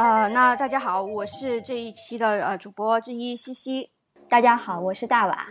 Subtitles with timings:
[0.00, 3.90] 呃，那大家好，我是这一期的呃主播之一西西。
[4.30, 5.46] 大家好，我是大瓦。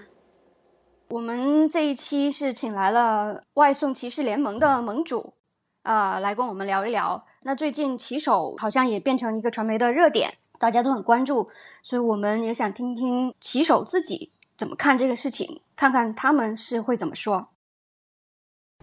[1.09, 5.35] 我们这一期是请来了外送骑士联盟的盟主，
[5.83, 7.27] 啊，来跟我们聊一聊。
[7.43, 11.47] 那最近骑手好像也变成一个传媒的热点，大家都很关注，
[11.83, 17.49] 所以我们也想听听骑手自己怎么看这个事情，看看他们是会怎么说。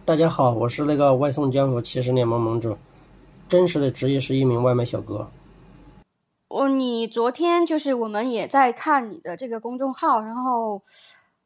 [0.05, 2.77] 大家好，我是那个外送江湖骑士联盟盟主，
[3.49, 5.29] 真实的职业是一名外卖小哥。
[6.49, 10.81] 哦，你昨天就是我们也在看你的这个公众号，然后，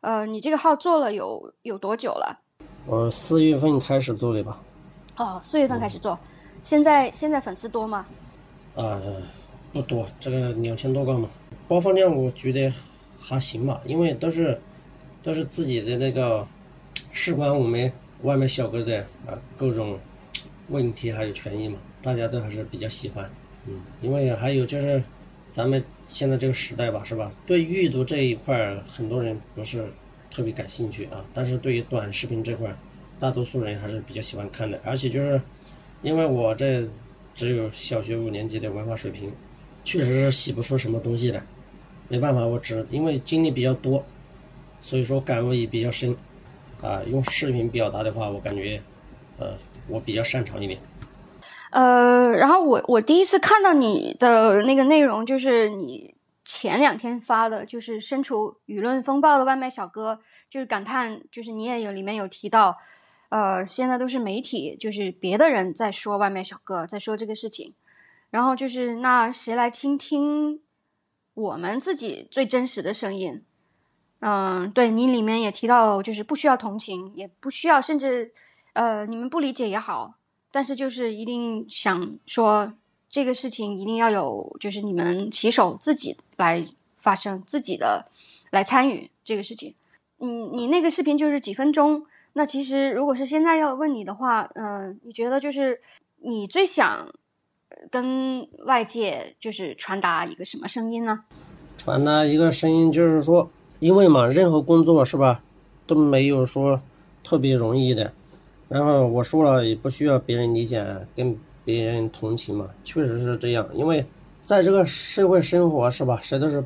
[0.02, 2.40] 呃，你这个号做了有有多久了？
[2.86, 4.62] 我四月份开始做的吧。
[5.18, 6.18] 哦，四月份开始做，
[6.62, 8.06] 现在现在粉丝多吗？
[8.76, 9.02] 啊，
[9.74, 11.28] 不多，这个两千多个嘛。
[11.68, 12.72] 播放量我觉得
[13.20, 14.62] 还行吧，因为都是
[15.24, 16.48] 都是自己的那个
[17.12, 17.92] 事关我们
[18.22, 19.98] 外卖小哥的啊各种
[20.70, 23.28] 问题还有权益嘛，大家都还是比较喜欢。
[23.68, 25.04] 嗯，因为还有就是，
[25.52, 27.32] 咱们现在这个时代吧，是吧？
[27.46, 29.86] 对阅读这一块，很多人不是
[30.32, 31.24] 特别感兴趣啊。
[31.34, 32.76] 但是对于短视频这块，
[33.20, 34.80] 大多数人还是比较喜欢看的。
[34.84, 35.42] 而且就是，
[36.02, 36.88] 因为我这
[37.36, 39.32] 只有小学五年级的文化水平，
[39.84, 41.42] 确实是写不出什么东西的。
[42.08, 44.04] 没办法，我只因为经历比较多，
[44.82, 46.16] 所以说感悟也比较深。
[46.82, 48.82] 啊，用视频表达的话，我感觉，
[49.38, 49.54] 呃，
[49.88, 50.80] 我比较擅长一点。
[51.72, 62.78] 呃，然后我我第一次看到你的那个内容，就是你前两天发的，就是身处舆论风暴的外卖小哥，就是感叹，就是你也有里面有提到，
[63.30, 67.74] 呃，现在都是媒体，就是别的人在说外卖小哥，在说这个事情，
[68.30, 70.62] 然后就是那谁来倾听
[71.34, 73.46] 我们自己最真实的声音？
[74.20, 78.34] 嗯，对你里面也提到，就是不需要同情，也不需要，甚至
[78.74, 80.16] 呃，你们不理解也好。
[80.52, 82.74] 但是就是一定想说
[83.10, 86.68] 这个事情一定要有，就是你们骑手自己来
[86.98, 88.06] 发声，自己的
[88.52, 89.74] 来参与这个事情。
[90.20, 95.80] 嗯，你那个视频就是几分钟，那其实如果是现在要问你的话，嗯，你觉得就是
[96.18, 97.08] 你最想
[97.90, 101.24] 跟外界就是传达一个什么声音呢？
[101.78, 103.50] 传达一个声音就是说，
[103.80, 105.42] 因为嘛，任何工作是吧
[105.88, 106.80] 都没有说
[107.24, 108.14] 特别容易的。
[108.72, 110.82] 然后我说了，也不需要别人理解，
[111.14, 113.68] 跟别人同情嘛，确实是这样。
[113.74, 114.06] 因为
[114.46, 116.64] 在这个社会生活是吧，谁都是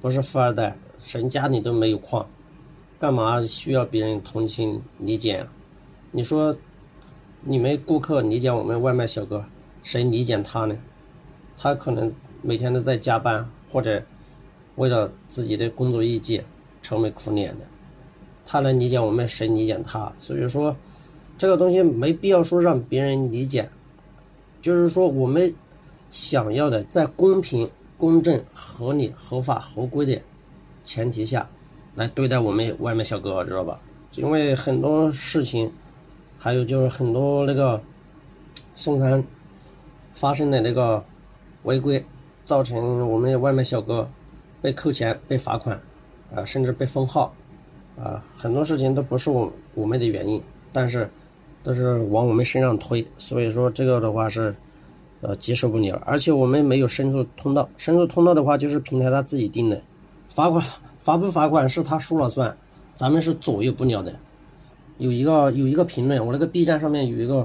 [0.00, 2.26] 不是富二代，谁家里都没有矿，
[2.98, 5.46] 干嘛需要别人同情理解啊？
[6.10, 6.56] 你说
[7.42, 9.44] 你们顾客理解我们外卖小哥，
[9.82, 10.74] 谁理解他呢？
[11.58, 12.10] 他可能
[12.40, 14.02] 每天都在加班，或者
[14.76, 16.40] 为了自己的工作业绩
[16.80, 17.64] 愁眉苦脸的，
[18.46, 20.10] 他能理解我们，谁理解他？
[20.18, 20.74] 所以说。
[21.38, 23.68] 这个东西没必要说让别人理解，
[24.62, 25.54] 就是说我们
[26.10, 30.18] 想要的在公平、公正、合理、合法、合规的
[30.82, 31.46] 前提下
[31.94, 33.78] 来对待我们外卖小哥，知道吧？
[34.14, 35.70] 因为很多事情，
[36.38, 37.78] 还有就是很多那个
[38.74, 39.22] 送餐
[40.14, 41.04] 发生的那个
[41.64, 42.02] 违规，
[42.46, 44.08] 造成我们外卖小哥
[44.62, 45.78] 被扣钱、被罚款，
[46.34, 47.34] 啊，甚至被封号，
[47.98, 50.42] 啊，很多事情都不是我我们的原因，
[50.72, 51.06] 但是。
[51.66, 54.54] 都是往我们身上推，所以说这个的话是，
[55.20, 56.00] 呃，接受不了。
[56.06, 59.82] 而且我们没有申诉通道，申诉通道的话就是平台他自己定的，
[60.28, 60.64] 罚款
[61.00, 62.56] 罚不罚款是他说了算，
[62.94, 64.14] 咱们是左右不了的。
[64.98, 67.44] 有一个有一个评论，我那个 B 站上面有一个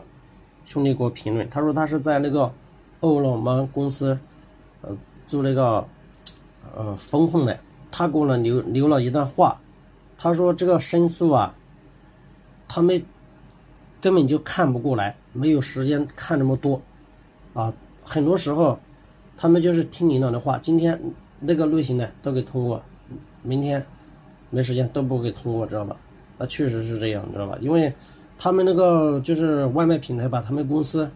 [0.66, 2.54] 兄弟给我评论，他说他是在那个
[3.00, 4.16] 饿了么公司，
[4.84, 4.96] 呃，
[5.26, 5.84] 做那个
[6.76, 7.60] 呃风控的，
[7.90, 9.60] 他给我留留了一段话，
[10.16, 11.56] 他说这个申诉啊，
[12.68, 13.04] 他们。
[14.02, 16.82] 根本就看不过来，没有时间看那么多，
[17.54, 17.72] 啊，
[18.04, 18.80] 很多时候，
[19.38, 21.00] 他们就是听领导的话，今天
[21.40, 22.82] 那个类型的都给通过，
[23.44, 23.86] 明天
[24.50, 25.96] 没时间都不给通过，知道吧？
[26.40, 27.56] 那确实是这样，知道吧？
[27.62, 27.94] 因为
[28.40, 31.08] 他们那个就是外卖平台吧，他们公司，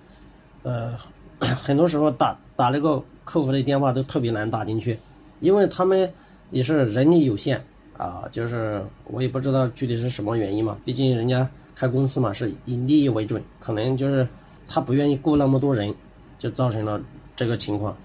[0.62, 0.95] 呃，
[1.39, 4.95] 很多时候打打那个客服的电话都特别难打进去，
[5.39, 6.13] 因为他们
[6.51, 7.60] 也是人力有限
[7.98, 11.50] 啊，就是我也不知道具体是什么原因嘛，毕竟人家。
[11.75, 14.27] 开公司嘛是以利益为准，可能就是
[14.68, 15.94] 他不愿意雇那么多人，
[16.39, 17.00] 就造成了
[17.36, 17.95] 这个情况。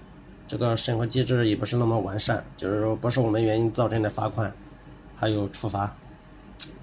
[0.47, 4.53] 这个审核机制也不是那么完善，就是说不是我们原因造成的罚款，
[5.15, 5.95] 还有处罚。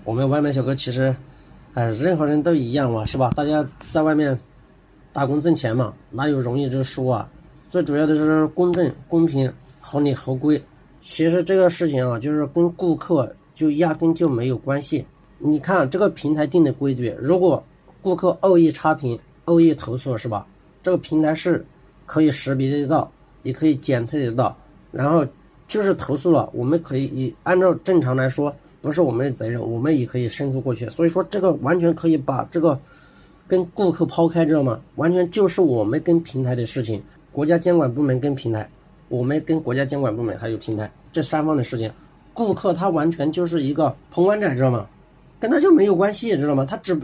[0.05, 1.15] 我们外卖小哥其实，
[1.75, 3.31] 哎，任何人都一样嘛，是吧？
[3.37, 3.63] 大家
[3.93, 4.41] 在外面
[5.13, 7.29] 打工挣钱嘛，哪有容易之说啊？
[7.69, 10.63] 最主要的是公正、公平、合理、合规。
[11.03, 15.05] 其实这个事情啊，就是跟顾客就压根就没有关系。
[15.39, 17.63] 你看这个平台定的规矩，如果
[18.03, 20.47] 顾客恶意差评、恶意投诉，是吧？
[20.83, 21.65] 这个平台是
[22.07, 23.11] 可以识别得到，
[23.43, 24.57] 也可以检测得到。
[24.91, 25.25] 然后
[25.67, 30.89] 就是投诉了，我们可以以按照正常来说，不是我们的责任，我们也可以申诉过去。
[30.89, 32.79] 所以说这个完全可以把这个
[33.47, 34.81] 跟顾客抛开，知道吗？
[34.97, 38.69] 完全就是我们跟平台的事情，国家监管部门跟平台，
[39.09, 41.93] 我们跟国家监管部门还有平台这三方的事情。
[42.33, 44.87] 顾客他完全就是一个旁观者，知道吗？
[45.41, 46.65] 跟他就没有关系，知道吗？
[46.65, 47.01] 他只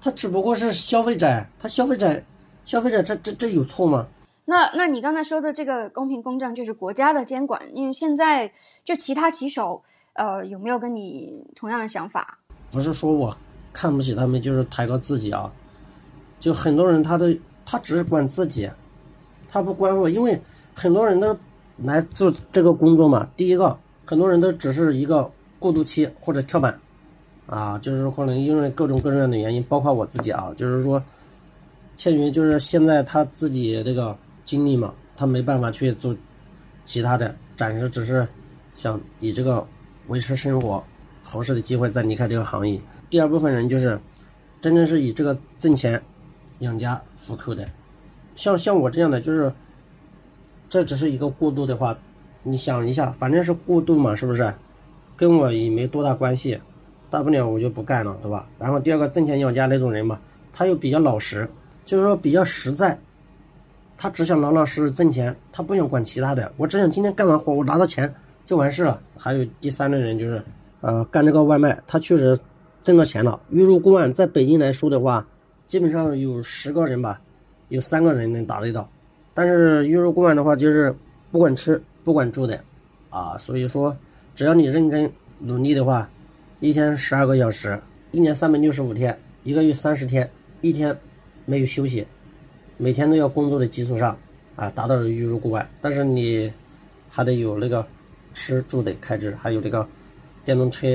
[0.00, 2.22] 他只不过是消费者，他消费者
[2.64, 4.06] 消费者这这这有错吗？
[4.44, 8.52] 那那你刚才说的这个公平公正，就是国家的监管，因为现在
[8.84, 9.82] 就其他骑手，
[10.14, 12.38] 呃，有没有跟你同样的想法？
[12.70, 13.36] 不是说我
[13.72, 15.52] 看不起他们，就是抬高自己啊。
[16.40, 17.26] 就很多人他都
[17.64, 18.68] 他只是管自己，
[19.48, 20.40] 他不关我，因为
[20.74, 21.36] 很多人都
[21.78, 23.28] 来做这个工作嘛。
[23.36, 23.78] 第一个。
[24.04, 25.30] 很多人都只是一个
[25.60, 26.78] 过渡期或者跳板，
[27.46, 31.02] 啊，就是可能因为各种各样的原因，包括我自己啊，就是说，
[31.96, 36.16] 限于就是现在他自己这个经历嘛，他没办法去做
[36.84, 38.26] 其他的，暂时只是
[38.74, 39.66] 想以这个
[40.08, 40.82] 维持生活
[41.22, 42.80] 合适的机会再离开这个行业。
[43.10, 44.00] 第二部分人就是
[44.60, 46.02] 真正是以这个挣钱
[46.60, 47.68] 养家糊口的，
[48.34, 49.52] 像像我这样的，就是
[50.68, 51.98] 这只是一个过渡的话。
[52.44, 54.52] 你想一下，反正是过渡嘛，是不是？
[55.16, 56.60] 跟我也没多大关系，
[57.12, 58.48] 大不了我就不干了，对吧？
[58.58, 60.18] 然后第二个挣钱养家那种人嘛，
[60.50, 61.46] 他又比较老实，
[61.84, 62.98] 就是说比较实在，
[63.98, 66.50] 他只想老老实实挣钱，他不想管其他的。
[66.56, 68.12] 我只想今天干完活，我拿到钱
[68.46, 68.98] 就完事了。
[69.14, 70.42] 还有第三类人就是，
[70.80, 72.34] 呃，干这个外卖，他确实
[72.82, 73.38] 挣到钱了。
[73.50, 75.26] 月入过万，在北京来说的话，
[75.66, 77.20] 基本上有十个人吧，
[77.68, 78.88] 有三个人能达得到。
[79.34, 80.96] 但是月入过万的话，就是
[81.30, 81.82] 不管吃。
[82.04, 82.58] 不管住的，
[83.10, 83.96] 啊，所以说，
[84.34, 86.10] 只要你认真努力的话，
[86.62, 87.76] 一天十二个小时，
[88.12, 90.30] 一年三百六十五天，一个月三十天，
[90.60, 90.96] 一天
[91.44, 92.06] 没有休息，
[92.76, 94.16] 每天都要工作的基础上，
[94.54, 95.68] 啊，达到了月入过万。
[95.80, 96.48] 但是你
[97.10, 97.84] 还得有那个
[98.32, 99.84] 吃住的开支，还有这个
[100.44, 100.86] 电动车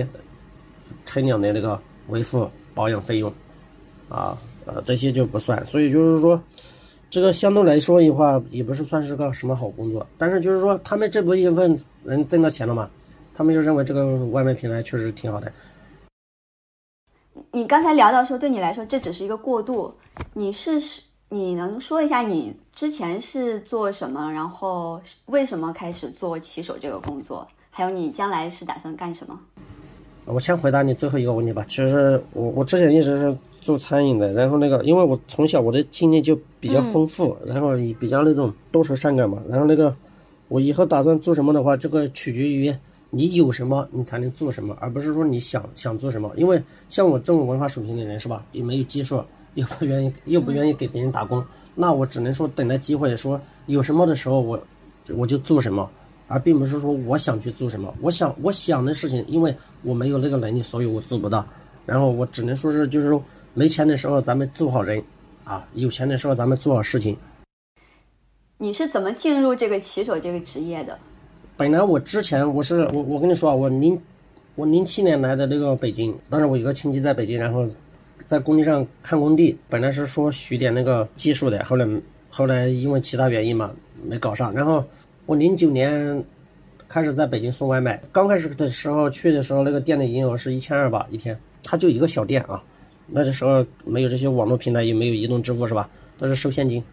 [1.03, 1.77] 车辆的那个
[2.07, 3.29] 维护保养费用，
[4.07, 5.65] 啊，呃，这些就不算。
[5.65, 6.41] 所以就是说。
[7.09, 12.89] 这个相对来说的话，也不是算是个什么好工作，但是就是说，他们这部分人挣到钱了嘛，
[13.37, 15.51] 他们就认为这个外卖平台确实挺好的。
[17.51, 19.93] 你刚才聊到说，对你来说这只是一个过渡，
[20.33, 29.39] 你是是，你能说一下你之前是做什么，然后为什么开始做骑手这个工作，还有你将来是打算干什么？
[30.25, 31.63] 我先回答你最后一个问题吧。
[31.67, 33.37] 其实我我之前一直是。
[33.59, 39.43] 做餐饮的，然后那个，因为我从小我的经历就比较丰富，然后也比较那种多愁善感嘛。
[39.49, 39.93] 然后那个，
[40.47, 42.73] 我以后打算做什么的话，这个取决于
[43.09, 46.31] 你有什么，你才能做什么，而不是说你想想做什么。
[46.35, 49.23] 因为像我这种文化水平的人是吧，也没有技术，
[49.55, 51.43] 又不愿意又不愿意给别人打工，
[51.75, 54.61] 那我只能说等待机会，说有什么的时候我
[55.15, 55.89] 我就做什么，
[56.27, 57.93] 而并不是说我想去做什么。
[58.01, 61.45] 我想我想的事情，因为我没有那个能力，所以我做不到。
[61.85, 63.23] 然后我只能说是就是说。
[63.53, 65.03] 没钱的时候咱们做好人，
[65.43, 67.17] 啊，有钱的时候咱们做好事情。
[68.59, 70.99] 你是怎么进入这个骑手这个职业的？
[71.57, 73.99] 本来我之前我是我我跟你说啊，我零
[74.53, 77.67] 我零七年来的那个北京，当时我有个亲戚在北京，然后
[78.27, 81.87] 在工地上看工地，本来是说学点那个技术的，后来
[82.29, 83.71] 后来因为其他原因嘛
[84.03, 84.53] 没搞上。
[84.53, 84.85] 然后
[85.25, 86.23] 我零九年
[86.87, 92.63] 开始在北京送外卖，刚开始的时候去的时候，那个店的营业额是一千二吧一天，他就一个小店啊。
[93.07, 95.89] 那个时候没有这些网络平台，也没有移动支付，是吧？
[96.19, 96.83] 都是收现金。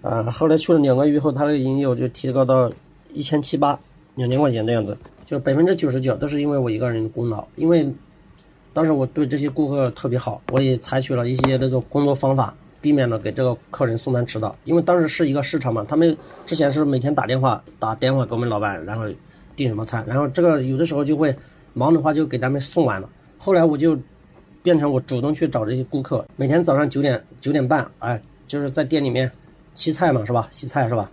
[0.00, 2.70] 啊，后来去了两个月后，他的营业额就提高到
[3.12, 3.78] 一千七八，
[4.18, 4.98] 两千块钱的样子。
[5.24, 7.46] 就百分之九十九都是因为我一个人的功劳。
[7.56, 7.90] 因为
[8.72, 14.54] 当时我对这些顾客特别好，我也采取了一些那种工作方法，避免了给这个客人送餐迟到。
[14.64, 19.04] 因为当时是一个市场嘛，他们之前是每天打电话打电话给我们老板，然后
[19.56, 21.34] 订什么餐，然后这个有的时候就会
[21.72, 23.08] 忙的话就给他们送完了。
[23.38, 23.98] 后来我就。
[24.60, 29.30] 变成我主动去找这些顾客，每天早上九点九点半，哎，就是在店里面
[29.72, 30.46] 洗菜嘛，是吧？
[30.50, 31.10] 洗菜是吧？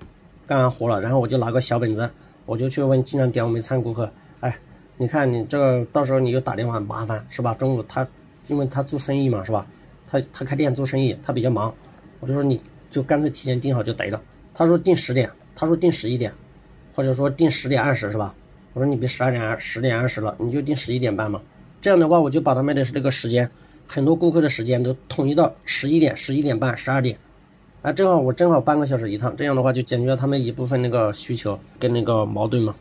[0.48, 2.10] 干完活了，然后我就拿个小本子，
[2.46, 4.56] 我就去问经常点我们餐顾客，哎，
[4.98, 7.54] 你看你这个到时候你又打电话麻烦是吧？
[7.56, 8.08] 中午他
[8.48, 9.66] 因为他做生意嘛，是吧？
[10.08, 11.74] 他他开店做生意，他比较忙，
[12.20, 14.22] 我就说你就干脆提前订好就得了。
[14.54, 16.32] 他说订十点，他说订十一点，
[16.94, 18.34] 或者说订十点二十是吧？
[18.74, 21.42] 我说你别十二点十点二十了，你就订十一点半嘛。
[21.82, 23.50] 这样的话，我就把他们的这个时间，
[23.88, 27.18] 很多顾客的时间都统一到十一点、十一点半、十二点，
[27.86, 32.74] 啊，正好我正好半个小时一趟，这样的话就解决了他们一部分那个需求跟那个矛盾嘛。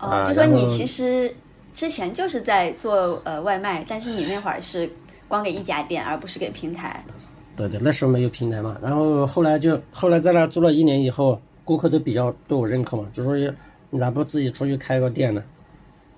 [0.00, 1.30] 哦，就说你其实
[1.74, 4.90] 之前就是在做呃外卖，但是你那会儿是
[5.28, 7.04] 光给一家店，而不是给平台。
[7.54, 8.78] 对对，那时候没有平台嘛。
[8.82, 13.36] 然后后来就后来在那做了一年以后，顾客都比较对我认可嘛，就说
[13.90, 15.44] 你咋不自己出去开个店呢？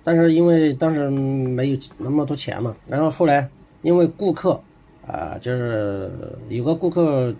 [0.05, 3.49] 但是因为当时没有那么多钱嘛，然后后来
[3.81, 4.57] 因为顾客
[5.05, 6.09] 啊，就是
[6.47, 7.35] 有个顾客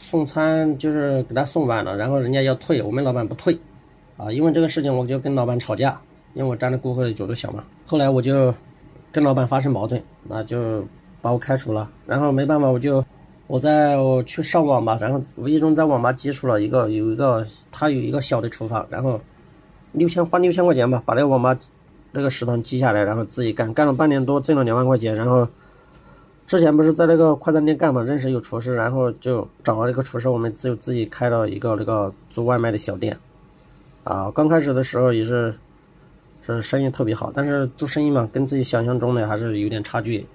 [0.00, 3.56] 送餐就是给他送晚了，然后人家要退，我们老板不退，
[4.16, 6.00] 啊，因为这个事情我就跟老板吵架，
[6.32, 7.62] 因为我站在顾客的角度想嘛。
[7.84, 8.52] 后来我就
[9.12, 10.82] 跟老板发生矛盾，那就
[11.20, 11.88] 把我开除了。
[12.06, 13.04] 然后没办法，我就
[13.46, 19.20] 我在我去上网吧，然后无意中在网吧接触了一个有一个他有一个小的厨房，然后。
[19.92, 21.58] 六千花六千块钱吧，把那个网吧
[22.12, 25.16] 那个食堂记下来，然后自己干，干了半年多，挣了两万块钱。
[25.16, 25.48] 然后
[26.50, 33.16] 之前不是在那个快餐店干嘛，认识有厨师，然后就找了一个厨师，我们就自己开了一个那个做外卖的小店。
[34.02, 35.54] 啊，刚开始的时候也是
[36.44, 40.26] 是生意特别好，但是做生意嘛，跟自己想象中的还是有点差距。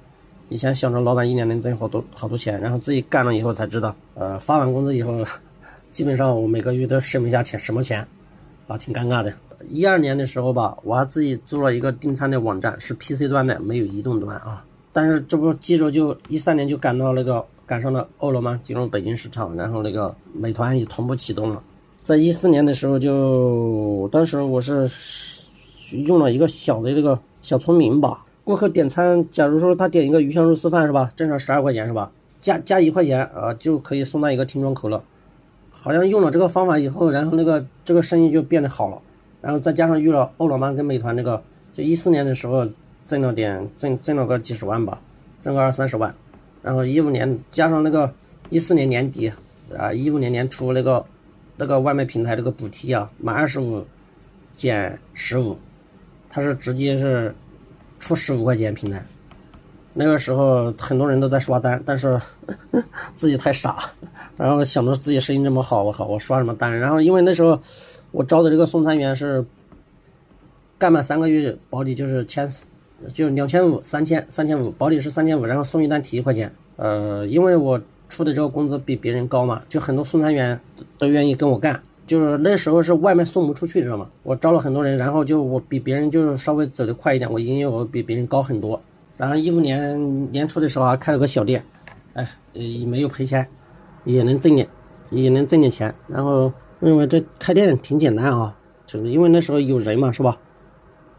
[0.47, 5.21] 以前想着老板一年能挣好多好多钱，然后自己干了以后才知道，呃，发完工资以后，
[5.91, 8.07] 基本上我每个月都剩不下钱，什么钱，
[8.69, 9.33] 啊，挺尴尬的。
[9.69, 14.63] 一二年的时候吧，我还自己做了一个订餐的网站，是 PC 端的，没有移动端啊。
[14.95, 21.61] 但是这不记着就一三年就赶到那个赶上了饿了么进入北京市场，然后那个美团也同步启动了。
[22.01, 24.89] 在一四年的时候，就当时我是
[26.07, 32.09] 用了一个小的这个小聪明吧，顾客点餐，假如说他点一个鱼香肉丝饭是吧，正常十二块钱是吧，
[32.39, 35.03] 加加一块钱啊就可以送到一个听装口了。
[35.71, 38.97] 好像用了这个方法以后，然后那个这个生意就变得好了。
[39.41, 42.65] 然后再加上遇了饿了么跟美团那个，就一四年的时候
[43.07, 44.99] 挣了点，挣挣了个几十万吧，
[45.43, 46.13] 挣个二三十万。
[46.61, 48.11] 然后一五年加上那个
[48.49, 49.31] 一四年年底
[49.77, 51.05] 啊，一五年年初那个
[51.55, 53.85] 那个外卖平台那个补贴啊，满二十五
[54.55, 55.57] 减十五，
[56.29, 57.33] 他是直接是
[57.99, 59.03] 出十五块钱平台。
[59.93, 62.19] 那个时候很多人都在刷单，但是
[63.15, 63.89] 自己太傻，
[64.35, 66.77] 然后想着自己生意这么好，我好我刷什么单？
[66.77, 67.59] 然后因为那时候。
[68.11, 69.45] 我招的这个送餐员是
[70.77, 72.65] 干满三个月保底就是千四，
[73.13, 76.51] 就两千五三千三千五保底是三千五，然后送一单提一块钱。
[76.75, 80.59] 呃，因为我出的这个工资比别人高嘛，就很多送餐员
[80.97, 81.81] 都愿意跟我干。
[82.07, 84.07] 就是那时候是外卖送不出去，知道吗？
[84.23, 88.81] 我招了很多人，然后就我比别人就是稍微走得快一点，我营业额比别人高很多。
[89.17, 91.63] 然后一五年年初的时候还开了个小店，
[92.13, 93.47] 哎，也没有赔钱，
[94.03, 94.67] 也能挣点，
[95.09, 96.51] 也能挣点钱，然后。
[96.81, 98.53] 认为这开店挺简单啊，
[98.85, 100.37] 就是因为那时候有人嘛，是吧？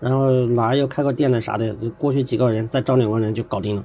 [0.01, 3.85] 然后哪要开个店的啥的，过去几个人再招两个人就搞定了。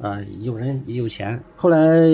[0.00, 1.42] 啊，有人有钱。
[1.56, 2.06] 后来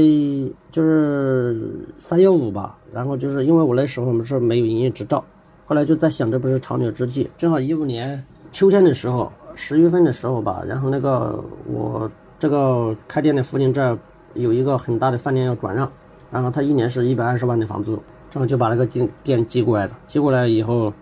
[0.70, 5.22] 就是三幺五吧，然后就是因为我那时候我们是没有营业执照，
[5.66, 7.30] 后来就在想这不是长久之计。
[7.36, 13.98] 正好一五年秋天的时候，十月份的时候吧，然后那个我这个开店的附近这
[14.32, 15.92] 有一个很大的饭店要转让，
[16.30, 18.02] 然后他一年是一百二十万的房租。
[18.30, 20.92] 正好就把那个店店寄过来了，寄过来以后，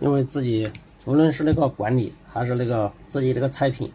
[0.00, 0.68] 因为自己
[1.06, 3.90] 无论是那个管理还是那个自己这个菜品，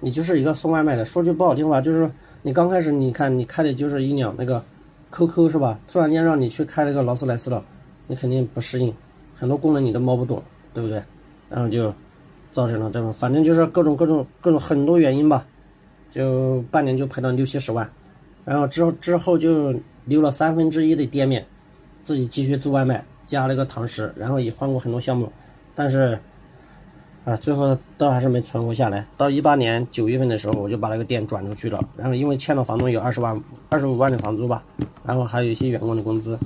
[0.00, 1.04] 你就是一个送外卖的。
[1.04, 2.10] 说句不好听话，就是
[2.42, 4.64] 你刚开始你看你开的就是一辆那个
[5.12, 5.78] QQ 是吧？
[5.86, 7.64] 突然间让你去开那个劳斯莱斯了，
[8.06, 8.92] 你肯定不适应，
[9.36, 10.42] 很多功能你都摸不懂，
[10.72, 11.02] 对不对？
[11.50, 11.94] 然后就
[12.50, 15.46] 造成了这种，反正就是各种各种各种很多原因吧，
[16.10, 17.88] 就半年就赔了六七十万，
[18.44, 19.74] 然后之之后就
[20.06, 21.44] 留了三分之一的店面。
[22.02, 25.32] 自己继续做外卖，加了个堂食，然后也换过很多项目，
[25.74, 26.20] 但是，
[27.24, 29.06] 啊，最后倒还是没存活下来。
[29.16, 31.82] 到一八年九月份的时候，我就把那个店转出去了。
[31.96, 34.62] 然后因为欠了房东有二十万、二十五万的房租吧，
[35.04, 36.38] 然后还有一些员工的工资，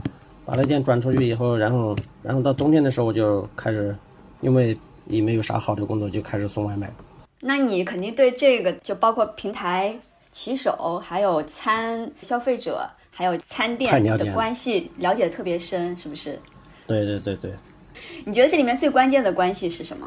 [0.44, 3.96] 把那店转出去以后，然后，然后到冬天的时候我就开始，
[4.40, 6.90] 因为也没有啥好的工作，就开始送外卖。
[7.40, 9.98] 那你肯定对这个，就包括平台
[10.30, 12.88] 骑手，还有餐消费者。
[13.10, 16.38] 还有餐店的关系了解的特别深，是不是？
[16.86, 17.52] 对对对对。
[18.24, 20.06] 你觉得这里面最关键的关系是什么？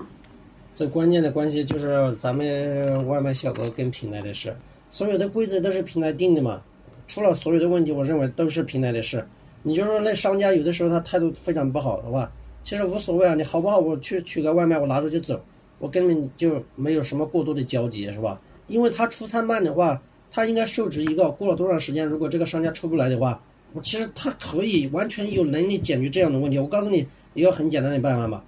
[0.74, 4.56] 最关键的关系就是咱们外卖小哥跟平台的事，
[4.90, 6.62] 所有的规则都是平台定的嘛。
[7.08, 9.26] 出了所有的问题，我认为都是平台的事。
[9.64, 12.32] 你就说那商家有的时候他态度非常不好，的话，
[12.64, 13.80] 其实无所谓啊，你好不好？
[13.80, 15.40] 我去取个外卖，我拿着就走，
[15.80, 18.40] 我根本就没有什么过多的交集，是吧？
[18.68, 20.02] 因为他出餐慢的话。
[20.34, 26.58] 他应该受制一个，过了多长时间，如果这个商家出不来的话，我其实他可以完全有能力解决这样的问题。
[26.58, 28.42] 我告诉你一个很简单的办法嘛，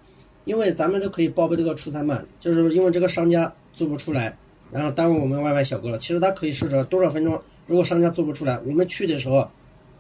[0.45, 4.37] 因为咱们都可以报备这个出餐慢，就是因为这个商家做不出来，
[4.71, 5.97] 然后耽误我们外卖小哥了。
[5.97, 9.49] 其实他可以设置多少分钟，如果商家做不出来，我们去的时候，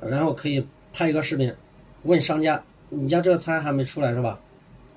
[0.01, 1.53] 然后可以拍一个视频，
[2.03, 4.39] 问商家，你家这个餐还没出来是吧？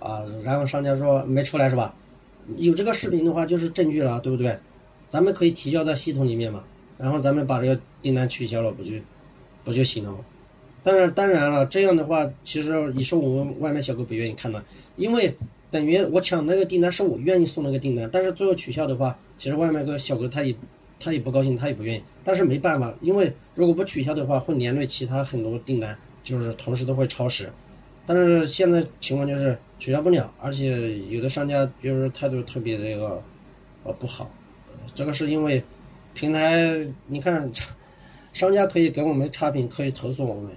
[0.00, 1.94] 啊，然后商家说没出来是吧？
[2.56, 4.58] 有这个视频的话就是证据了，对不对？
[5.08, 6.62] 咱们可以提交在系统里面嘛。
[6.98, 8.92] 然后咱们把这个订单取消了，不就
[9.64, 10.18] 不就行了吗？
[10.86, 14.64] 当然，当然了，这样的话，其实也是我们外卖小哥不愿意看的，
[14.94, 15.34] 因为
[15.68, 20.54] 等于我抢那个订单是我愿意送那个订单，但是最后取消的话，其实外卖哥小哥他也
[21.00, 27.50] 他也不高兴，他也不愿意，但是没办法，因为如果不取消的话，会连累其他很多订单，就是同时都会超时。
[28.06, 33.20] 但是现在情况就是取消不了，而且有的商家就是态度特别这个
[33.82, 34.30] 呃不好，
[34.94, 35.60] 这个是因为
[36.14, 37.50] 平台你看
[38.32, 40.52] 商家可以给我们差评，可以投诉我们。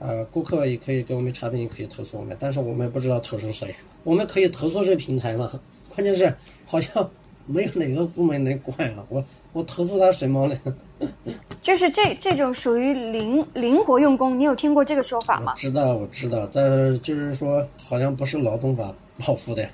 [0.00, 3.72] 呃，顾客也可以给我们差评，也可以投诉我们，但是我们不知道投诉谁。
[4.02, 5.52] 我们可以投诉这平台吗？
[5.94, 7.08] 关键是好像
[7.44, 9.04] 没有哪个部门能管啊。
[9.10, 10.56] 我我投诉他什么呢？
[11.60, 15.54] 就是这这种属于灵灵活用工，你有听过这个说法吗？
[15.58, 18.90] 知道，我知道，但是就是说好像不是劳动法
[19.26, 19.68] 保护的。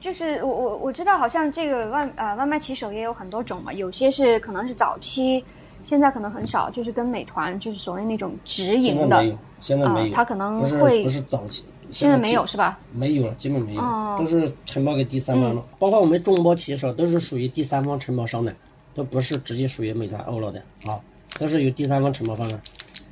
[0.00, 5.44] 就是我我我知道，好像这个外呃外卖骑手也有很多种嘛，有些是可能是早期。
[5.82, 9.24] 现在可能很少，就是跟美团就是所谓那种直营的，
[9.60, 12.78] 现在没有，他可能会不是早期，现在没有是吧？
[12.92, 13.82] 没有了，基本没有，
[14.18, 15.64] 都是承包给第三方了。
[15.78, 18.54] 包括我们众包骑手都是属于第三方承包商的，
[18.94, 20.98] 都不是直接属于美团欧了的啊，
[21.38, 22.60] 都是有第三方承包方的。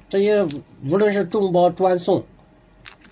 [0.09, 0.43] 这些
[0.89, 2.23] 无论是众包专送、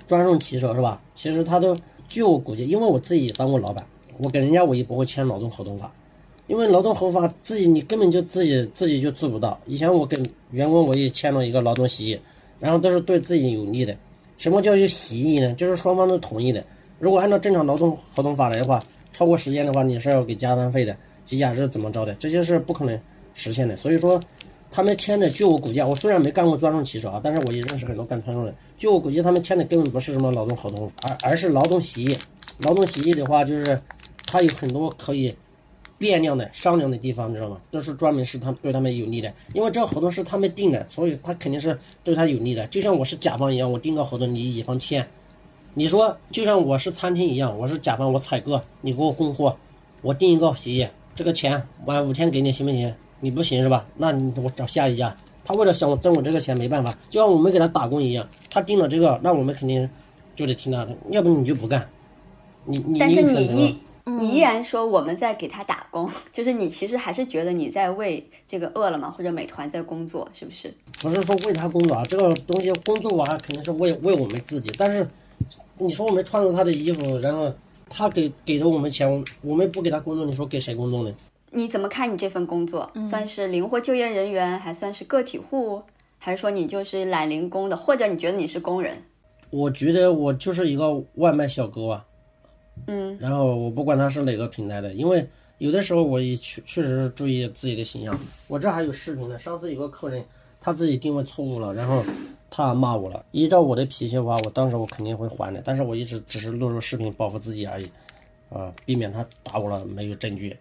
[0.06, 1.00] 专送骑手是吧？
[1.14, 1.76] 其实他都
[2.08, 3.84] 据我估计，因为我自己当过老板，
[4.18, 5.90] 我给人家我也不会签劳动合同法。
[6.46, 9.58] 因为劳动合法自己你根本就自己自己就做不到。
[9.66, 12.20] 以前我跟员工我也签了一个劳动协议，
[12.60, 13.96] 然后都是对自己有利的。
[14.36, 15.54] 什么叫有协议呢？
[15.54, 16.62] 就是双方都同意的。
[16.98, 18.82] 如果按照正常劳动合同法来的话，
[19.12, 22.98] 超过时间的话你是要给加班费的，节假日怎么着的，这些是不可能
[23.34, 23.76] 实现的。
[23.76, 24.20] 所以说，
[24.70, 28.54] 他们签的，据我估计，我虽然没干过专送骑手啊，但是我也认识很多干专送的。
[28.76, 32.16] 据我估计，他们签的根本不是什么劳动合同，而而是劳动协议。
[32.58, 33.80] 劳动协议的话，就是
[34.26, 35.34] 它有很多可以。
[36.04, 37.56] 变量的商量的地方，你知道吗？
[37.73, 42.66] 这是专门是他对他们有利的，因为这个合同是他们定的，所以他肯定是对他有利的。
[42.66, 45.02] 就像我是甲方一样，我定个合同，你乙方签。
[45.73, 49.56] 你说，就像我是餐厅一样，我是甲方，我采购，你给我供货，
[50.02, 50.86] 我定一个协议，
[51.17, 52.95] 这个钱晚五天给你行不行？
[53.21, 53.86] 你不行是吧？
[53.97, 55.17] 那你我找下一家。
[55.43, 59.88] 他为了想挣我这个钱，没办法，就像我们给他打工一样，他定了这个，那我们肯定
[60.36, 61.88] 就得听他的，要不你就不干。
[62.67, 63.80] 你你但是你。
[64.06, 70.73] 你依然说我们在给他打工， 就是你其实还是觉得你在为这个饿了么或者美团在工作，是不是？
[71.00, 74.71] 不是说为他工作啊，这个东西工作啊肯定是为为我们自己。
[74.76, 75.08] 但是
[75.78, 77.50] 你说我们穿着他的衣服，然后
[77.88, 81.14] 他给给了我们钱，我们不给他工作，你说给谁工作呢？
[81.50, 82.90] 你怎么看你这份工作？
[83.06, 85.80] 算是灵活就业人员，还算是个体户，
[86.19, 88.99] 还是说你就是懒零工的，或者你觉得你是工人？
[89.49, 92.04] 我觉得我就是一个外卖小哥啊。
[92.87, 95.26] 嗯，然后我不管他是哪个平台的，因为
[95.58, 98.19] 有的时候我也确确实注意自己的形象。
[98.49, 99.39] 我这还有视频呢。
[99.39, 100.23] 上次有个客人
[100.60, 102.04] 他自己定位错误了，然后
[102.50, 103.25] 他骂我了。
[103.30, 107.89] 依照我的脾气的话，我当时我肯定会还的，但是我一直只是录入视频保护自己而已，
[108.50, 110.54] 啊，避免他打我了没有证据。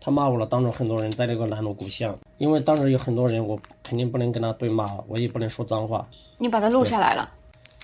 [0.00, 6.08] 他骂我了，当着很多人在那个南锣鼓巷，因为当时有很多人，我肯定不能跟他对骂，我也不能说脏话。
[6.38, 7.30] 你把它录下来了。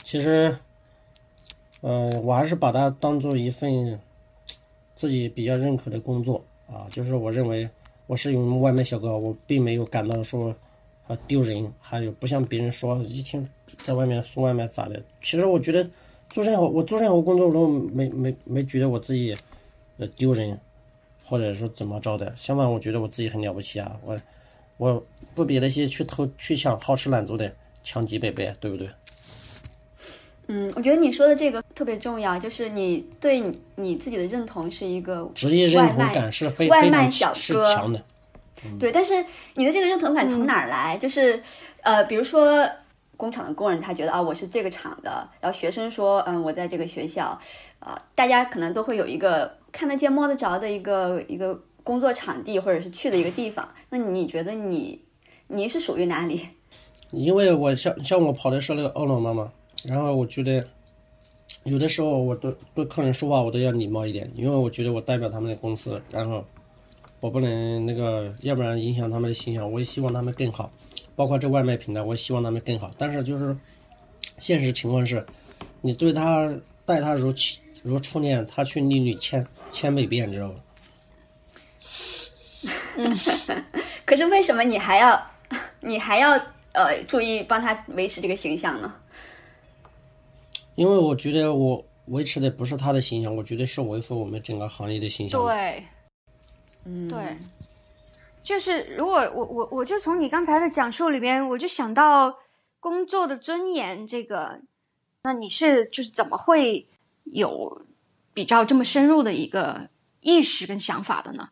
[0.02, 0.56] 其实。
[1.86, 4.00] 嗯，我还是把它当做一份
[4.96, 7.68] 自己比较认可的工作啊，就是我认为
[8.06, 10.56] 我是用外卖小哥，我并没有感到说
[11.06, 14.98] 啊丢人，还有不像别人说一天在外面送外卖咋的。
[15.20, 15.86] 其实我觉得
[16.30, 19.36] 做任何我做任何工作我都没没没觉得我自己
[19.98, 20.58] 呃丢人，
[21.22, 22.34] 或者说怎么着的。
[22.34, 24.18] 相反，我觉得我自己很了不起啊，我
[24.78, 28.88] 我不比那些去偷去抢好吃懒做的强几百倍，对不对？
[30.46, 38.04] 嗯，我觉得你说的这个特别重要，就是你对你你自己的认同是一个职业认同感是非外卖小哥强的，
[38.78, 38.92] 对。
[38.92, 40.96] 但是你的这个认同感从哪儿来？
[40.96, 41.42] 就是
[41.82, 42.64] 呃，比如说
[43.16, 45.10] 工厂的工人，他觉得啊，我是这个厂的；
[45.40, 47.38] 然后学生说，嗯，我在这个学校，
[47.80, 53.68] 啊，大家可能都会有一个看得见摸得着的一个一个工作场地，或者是去的一个地方。
[53.90, 55.00] 那你觉得你
[55.48, 56.40] 你是属于哪里？
[57.10, 59.52] 因为我像像我跑的是那个饿了么嘛。
[59.84, 60.66] 然后我觉得，
[61.64, 66.44] 有的时候我对对客人说话我都要礼貌一点，因为我觉得我代表他们的公司，然后
[67.20, 69.70] 我不能那个，要不然影响他们的形象。
[69.70, 70.70] 我也希望他们更好，
[71.16, 72.90] 包括这外卖平台，我也希望他们更好。
[72.98, 73.56] 但是就是
[74.38, 75.24] 现实情况是，
[75.80, 77.32] 你对他待他如
[77.82, 80.54] 如初恋，他却逆你千千百遍，知道吧？
[82.96, 83.16] 嗯，
[84.04, 85.30] 可是为什么你还要
[85.80, 86.38] 你还要
[86.72, 88.94] 呃注意帮他维持这个形象呢？
[90.74, 95.40] 因为我觉得我维持的不是他的形象，我觉得是维护我们整个行业的形象。
[95.40, 95.84] 对，
[96.84, 97.36] 嗯，对，
[98.42, 102.36] 就是如果我我我就从你刚才的讲述里边，我就想到
[102.80, 104.60] 工作的尊严这个，
[105.22, 106.86] 那你是就是怎么会
[107.24, 107.82] 有
[108.34, 109.88] 比较这么深入的一个
[110.20, 111.48] 意识跟想法的呢？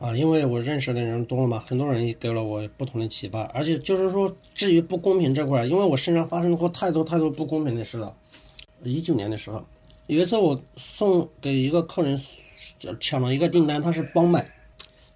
[0.00, 8.12] 啊，因为我认识的人多了嘛，很多人也给了我不同的启发，而且就是说，至于不公平这块儿，因为我身上发生过太多太多不公平的事了。
[8.84, 9.64] 一九年的时候，
[10.06, 12.20] 有一次我送给一个客人
[13.00, 14.50] 抢了一个订单，他是帮买，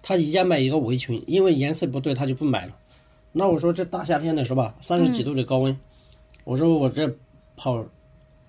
[0.01, 2.75] 他一家买一个围裙，因为颜色不对，他就不买了。
[3.31, 5.77] 那我说这大夏天的是吧，三十几度的高温，
[6.43, 7.07] 我说我这
[7.55, 7.85] 跑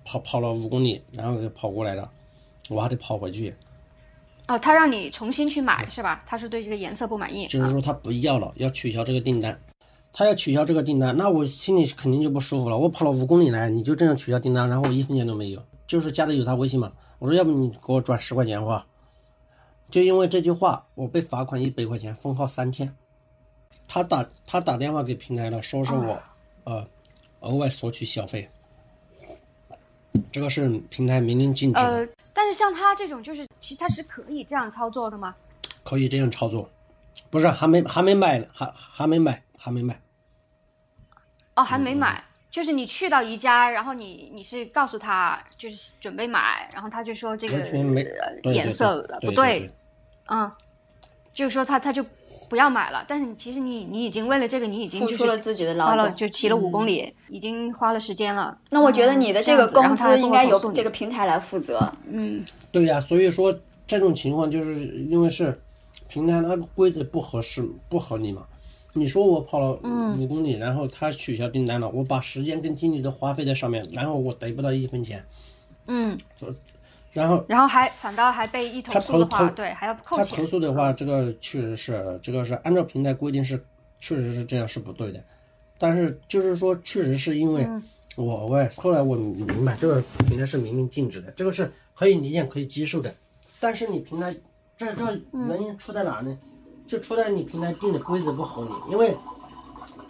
[0.03, 2.09] 跑跑了五公里，然后给跑过来的，
[2.69, 3.53] 我还得跑回去。
[4.47, 6.23] 哦，他让你重新去买是吧？
[6.25, 9.59] 他是对这个颜色不满意，就是说他不要了，要取消这个订单。
[10.19, 12.77] 他要取消这个订单，那我心里肯定就不舒服了。
[12.77, 16.91] 我跑了五公里来，你就这样取消订单，然后我一分钱都没有，就是加的有他微信嘛。
[17.19, 18.85] 我说要不你给我转十块钱话，
[19.89, 22.93] 就因为这句话，我被罚款一百块钱，封号三天。
[23.87, 26.21] 他打他打电话给平台了，说是我
[26.65, 26.85] 呃
[27.39, 28.49] 额外索取小费，
[30.33, 31.87] 这个是平台明令禁止的。
[31.87, 35.33] 呃，但是像他这种，就是其实他是可以这样操作的吗？
[35.85, 36.69] 可以这样操作，
[37.29, 39.97] 不是还没还没买，还还没买，还没买。
[41.59, 47.57] 哦，还没买，就是你去到宜家，然后你你是告诉他就是准备买，然后他就说这个
[48.51, 49.71] 颜色不对对对
[50.29, 50.49] 嗯，
[51.33, 52.05] 就是说他他就
[52.47, 56.15] 不要买了，但是其实你你已经为了这个你已经付出了自己的劳花了动。
[56.15, 58.57] 嗯就骑了五公里，已经花了时间了。
[58.69, 61.91] 那我觉得你的嗯这个工资应该由这个平台来负责。
[62.07, 63.53] 嗯对呀、所以说
[63.85, 64.75] 这种情况就是
[65.09, 65.59] 因为是
[66.07, 68.43] 平台那个规则不合适、不合理嘛。
[68.93, 69.73] 你说我跑了
[70.17, 75.23] 五公里，然后他取消订单了，我把时间跟精力都花费在上面，然后我得不到一分钱，
[75.85, 76.17] 嗯，
[77.13, 80.35] 然后然后还反倒还被一投他诉的话，对，还要扣钱他。
[80.37, 83.63] 投诉的话，这个确实是这个是按照平台规定是
[83.99, 85.23] 确实是这样是不对的，
[85.77, 87.67] 但是就是说确实是因为
[88.15, 93.13] 我我后来我明白这个平台是明令禁止的，这个是可以理解可以接受的，
[93.59, 94.33] 但是你平台
[94.77, 96.37] 这这个原因出在哪呢？
[96.89, 99.15] 就出来你平台定的规则不合理，因为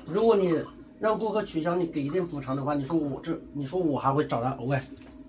[0.05, 0.57] 如果你
[0.97, 4.81] 让顾客取消，你给一定补偿的话，你说我这你说我还会找他额外，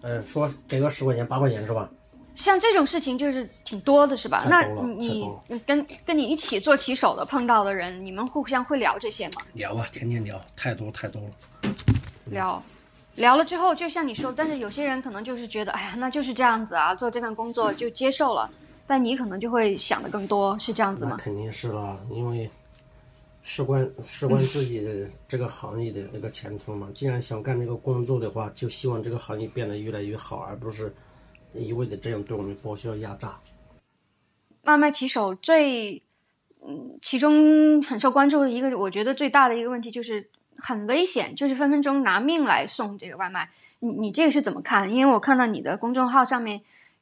[0.02, 1.90] 呃，说给个十块钱八块钱是吧？
[2.36, 4.44] 像这种事情就是挺多的，是吧？
[4.48, 5.28] 那你
[5.66, 9.42] 跟跟你一起做骑手的碰到的人，你们互相会聊这些吗？
[9.54, 11.72] 聊啊，天天聊，太多太多了。
[12.26, 12.62] 聊，
[13.16, 18.48] 聊了之后，就像你说，但是有些人可能就是觉得，哎呀，那就是这样子啊，做这份工作就接受了。
[18.90, 21.16] 但你可能就会想的更多，是这样子吗？
[21.16, 22.50] 肯定是啦，因为
[23.40, 26.90] 事关事关自己的这个行业的那个前途嘛。
[26.92, 30.92] 既然想干这个工作的话，就希望这个行业变得越来越好，而不是
[31.54, 33.38] 一味的这样对我们剥削压榨。
[34.64, 36.02] 外卖骑手最，
[36.66, 43.48] 嗯，其中很受关注的一个，我觉得最大的一个问题就是很危险，就是分分钟拿命来送这个外卖。
[43.78, 44.92] 你你这个是怎么看？
[44.92, 46.60] 因为我看到你的公众号上面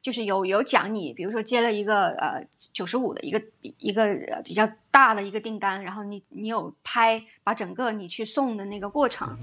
[0.09, 2.43] 就是有有讲你，比如说接了一个呃
[2.73, 9.39] 九十五的一个一个呃比较大的一个订单，然后你你有拍把整个你去送的那个过程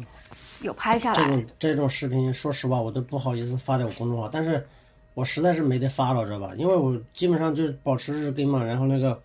[0.63, 1.45] 有拍下来这种。
[1.59, 4.65] 这种视频，说实话我都不好意思发在我公众号，但是
[5.13, 6.51] 我实在是没得发了，知道吧？
[6.57, 9.21] 因为我基本上就是保持日更嘛，然后那个，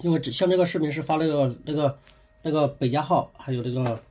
[0.00, 1.96] 因为像这个视频是发那个那个
[2.42, 4.02] 那个北家号，还有这个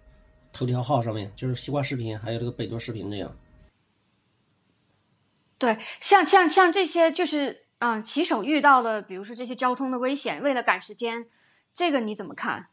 [0.54, 3.30] 头条号上面，就是西瓜视频，还有这个百度视频那样。
[5.62, 11.24] 对，像像像这些就是嗯，骑手遇到了，比如说这些交通的危险，为了赶时间，
[11.72, 12.66] 这个你怎么看？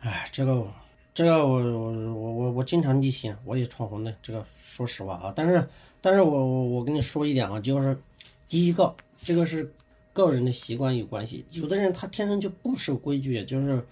[0.00, 0.70] 哎，这个
[1.14, 5.66] 这个我我我我我经常逆行，我也闯红灯，这个说实话啊，但是
[6.02, 7.98] 但是我我我跟你说一点啊，就是
[8.46, 9.72] 第一个，这个是
[10.12, 13.82] 个人的习惯有关系，有的人他天生就不守规矩，就是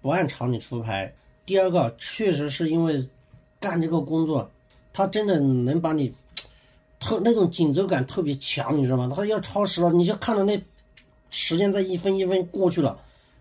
[0.00, 1.14] 不按常理出牌。
[1.44, 3.06] 第二个，确实是因为
[3.60, 4.50] 干这个工作，
[4.94, 6.14] 他真的能把你
[7.00, 9.12] 特那种紧张感特别强，你知道吗？
[9.14, 10.60] 他要超时了，你就看到那
[11.30, 12.98] 时间在一分一分过去了，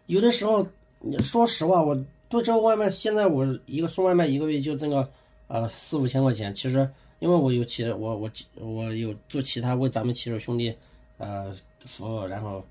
[0.07, 0.65] 有的时候。
[1.07, 1.95] 你说实话，我
[2.31, 5.07] 做这个外卖，现在我一个送外卖一个月就挣个
[5.47, 6.51] 呃四五千块钱。
[6.55, 6.89] 其实
[7.19, 10.73] 因为我有其我我我有做其他为咱们骑手兄弟
[11.19, 11.53] 呃
[11.85, 12.65] 服务，然后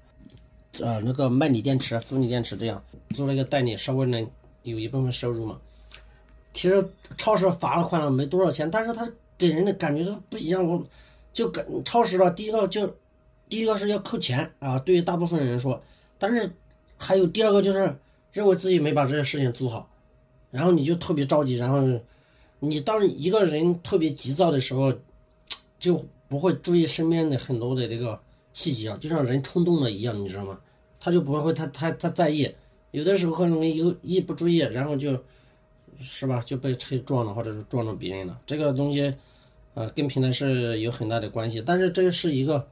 [0.80, 2.82] 呃那个卖锂电池、租锂电池这样
[3.14, 4.28] 做了一个代理，稍微能
[4.64, 5.56] 有一部分收入嘛。
[6.52, 6.84] 其实
[7.16, 10.66] 超市罚了款了没多少钱，但是他给人的感觉是不一样。
[10.66, 10.84] 我
[11.32, 12.86] 就跟超时了，第一个就
[13.48, 15.82] 第一个是要扣钱啊，对于大部分人说，
[16.18, 16.50] 但是
[16.96, 17.96] 还有第二个就是。
[18.34, 19.88] 认为自己没把这些事情做好，
[20.50, 21.80] 然后你就特别着急，然后
[22.58, 24.92] 你当一个人特别急躁的时候，
[25.78, 28.20] 就不会注意身边的很多的这个
[28.52, 30.58] 细节啊，就像人冲动了一样，你知道吗？
[30.98, 32.52] 他就不会他他他在意，
[32.90, 35.16] 有的时候可能一一不注意，然后就
[35.98, 36.40] 是吧？
[36.40, 38.40] 就被车撞了，或者是撞到别人了。
[38.46, 39.14] 这个东西，
[39.74, 41.62] 呃，跟平台是有很大的关系。
[41.64, 42.66] 但是这是一个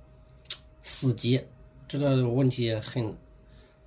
[0.82, 1.46] 死结，
[1.86, 3.14] 这个问题很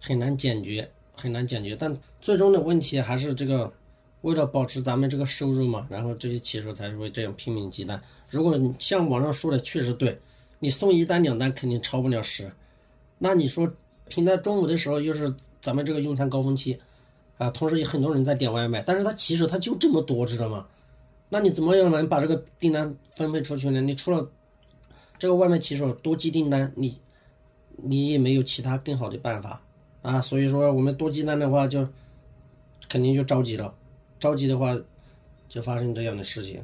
[0.01, 1.75] 很难解决，很难解决。
[1.75, 3.71] 但最终的问题还是这个，
[4.21, 8.01] 为了保持咱们这个收入嘛，然后这些骑手才会这样拼命接单。
[8.29, 10.19] 如果像网上说的确实对，
[10.59, 12.51] 你送一单两单肯定超不了十。
[13.17, 13.71] 那你说
[14.07, 16.77] 平台中午的时候又是咱们这个用餐高峰期。
[17.37, 20.65] 啊，同时有很多人在点外卖，但是他骑手他就这么多，知道吗？
[21.27, 23.81] 那你怎么样能把这个订单分配出去呢？
[23.81, 24.29] 你除了
[25.17, 26.99] 这个外卖骑手多接订单，你
[27.75, 29.61] 你也没有其他更好的办法
[30.01, 30.21] 啊。
[30.21, 31.85] 所以说我们多接单的话，就
[32.87, 33.73] 肯定就着急了，
[34.19, 34.77] 着急的话
[35.49, 36.63] 就发生这样的事情。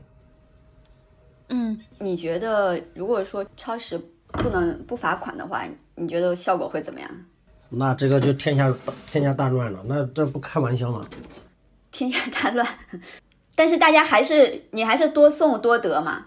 [1.49, 7.09] 嗯，你觉得如果说超时不能不罚款的话，你觉得效果会怎么样？
[7.73, 8.73] 那这个就天下
[9.09, 11.07] 天下大乱了，那这不开玩笑吗？
[11.89, 12.67] 天下大乱，
[13.55, 16.25] 但是大家还是你还是多送多得嘛。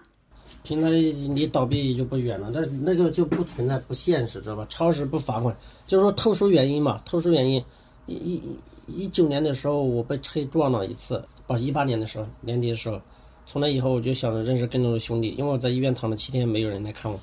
[0.63, 4.65] 平台离倒闭就不远了，那那个就不存在不现实，知道吧？
[4.69, 5.55] 超时不罚款，
[5.85, 6.99] 就是说特殊原因嘛。
[7.05, 7.63] 特殊原因，
[8.07, 12.99] 一一一九年的时候我被车撞了一次，不一八年的时候年底的时候，
[13.45, 17.19] 从那以后我就想着认识更多的兄弟，因为我在医院躺了七天，没有人来看我。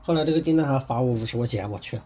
[0.00, 1.98] 后来这个订单还罚我五十块钱，我去。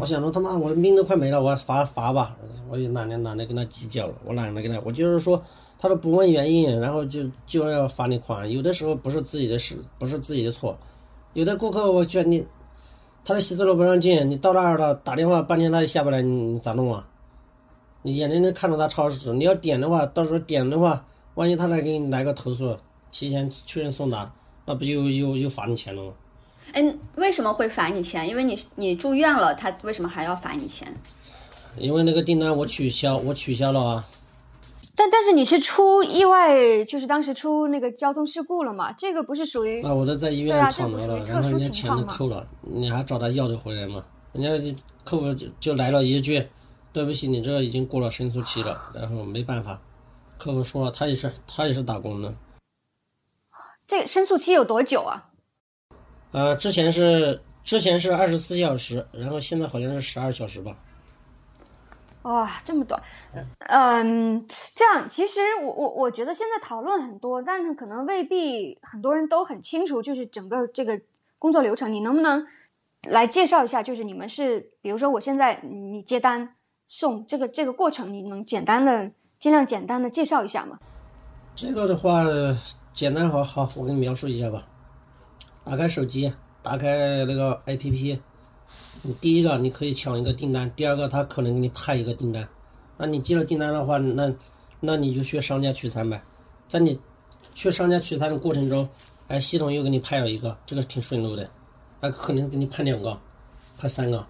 [0.00, 2.36] 我想着他妈我的命都快没了，我罚罚吧，
[2.68, 5.40] 我也懒得懒得跟他计较了，我懒得跟他，我就是说，
[5.78, 10.76] 他说不问原因，然后就就要罚你款，有的时候不是自己的事，不是自己的错，
[11.34, 12.44] 有的顾客我劝你，
[13.24, 17.06] 他的写字楼不让进，你到那儿了打电话半天他也下不来，你你咋弄啊？
[18.02, 22.76] 你眼睁睁看着他超时，你要点的话，到时候点的话，万一他再给你来个投诉，
[23.12, 24.34] 提前确认送达，
[24.66, 26.12] 那不就又又罚你钱了吗？
[26.72, 28.28] 嗯，为什么会罚你钱？
[28.28, 30.92] 因为你你住院了，他为什么还要罚你钱？
[31.76, 34.04] 因为那个订单我取消，我取消了啊。
[34.96, 38.92] 但但是你是出意外，就是当时出那个交通事故了嘛？
[38.92, 44.04] 这个不是属于那我都在医院躺着了，然后人家钱都扣了，你还找他要得回来吗？
[44.32, 46.46] 人家客服就就来了一句
[46.92, 49.80] ：“对不起，你这个已经过了申诉期了。”然后没办法，
[50.38, 52.32] 客服说了，他也是他也是打工的。
[53.86, 55.30] 这个申诉期有多久啊？
[56.34, 60.76] 呃，之前是之前是二十四小时，然后现在好像是十二小时吧。
[62.22, 63.00] 哇，这么短。
[63.60, 71.00] 嗯，这样其实我我我觉得现在讨论很多，但是可能未必很多人都很清楚，就是整个这个
[71.38, 72.44] 工作流程，你能不能
[73.04, 73.80] 来介绍一下？
[73.80, 80.80] 就是你们是，比如说我现在你接单送这个这个过程，你能简单的尽量简单的介绍一下吗？
[81.54, 82.24] 这个的话，
[82.92, 84.66] 简单好好，我给你描述一下吧。
[85.64, 88.18] 打开手机，打开那个 APP，
[89.02, 92.46] 你第一个你可以抢一个订单，第二个他可能给你派一个订单，
[92.98, 94.32] 那你接了订单的话，那
[94.80, 96.22] 那你就去商家取餐呗，
[96.68, 97.00] 在你
[97.54, 98.86] 去商家取餐的过程中，
[99.28, 101.48] 哎，系统又给你派了一个，这个挺顺路的，
[102.00, 103.18] 那可能给你派两个，
[103.78, 104.26] 派三个，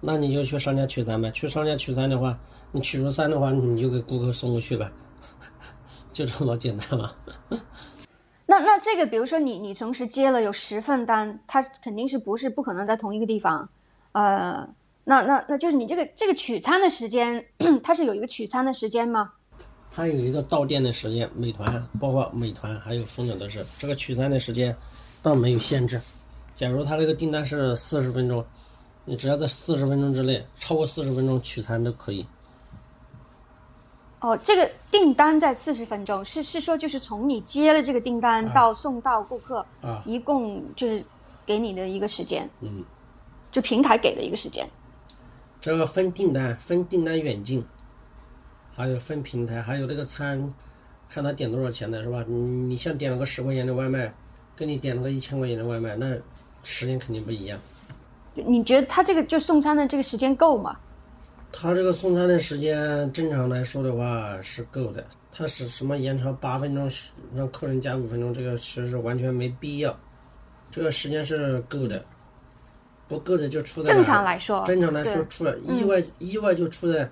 [0.00, 2.36] 那你就去商家取餐呗，去商家取餐的话，
[2.72, 4.90] 你取出餐的话，你就给顾客送过去呗，
[6.12, 7.12] 就这么简单嘛。
[8.50, 13.68] 那那这个，比如说你你同时接了有十份单，它肯定是不是不可能在同一个地方，
[14.12, 14.66] 呃，
[15.04, 17.44] 那那那就是你这个这个取餐的时间，
[17.84, 19.30] 它是有一个取餐的时间吗？
[19.92, 24.74] 它有一个到店的时间，美团包括美团还有蜂鸟都是这个取餐的时间，
[25.22, 26.00] 倒没有限制。
[26.56, 28.42] 假如他那个订单是四十分钟，
[29.04, 32.26] 你只要在四十分钟之内，超过四十分钟取餐都可以。
[34.20, 41.04] 哦，这个订单在四十分钟，是是说就是从你接了这个订单到送到顾客，啊，一共就是
[41.46, 42.84] 给你的一个时间，嗯，
[43.50, 44.68] 就平台给的一个时间。
[45.60, 47.64] 这个分订单，分订单远近，
[48.74, 50.52] 还有分平台，还有那个餐，
[51.08, 52.24] 看他点多少钱的是吧？
[52.26, 54.12] 你你像点了个十块钱的外卖，
[54.56, 56.16] 跟你点了个一千块钱的外卖，那
[56.64, 57.58] 时间肯定不一样。
[58.34, 60.76] 你觉得他这个就送餐的这个时间够吗？
[61.50, 65.04] 他这个送餐的时间，正常来说的话是够的。
[65.30, 66.90] 他是什么延长八分钟，
[67.34, 69.96] 让客人加五分钟，这个其实是完全没必要。
[70.70, 72.04] 这个时间是够的，
[73.08, 77.10] 不够的就出在正常来说，正常来说出了意外，意外就出在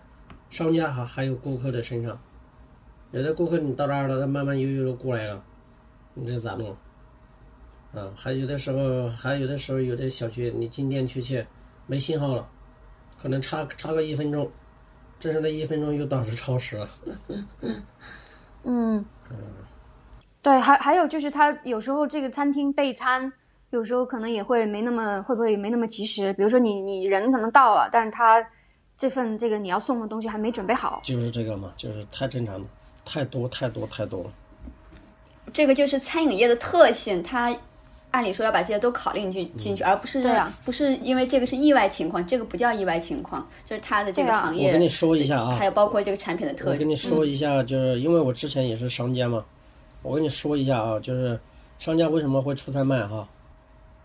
[0.51, 2.21] 商家还还有顾客的身上。
[3.13, 5.43] 有的顾客你到那儿了，他慢慢悠悠的过来了，
[6.15, 6.77] 你这咋弄？
[7.95, 11.47] 啊，还有的时候，还有的时候，有的小区你进店去去
[11.87, 12.47] 没信号了。
[13.21, 14.51] 可能差差个一分钟，
[15.19, 16.89] 这是那一分钟又导致超时了。
[18.65, 19.05] 嗯，
[20.43, 23.33] 对，还还有就是他有时候这个餐厅备餐，
[23.71, 26.33] 有时候可能也会没那么会不会没那么及时？
[26.35, 28.45] 比如说你你人可能到了，但是他
[28.97, 31.01] 这份这个你要送的东西还没准备好。
[31.03, 32.67] 就是这个嘛，就是太正常了。
[33.05, 34.33] 太多太多太多了。
[35.53, 37.55] 这个就是餐饮业的特性，它
[38.17, 45.55] 按理说要把这些都考虑进去进去，而不是这样不是因为这个是意外情况，这个不叫意外情况，就是它的这个行业，我跟你说一下啊。
[45.55, 49.45] 还有包括这个产品的特我跟你说一下，就是因为我之前也是商家嘛，
[50.03, 51.39] 我跟你说一下啊，就是
[51.79, 53.29] 商家为什么会出餐慢哈？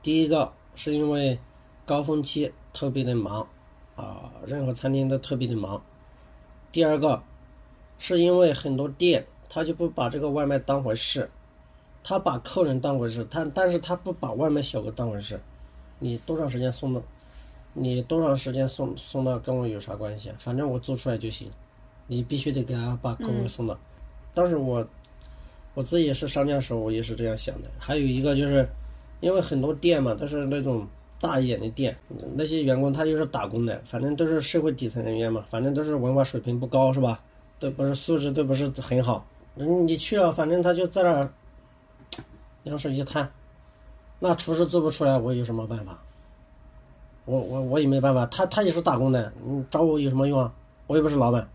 [0.04, 1.40] 第一个是因为
[1.86, 3.48] 高峰期特别的忙
[3.96, 5.82] 啊，任何餐厅都特别的忙。
[6.74, 7.24] 第二个
[7.98, 11.30] 是因为很多店他就不把这个外卖当回事，
[12.04, 15.40] 他把客人当回事，他但是他不把外卖小哥当回事。
[16.00, 17.02] 你多长时间送到，
[17.74, 20.36] 你多长时间送送到跟我有啥关系啊？
[20.40, 21.50] 反正我做出来就行。
[22.08, 23.80] 你必须得给他把客户送到。
[24.34, 24.86] 当时我
[25.74, 27.70] 我自己也是商家的时候，我也是这样想的。
[27.80, 28.68] 还有一个就是，
[29.22, 30.86] 因为很多店嘛都是那种
[31.22, 31.96] 大一点的店，
[32.36, 37.24] 那些员工他就是打工的，反正都是社会底层人员嘛，反正都是文化水平不高是吧？
[37.60, 39.26] 都不是素质都不是很好。
[39.56, 41.32] 人你去了，反正他就在那儿
[42.64, 43.32] 两手一摊，
[44.20, 45.98] 那厨师做不出来，我有什么办法？
[47.26, 50.52] 我我我也没办法，他他也是打工的，你找我有什么用啊？
[50.88, 51.48] 我又不是老板。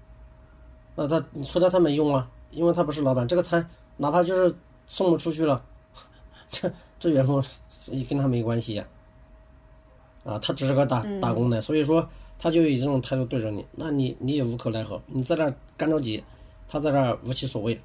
[0.95, 3.27] 那他你说他他没用啊，因为他不是老板。
[3.29, 4.55] 这个餐哪怕就是
[4.87, 5.63] 送不出去了，
[6.51, 7.43] 这这员工
[7.89, 8.87] 也跟他没关系呀、
[10.25, 10.39] 啊。
[10.39, 15.03] 他只是个打打工的，所以说他就以这种态度对着你，那你你也无可奈何。
[15.07, 16.25] 你在那干着急，
[16.69, 17.79] 他在那无其所谓。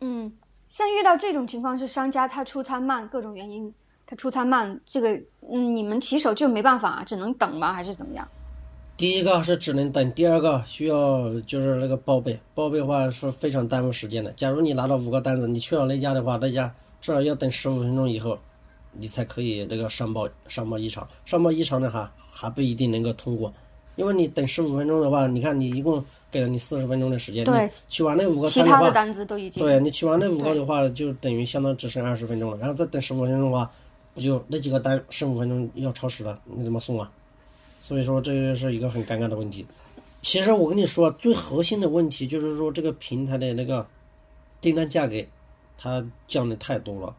[0.00, 0.30] 嗯，
[0.72, 3.70] 像遇到这种情况是商家他出餐慢，各种原因
[4.06, 5.12] 他出餐慢，这个
[5.50, 7.74] 嗯你们骑手就没办法，只能等吗？
[7.74, 8.26] 还是怎么样？
[8.96, 14.32] 第一个是只能等，第二个需要就是那个报备，报备的话是非常耽误时间的。
[14.32, 18.38] 假如你拿到五个单子，你去了那家的话，那家至少要等十五分钟以后，
[18.92, 21.06] 你才可以那个上报上报异常。
[21.26, 23.52] 上报异常的话还不一定能够通过，
[23.96, 26.02] 因为你等十五分钟的话，你看你一共
[26.32, 33.70] 给了你四十分钟的时间，对你取完那五个单的话，其他的单子都已经对你取完那五个的话，就等于相当只剩二十分钟了，然后再等十五分钟的话，
[34.14, 37.12] 不就那几个单十五分钟要超时了，你怎么送啊？
[37.80, 39.66] 所以说这个是一个很尴尬的问题。
[40.22, 43.86] 其实我跟你说，最核心的问题就是说这个平台的那个
[44.60, 45.16] 订单价格，
[45.76, 47.14] 它降的太多了，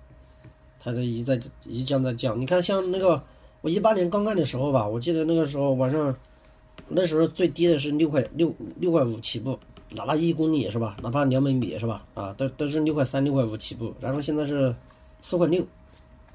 [0.79, 2.39] 它的一再一降再降。
[2.39, 3.21] 你看像那个
[3.59, 6.15] 我一八年刚干的时候吧，我记得那个时候晚上，
[6.87, 9.57] 那时候最低的是六块六六块五起步，
[9.89, 10.97] 哪怕一公里是吧？
[11.01, 12.03] 哪怕两百米是吧？
[12.13, 14.75] 啊，都都是六块三六块五起步，然后现在是
[15.19, 15.65] 四块六，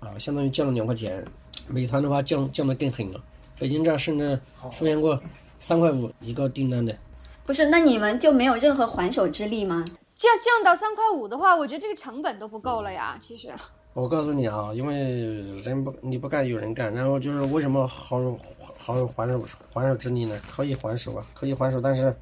[0.01, 1.25] 啊，相当于降了两块钱。
[1.71, 3.21] 美团的话降降的更狠了，
[3.59, 4.41] 北京站甚至
[4.73, 5.21] 出现过
[5.59, 6.97] 三块五一个订单的。
[7.45, 9.85] 不是，那你们就没有任何还手之力吗？
[10.15, 13.19] 降降到三块五的话，我觉得这个成本都不够了呀。
[13.21, 13.53] 其实，
[14.01, 18.39] 我告诉你啊，因为人不你不干有人干，然后就是为什么好有
[18.79, 20.41] 好有还手还手之力呢？
[20.49, 22.15] 可以还手啊，可以还手，但是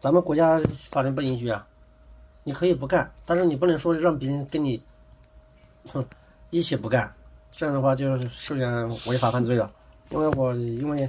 [0.00, 1.64] 咱们国家法律不允许啊。
[2.42, 4.82] 你可以不干，但是你不能说让别人跟你，
[5.92, 6.04] 哼，
[6.50, 7.14] 一起不干，
[7.52, 9.70] 这样的话就是涉嫌违法犯罪了。
[10.10, 11.08] 因为我因为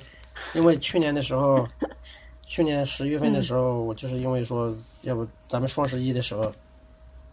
[0.54, 1.68] 因为去年的时候，
[2.46, 6.54] 去年十月份的时候，我就是因为说，要不咱们双十一的时候，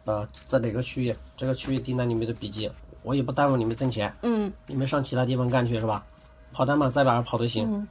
[0.04, 2.70] 啊，在哪个区域，这个区域订单里面的笔记，
[3.02, 6.04] 我也不耽误你们挣钱，嗯你们上其他地方干去是吧？
[6.52, 7.86] 跑单嘛，在哪儿跑都行。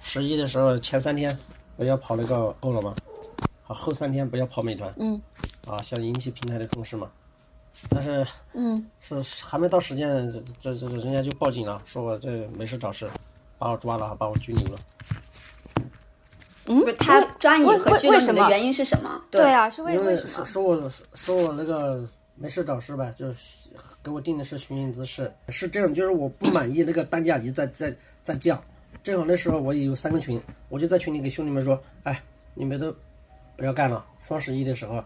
[0.00, 1.38] 十一的时候前三天
[1.76, 2.94] 不要跑那个够了吗？
[3.62, 4.92] 好，后三天不要跑美团。
[4.98, 5.20] 嗯
[5.66, 7.10] 啊，想引起平台的重视嘛。
[7.88, 13.08] 但是嗯，是还没到时间，这这这人家就报警了，说我这没事找事，
[13.58, 14.78] 把我抓了，把我拘留了。
[16.66, 16.80] 嗯？
[16.80, 18.32] 不是，他抓你和拘留为什么？
[18.32, 19.20] 你的原因是什么？
[19.30, 20.28] 对啊，是为因为为什么？
[20.28, 22.02] 说说我说我那个
[22.36, 23.68] 没事找事呗，就是
[24.02, 28.62] 给我定的是寻衅滋事，是这样，就是我不满意那个单价一再再再降，
[29.02, 32.22] 正好那时候我也有三个群，我就在群里给兄弟们说，哎，
[32.54, 32.94] 你们都
[33.56, 35.02] 不要干了，双十一的时候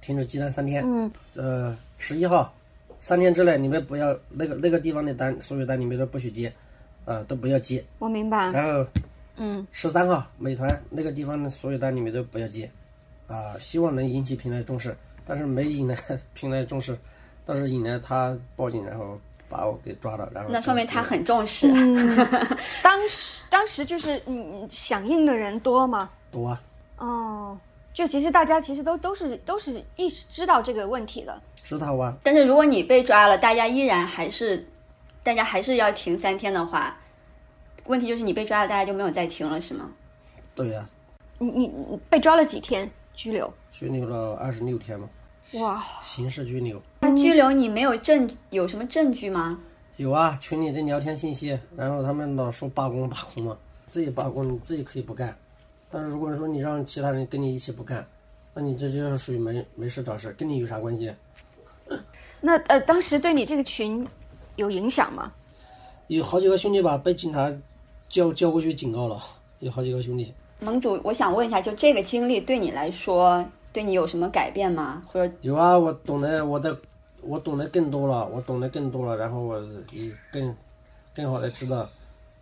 [0.00, 2.52] 停止接单三天，嗯，呃，十一号
[2.98, 6.52] 三天之内你们不要那个那个地方的单，所有单你们都不许接，
[7.04, 8.50] 啊、都不要接，我明白。
[8.50, 8.84] 然后
[9.44, 12.70] 嗯十三号，美团那个地方的所有单你们都不要接，
[13.26, 15.96] 啊，希望能引起平台重视，但是没引来
[16.32, 16.96] 平台重视，
[17.44, 19.18] 倒是引来他报警，然后
[19.48, 21.68] 把我给抓了，然后那说明他很重视。
[21.74, 22.16] 嗯，
[22.84, 26.08] 当时当时就是嗯响应的人多吗？
[26.30, 26.62] 多啊，
[26.98, 27.58] 哦，
[27.92, 31.42] 就其实大家其实都都是都是意识知道这个问题的。
[31.64, 34.64] 知道啊，但是如果你被抓了，大家依然还是，
[35.22, 36.96] 大家还是要停三天的话，
[37.86, 39.90] 问题就是你被抓了，大家就没有再听了，是吗？
[40.54, 40.86] 对呀、
[41.38, 43.52] 你你你被抓了几天拘留？
[43.70, 45.08] 拘留了二十六天嘛，
[45.54, 46.80] 哇，刑事拘留。
[47.00, 49.58] 那拘留你没有证，有什么证据吗？
[49.96, 53.56] 有啊，群里的聊天信息，然后他们老说罢工罢工嘛，
[53.86, 55.36] 自己罢工你自己可以不干，
[55.90, 58.06] 但是如果说你让其他人跟你一起不干，
[58.54, 61.14] 那你这就是属于没没事找事，跟你有啥关系？
[62.40, 64.06] 那呃，当时对你这个群
[64.56, 65.32] 有影响吗？
[66.08, 67.50] 有好几个兄弟吧，被警察
[68.12, 69.18] 叫叫过去警告了，
[69.60, 70.34] 有好几个兄弟。
[70.60, 73.42] 盟主，我想问一下，就这个经历对你来说，
[73.72, 75.02] 对你有什么改变吗？
[75.10, 76.78] 或者有啊，我懂得我的，
[77.22, 79.58] 我懂得更多了，我懂得更多了，然后我
[79.92, 80.54] 也更
[81.14, 81.88] 更好的知道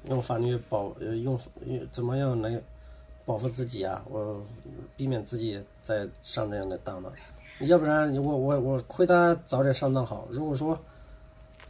[0.09, 2.61] 用法律保呃用用怎么样能
[3.25, 4.43] 保护自己啊，我
[4.97, 7.13] 避免自己再上这样的当了。
[7.61, 10.27] 要不然我我我亏他早点上当好。
[10.31, 10.77] 如果说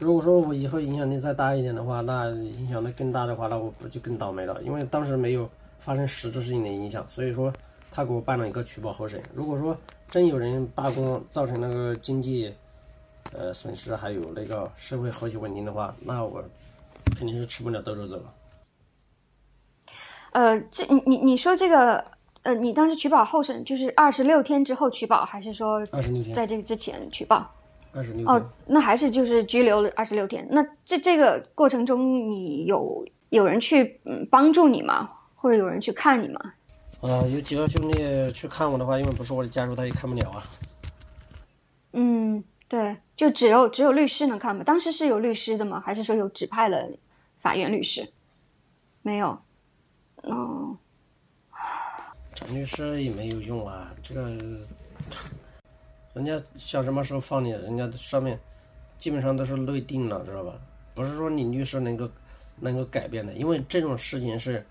[0.01, 4.61] 如果说我以后影响力再大一点的话，那影响的更大的话，那我不就更倒霉了？
[4.63, 5.49] 因为当时没有
[5.79, 7.53] 发生实质性的影响，所以说
[7.91, 9.23] 他给我办了一个取保候审。
[9.35, 9.77] 如果说
[10.09, 12.51] 真有人罢工造成那个经济
[13.33, 16.43] 呃损失，还有那个社会和谐稳定的话，那我
[17.15, 18.35] 肯定是吃不了兜着走了。
[20.33, 22.03] 呃，这你你你说这个
[22.43, 27.47] 呃，你当时取保候审就是二十六天之后取保，还是说二十六天，在这个之前取保？
[27.93, 28.29] 二十六天。
[28.29, 30.47] 哦，那还是就是拘留了二十六天。
[30.51, 35.11] 那这这个过程中，你有有人去嗯帮助你吗？
[35.35, 36.41] 或者有人去看你吗？
[37.01, 40.43] 啊，有几个兄弟去看我的话，因为不是我的家属，他也看不了啊。
[41.93, 44.63] 嗯，对，就只有只有律师能看吗？
[44.63, 45.83] 当时是有律师的吗？
[45.85, 46.89] 还是说有指派了
[47.39, 48.13] 法院律师？
[49.03, 49.29] 没有。
[50.25, 50.77] 哦，
[52.35, 54.37] 找律师也没有用啊，这个
[56.13, 58.39] 人家想什么时候放你，人家上面
[58.99, 60.55] 基本上都是内定了，知道吧？
[60.95, 62.09] 不是说你律师能够
[62.59, 64.65] 能够改变的，因为这种事情是，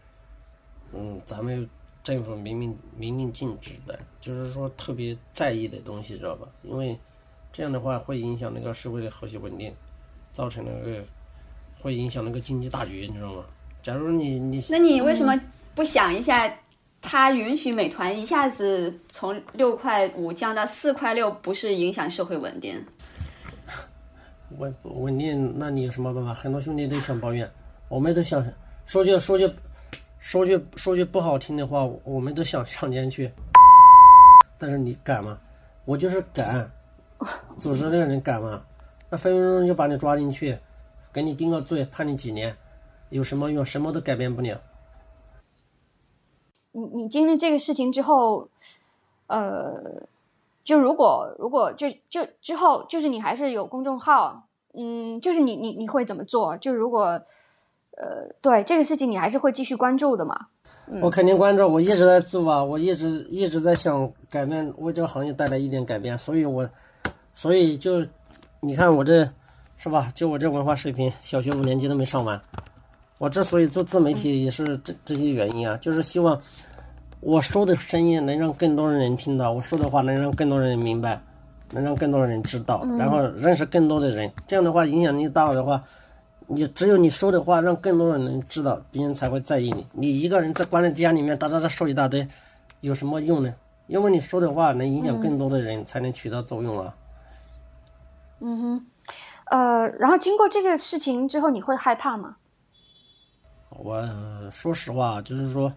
[0.93, 1.67] 嗯，咱们
[2.03, 6.47] 政府明明明令禁止的，就是说特别在意的东西，知道吧？
[6.63, 6.97] 因为
[7.51, 9.73] 这样的话会影响那个社会的和谐稳定，
[10.33, 11.03] 造成那个
[11.79, 13.45] 会影响那个经济大局，你知道吗？
[13.81, 15.39] 假如你你那你为什么
[15.73, 16.53] 不想一下，
[17.01, 22.85] 他允许美团一下子从六块五降到四块六，不是影响社会稳定？
[24.57, 26.33] 稳稳定，那你有什么办法？
[26.33, 27.49] 很多兄弟都想抱怨，
[27.87, 28.43] 我们都想
[28.85, 29.49] 说句说句
[30.19, 33.31] 说句说句不好听的话，我们都想上监去，
[34.57, 35.39] 但是你敢吗？
[35.85, 36.69] 我就是敢，
[37.59, 38.63] 组织那个人敢吗？
[39.09, 40.57] 那分分钟就把你抓进去，
[41.13, 42.55] 给你定个罪，判你几年，
[43.09, 43.65] 有什么用？
[43.65, 44.59] 什么都改变不了。
[46.71, 48.47] 你你经历这个事情之后，
[49.27, 50.07] 呃，
[50.63, 54.43] 就如果如果就就之后就是你还是有公众号，
[54.73, 56.57] 嗯，就是你你你会怎么做？
[56.57, 57.21] 就如果
[57.97, 60.47] 呃对这个事情你还是会继续关注的嘛？
[61.03, 66.67] 我肯定关注，我一直在做啊，我一直一直在想改变，为这个行业带来一点改变，所以我，
[67.31, 68.03] 所以就，
[68.61, 69.31] 你看我这，
[69.77, 70.11] 是吧？
[70.15, 72.41] 就我这文化水平，小学五年级都没上完，
[73.19, 76.41] 我之所以做自媒体也是这这些原因啊，就是希望
[77.19, 81.21] 我说的声音能让更多的人听到，我说的话能让更多人明白，
[81.71, 85.83] 能让更多的人知道，然后认识更多的人，这样的话影响力大的话。
[86.51, 89.85] 你只有你说的话让更多的人知道，别人才会在意你。
[89.91, 92.27] 你一个人在关在家里面哒哒哒说一大堆，
[92.81, 93.53] 有什么用呢？
[93.85, 96.95] 因为你说的话能影响更多的人，才能起到作用啊。
[98.39, 98.85] 嗯哼，
[99.51, 102.37] 呃，然后经过这个事情之后，你会害怕吗？
[103.83, 105.71] 我说实话，就是说，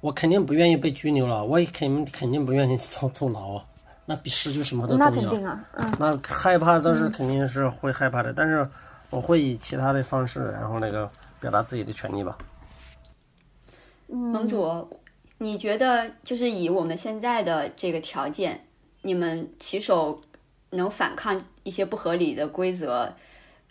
[0.00, 3.60] 我肯定不愿意被拘留了，我也肯肯定不愿意坐坐牢，
[4.06, 5.10] 那比失去什么都重要。
[5.10, 5.92] 那肯定啊，嗯。
[5.98, 8.68] 那害怕倒是肯定是会害怕的，但是。
[9.10, 11.10] 我会以其他的方式，然后那个
[11.40, 12.36] 表达自己的权利吧。
[14.06, 14.86] 盟主，
[15.38, 18.66] 你觉得就是以我们现在的这个条件，
[19.00, 20.20] 你们骑手
[20.68, 23.10] 能反抗一些不合理的规则？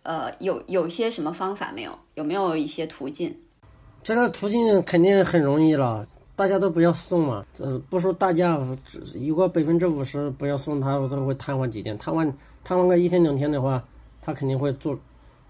[0.02, 1.92] 呃，有有些什么方法没有？
[2.16, 3.40] 有没有一些途径？
[4.08, 7.46] 这个途径肯定很容易了，大家都不要送嘛。
[7.60, 8.58] 呃，不说大家，
[9.20, 11.98] 有个百分之五十不要送他，他都会瘫痪几天。
[11.98, 12.34] 瘫痪
[12.64, 13.84] 瘫痪个一天两天的话，
[14.22, 14.98] 他肯定会做。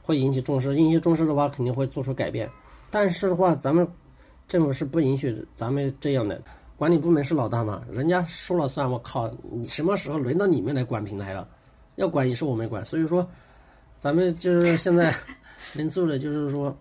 [0.02, 2.50] 会引起重视，引起重视的话，肯定会做出改变。
[2.90, 3.88] 但是的话，咱们
[4.48, 6.42] 政府是不允许咱们这样的。
[6.78, 8.92] 管理部门是老大嘛，人家说了算。
[8.92, 11.48] 我靠，你什么时候轮到你们来管平台了？
[11.98, 12.84] 要管也是我们管。
[12.84, 13.30] 所以说，
[14.00, 15.14] 咱们就是现在
[15.76, 16.76] 能做的就是说，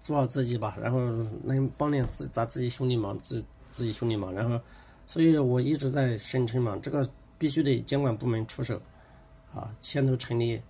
[0.00, 1.00] 做好自己吧，然后
[1.44, 4.32] 能帮点自咱自己兄弟忙，自自己兄弟忙。
[4.32, 4.60] 然后，
[5.06, 8.80] 所以我一直在声称嘛，这个必须得监管部门出手
[9.54, 10.60] 啊，牵头成立。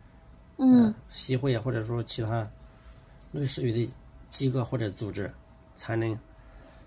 [0.63, 2.47] 嗯，协会啊，或者说其他
[3.33, 3.95] 类似于的
[4.29, 5.33] 机构或者组织，
[5.75, 6.19] 才能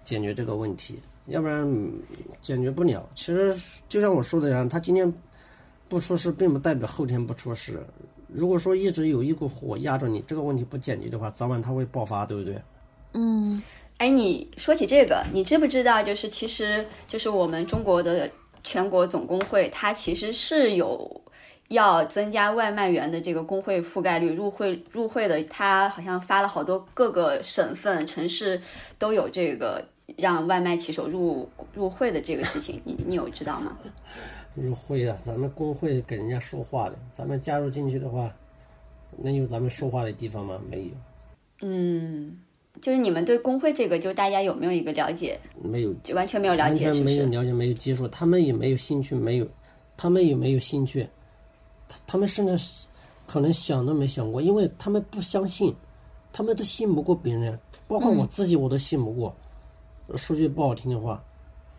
[0.03, 1.65] 解决这个问题，要不然
[2.39, 3.09] 解决不了。
[3.15, 5.11] 其实就像我说的一样，他今天
[5.89, 7.83] 不出事，并不代表后天不出事。
[8.33, 12.59] 如果说一直有一股火压着你，这个问题不解决的话，早晚它会爆发，对不对？
[13.13, 13.61] 嗯，
[13.97, 16.01] 哎，你说起这个，你知不知道？
[16.01, 18.29] 就是其实就是我们中国的
[18.63, 21.21] 全国总工会，它其实是有
[21.67, 28.59] 要增加外卖员的这个工会覆盖率，入会入会的，它好像发了好多各个省份城市
[28.97, 29.85] 都有这个
[30.17, 33.77] 让外卖骑手入入会的这个事情，你你有知道吗？
[34.55, 38.31] 入会啊，咱们工会给人家说话的，咱们加入进去的话，
[39.17, 40.59] 能有咱们说话的地方吗？
[40.69, 40.91] 没有，
[41.61, 42.37] 嗯，
[42.81, 45.39] 就是你们对工会这个，就大家有没有一个了解？
[45.59, 47.15] 没有，就完全没有了解，是不是？
[47.15, 49.47] 全没有了解，没有接触，他们也没有兴趣，没有，
[49.97, 51.07] 他们也没有兴趣，
[51.87, 52.55] 他他们甚至
[53.25, 55.75] 可能想都没想过，因为他们不相信，
[56.31, 59.35] 他们都信不过别人，包括我自己我都信不过。
[60.15, 61.23] 说句不好听的话，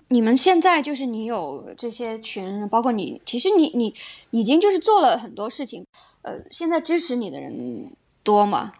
[0.08, 3.94] 你们现在就是你有这些群，包括你，其实你你
[4.30, 5.86] 已经就是做了很多事情，
[6.22, 8.72] 呃，现在支持你的人多吗？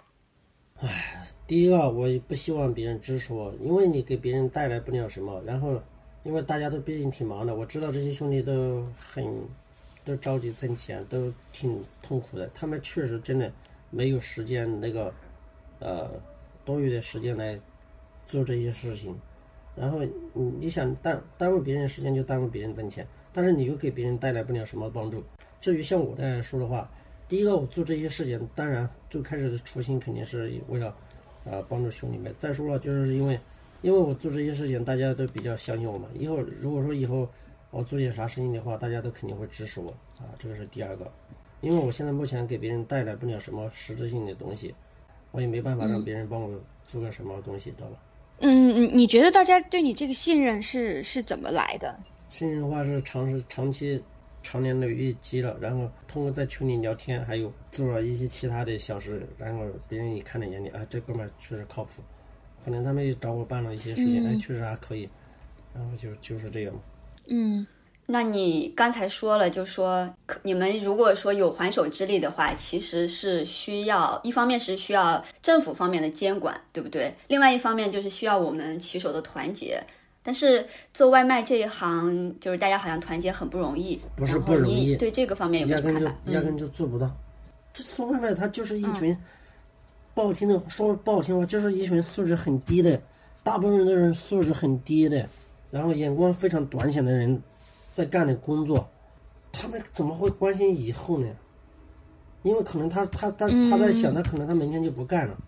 [1.47, 5.40] 第一个，我也不希望别人支持我，因为你给别人带来不了什么。
[5.47, 5.80] 然后，
[6.24, 9.24] 因为大家都毕竟挺忙的，我知道这些兄弟都很
[10.05, 12.49] 都着急挣钱，都挺痛苦的。
[12.55, 13.53] 他们确实真的
[13.90, 15.12] 没有时间那个
[15.78, 16.11] 呃
[16.64, 17.59] 多余的时间来
[18.26, 19.14] 做这些事情。
[19.77, 20.03] 然后
[20.33, 25.22] 你你想耽耽误别人时间，就耽误别人挣钱，但是你又给别人带来不了什么帮助。
[25.61, 26.91] 至于像我来说的话，
[27.29, 30.95] 第一个我做这些事情，当然最开始的初心肯定是为了。
[31.45, 32.35] 啊，帮助兄弟们。
[32.39, 33.39] 再说了，就是因为，
[33.83, 36.09] 因为我做这些事情，大家都比较相信我嘛。
[36.14, 37.29] 以后如果说以后
[37.70, 40.25] 我做点啥生意的话，大家都肯定会支持我啊。
[40.39, 41.12] 这个是第二个，
[41.61, 44.75] 因为我现在目前给别人带来不了什么实质性的东西，
[45.33, 47.99] 我也没办法让别人帮我做个什么东西，知道吧？
[48.45, 51.99] 嗯，你你觉得大家对你这个信任是是怎么来的？
[52.28, 54.03] 信任的话是长时长期。
[54.47, 62.03] 长年累月积了，然后通过在群里聊天，还有做了一些其他的小事，然后别人也看在眼里，啊，这哥们儿确实靠谱，
[62.62, 65.09] 可能他们也找我办了一些事情，哎，确实还可以，
[65.72, 66.74] 然后就就是这样。
[67.28, 67.66] 嗯，
[68.07, 70.09] 那你刚才说了，就说
[70.43, 77.15] 你们如果说有还手之力的话，其实是需要一方面是需要政府方面的监管，对不对？
[77.29, 79.83] 另外一方面就是需要我们骑手的团结。
[80.27, 84.01] 但是做外卖这一行，就是大家好像团结很不容易。
[84.17, 87.11] 不是不容易，对这个方面有压根就压根就做不到。
[87.75, 89.15] 这送外卖他就是一群，
[90.15, 92.99] 不好听的说不好听话，就是一群素质很低的，
[93.43, 95.29] 大部分都是素质很低的，
[95.71, 97.43] 然后眼光非常短浅的人，
[97.95, 98.90] 在干的工作，
[99.53, 101.36] 他们怎么会关心以后呢？
[102.42, 105.38] 因为可能他他他他在想，他可能他明天就不干了。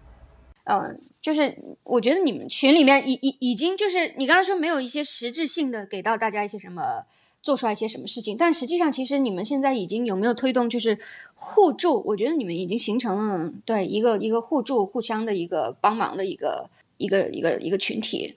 [0.64, 7.04] 嗯，就是我觉得你们群里面已已已经就是你刚才说没有一些实质性的给到大家一些什么
[7.42, 10.98] 做出来一些什么事情，但实际上其实你们现在已经有没有推动就是
[11.34, 12.02] 互助？
[12.06, 18.36] 我觉得你们已经形成了对一个一个互助、互相的一个帮忙的一个一个一个一个群体。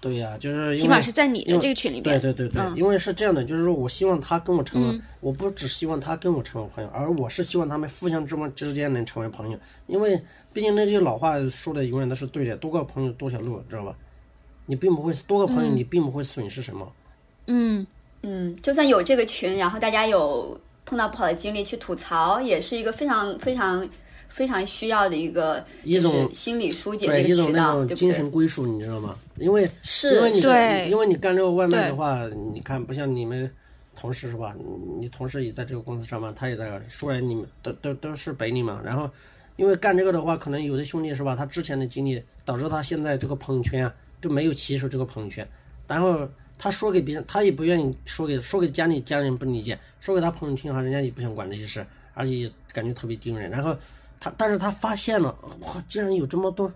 [0.00, 2.18] 对呀，就是起码是在你的这个群里边。
[2.20, 9.58] 对对对对，因为是这样的，就是说我希望他跟我成为，我不只希望他跟我成为朋友，而我是希望他们互相之之间能成为朋友。
[9.88, 10.18] 因为
[10.52, 13.94] 毕竟那句老话说的永远都是对的，多个朋友多条路，知道吧？
[14.66, 16.90] 你并不会多个朋友，你并不会损失什么。
[17.46, 17.84] 嗯
[18.22, 23.86] 嗯，就算有这个群，然后大家有碰到不好的经历去吐槽，也是一个非常非常。
[24.36, 29.16] 非常需要的一个一种心理疏解的一个渠道，精神归属，你知道吗？
[29.38, 33.50] 因为是因为你对，因为你干这个外卖的话，你看不像你们
[33.94, 34.54] 同事是吧？
[35.00, 38.78] 你同事也在这个公司上班，他也在说来你们都都都是北领嘛。
[38.84, 39.10] 然后
[39.56, 41.34] 因为干这个的话，可能有的兄弟是吧？
[41.34, 45.48] 他之前的经历导致他现在这个朋友圈啊就没有骑手这个朋友圈。
[45.88, 46.28] 然后
[46.58, 53.48] 他说给别人，他也不愿意说给说给家里家人不理解，说给他朋友听的话，人家也不想管这些事，而且感觉特别丢人。
[53.50, 53.74] 然后。
[54.20, 56.72] 他，但是他发现了，哇，竟然有这么多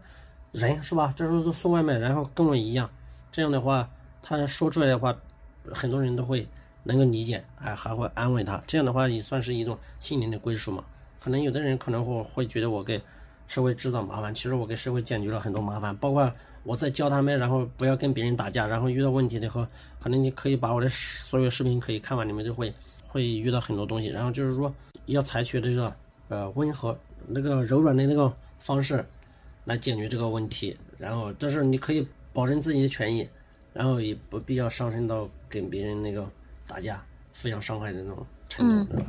[0.53, 1.13] 人，是吧？
[1.17, 2.89] 这时候送外卖，然后跟我一样，
[3.33, 3.89] 这样的话，
[4.23, 5.17] 他说出来的话，
[5.73, 6.47] 很多人都会
[6.85, 8.63] 能够理解，还还会安慰他。
[8.67, 10.85] 这样的话，也算是一种心灵的归属嘛。
[11.19, 13.01] 可能有的人可能会会觉得我给
[13.47, 15.97] 社会制造麻烦，其实我给社会解决了很多麻烦。
[15.97, 16.31] 包括
[16.63, 19.69] 我在教他们，然后不要跟别人打架，然后遇到问题的话，
[19.99, 22.73] 可能你可以把我的所有视频可以看完，你们就会
[23.07, 24.09] 会遇到很多东西。
[24.09, 24.73] 然后就是说，
[25.07, 25.95] 要采取这个
[26.29, 26.99] 呃温和。
[27.33, 29.05] 那个柔软的那个方式
[29.65, 33.29] 来解决这个问题，然后这是你可以保证自己的权益，
[33.73, 36.29] 然后也不必要上升到跟别人那个
[36.67, 37.05] 打架、
[37.41, 39.07] 互相伤害的那种程度，是吧？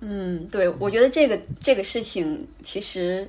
[0.00, 3.28] 嗯，对，我觉得这个这个事情其实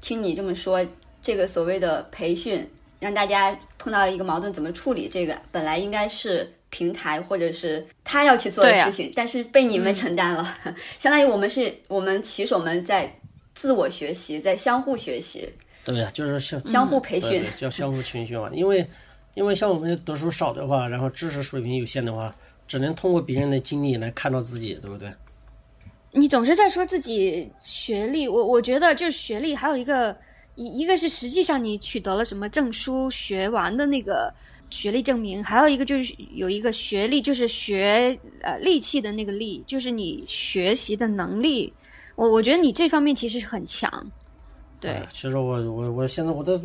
[0.00, 0.84] 听你这么说，
[1.22, 2.68] 这个所谓的培训，
[3.00, 10.56] 让大家碰到一个矛盾怎么处理，这个本来应该是平台或者是他要去做的事情，但是被你们承担了，
[10.98, 13.14] 相当于我们是我们骑手们在。
[13.58, 15.52] 自我学习，在相互学习。
[15.84, 18.48] 对呀，就是相相互培训，叫相互群训嘛。
[18.54, 18.86] 因为，
[19.34, 22.32] 因为像我们读书少的话，然后知识水平有限的话，
[22.68, 25.12] 只能通过别人的经历来看到自己，对不对？
[26.12, 30.16] 你总是在说自己学历，我我觉得就是学历，还有一个
[30.54, 34.32] 一一个是实际上你取得了什么证书，学完的那个
[34.70, 41.72] 学历证明，还有一个就是有一个学历，就是学呃力气的那个力，就是你学习的能力。
[42.18, 43.88] 我我觉得你这方面其实是很强，
[44.80, 46.60] 对哎，其实我我我现在我都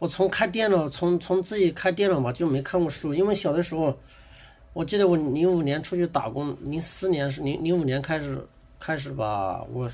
[0.00, 3.96] 我从开电脑，从从自己开电脑嘛就没看过书，因为小的时候，
[4.72, 8.44] 我记得我零五年出去打工，零四年是零零五年开始
[8.80, 9.88] 开始吧，我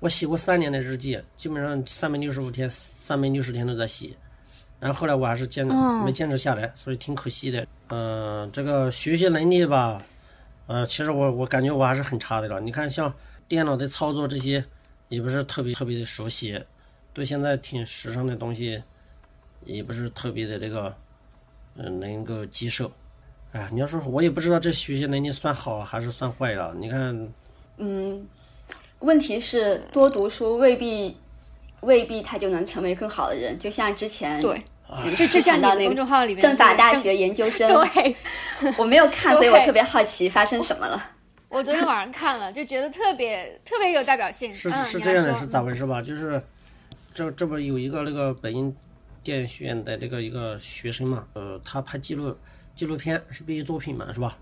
[0.00, 4.10] 我写过三年的日记，基本上三百六十五天，三百六十天都在写，
[4.78, 7.66] 然后后来我还是坚嗯没坚持下来，所以挺可惜的。
[7.88, 10.02] 嗯、这个学习能力吧，
[10.66, 12.60] 呃，其实我我感觉我还是很差的了。
[12.60, 13.10] 你看，像
[13.48, 14.64] 电脑的操作这些，
[15.08, 16.60] 也不是特别特别的熟悉，
[17.12, 18.82] 对现在挺时尚的东西，
[19.64, 20.94] 也不是特别的这个，
[21.76, 22.90] 嗯、能够接受。
[23.52, 26.74] 哎呀，你要说我也不知道这学习能力算好还是算坏了。
[26.78, 27.32] 你看，
[27.78, 28.26] 嗯，
[28.98, 31.16] 问题是多读书未必
[31.80, 34.60] 未必他就能成为更好的人，就像之前对，
[35.16, 38.16] 就就像你那个公众号里面政法大学研究生，对。
[38.76, 41.12] 我没有看，所以我特别好奇发生什么了。
[41.56, 44.54] 我昨天晚上看了，就觉得特别特别有代表性。
[44.54, 46.02] 是嗯，是这样的，是咋回事吧？
[46.02, 46.42] 就是
[47.14, 48.76] 这这不有一个那个北京
[49.22, 52.36] 电影学院的这个一个学生嘛，呃，他拍纪录
[52.74, 54.36] 纪录片是毕业作品嘛，是吧？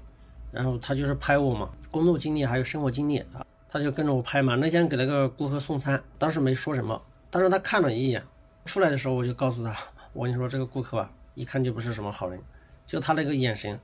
[0.50, 4.56] 然后他就是拍我嘛，工作经历还有生活经历啊，他就跟着我拍嘛。
[4.56, 7.00] 那天给那个顾客送餐，当时没说什么，
[7.30, 8.20] 但是他看了一眼，
[8.64, 9.72] 出来的时候我就告诉他，
[10.12, 12.40] 我跟你说这个顾客啊，一看就不是什么好人，
[12.84, 13.78] 就他那个眼神，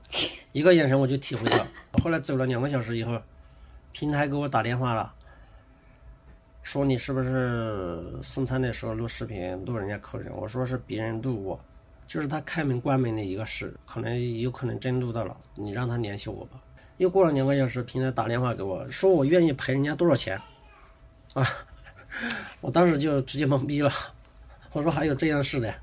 [0.51, 1.65] 一个眼神我就体会到。
[2.01, 3.21] 后来走了两个小时以后，
[3.91, 5.13] 平台给我打电话了。
[6.63, 10.31] 说你是不是送餐的时候录视频录人家客人？
[10.35, 11.59] 我说是别人录我，
[12.05, 16.61] 就是他开门关门的一个事，可能有可能真录到了，你让他联系我吧。
[16.97, 20.39] 又过了两个小时，平台打电话给我说我愿意赔人家多少钱，
[21.33, 21.47] 啊，
[22.61, 23.91] 我当时就直接懵逼了，
[24.71, 25.73] 我说还有这样事的，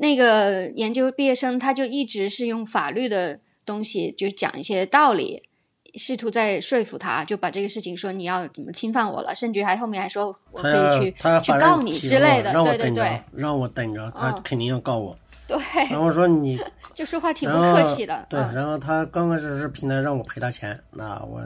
[0.00, 5.48] 那个研究毕业生他就一直是用法律的东西，就讲一些道理，
[5.94, 11.10] 试图在说服他，就把这个事情说你要怎么侵犯我了，甚至还后面还说我可以去
[11.42, 15.16] 去告你之类的，对对对，让我等着，他嗯肯定要告我。
[15.46, 15.58] 对，
[15.90, 16.60] 然后说你
[16.94, 18.26] 就说话挺不客气的。
[18.28, 21.42] 对，嗯然后他刚开始是平台让我赔他钱，那我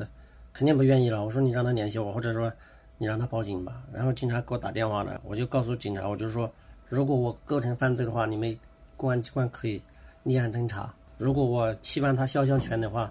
[0.53, 1.24] 肯定不愿意了。
[1.24, 2.53] 我说你让他联系我，或者说
[2.99, 3.74] 你让他报警吧。
[3.93, 6.53] 然后警察给我打电话了，我就告诉警察，我就说，
[6.93, 8.55] 如果我构成犯罪的话，你们
[8.99, 9.80] 公安机关可以
[10.24, 13.11] 立案侦查；如果我侵犯他肖像权的话，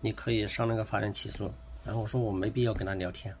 [0.00, 1.52] 你可以上那个法院起诉。
[1.84, 3.34] 然后我说我没必要跟他聊天。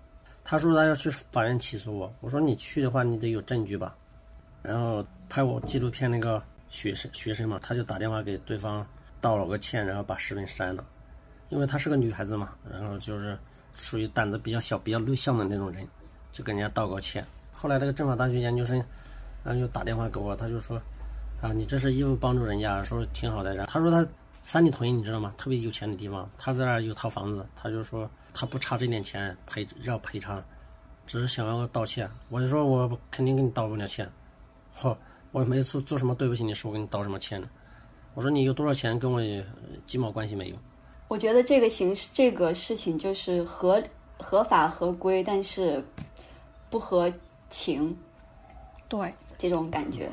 [0.44, 3.96] 他说他要去法院起诉我，我说你去的话，你得有证据吧。
[4.60, 8.86] 然后拍我纪录片那个学生学生嘛，他就打电话给对方
[9.22, 10.84] 道了个歉，然后把视频删了，
[11.48, 13.38] 因为她是个女孩子嘛，然后就是
[13.72, 15.88] 属于胆子比较小、比较内向的那种人，
[16.30, 17.24] 就跟人家道个歉。
[17.50, 18.84] 后来那个政法大学研究生，
[19.48, 20.76] 然后又打电话给我，他就说，
[21.40, 23.54] 啊，你这是义务帮助人家，说挺好的。
[23.54, 24.06] 然后他说他
[24.42, 25.32] 三里屯你知道吗？
[25.38, 30.44] 特别有钱的地方，他在那儿有套房子，他就说他不差这点钱赔要赔偿，
[31.06, 32.06] 只是想要个道歉。
[32.28, 34.06] 我就说我肯定给你道不了歉。
[34.70, 34.94] 好，
[35.32, 37.48] 我没做做什么对不起你事，我给你道什么歉呢？
[38.12, 40.56] 我说你有多少钱跟我也呃鸡毛关系没有。
[41.08, 43.82] 我觉得这个形式这个事情就是合
[44.18, 45.82] 合法合规，但是
[46.68, 47.10] 不合
[47.48, 47.96] 情
[48.90, 50.10] 对，这种感觉。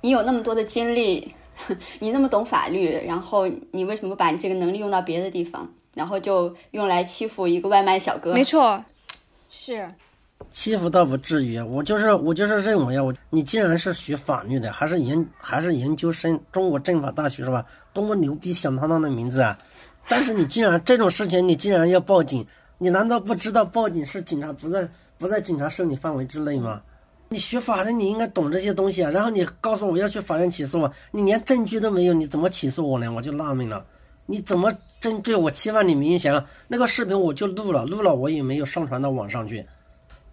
[0.00, 1.34] 你有那么多的精力，
[1.98, 8.34] 你那么懂法律，然后你为什么不把你这个能力用到别的地方，然后就用来欺负一个外卖小哥？
[8.34, 8.84] 没错，
[9.48, 9.90] 是
[10.50, 17.64] 欺负倒不至于，我就是我就是认为啊，我你既然是学法律的，还是研还是研究生，中国政法大学是吧？
[17.94, 19.56] 多么牛逼响当当的名字啊！
[20.08, 26.82] 但是你竟然这种事情，你竟然要报警，你难道不知道报警是警察不在不在警察受理范围之内吗？
[27.28, 29.10] 你学法的，你应该懂这些东西啊。
[29.10, 33.10] 然后你告诉我要去法院起诉我，你连证据都没有，你怎么起诉我呢？
[33.12, 33.84] 我就纳闷了。
[34.26, 36.46] 你怎么针对我侵犯你名誉权了？
[36.68, 39.66] 那个视频我就录了，录了我也没有上传到网上去。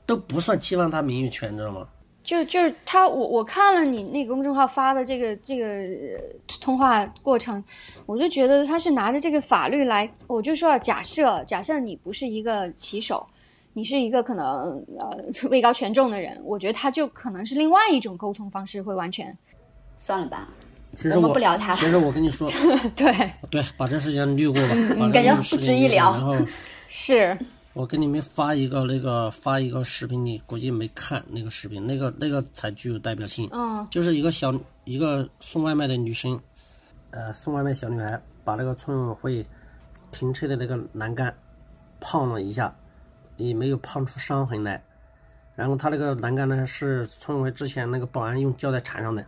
[0.05, 1.87] 都不算侵犯他名誉权，知道吗？
[2.23, 5.85] 就就是他，我我看了你那个公众号发的这个这个
[6.59, 7.63] 通话过程，
[8.05, 13.25] 我就觉得他是拿着这个法律来，我就说假设假设你不是一个骑手，
[13.73, 14.45] 你是一个可能
[14.97, 19.37] 呃位高权重的人，我觉得他就可能是另外一种沟通方式，会完全
[19.97, 20.49] 算了吧，
[20.95, 22.49] 其实我们不聊他其实我跟你说，
[22.95, 25.09] 对，对，把这事情略过吧。
[25.11, 26.11] 感觉不值一聊。
[26.11, 26.35] 然后
[26.89, 27.37] 是。
[27.73, 33.47] 我给你们发一个那个发一个视频，你估计没看那个视频，那个那个才具有代表性。
[33.53, 33.87] 嗯。
[33.89, 34.53] 就是一个小
[34.83, 36.37] 一个送外卖的女生，
[37.11, 39.45] 呃，送外卖小女孩，把那个村委会
[40.11, 41.33] 停车的那个栏杆
[42.01, 42.75] 碰了一下，
[43.47, 44.81] 也没有碰出伤痕来。
[45.55, 49.23] 然后他那个栏杆呢是村委会之前那个保安用胶带缠上的，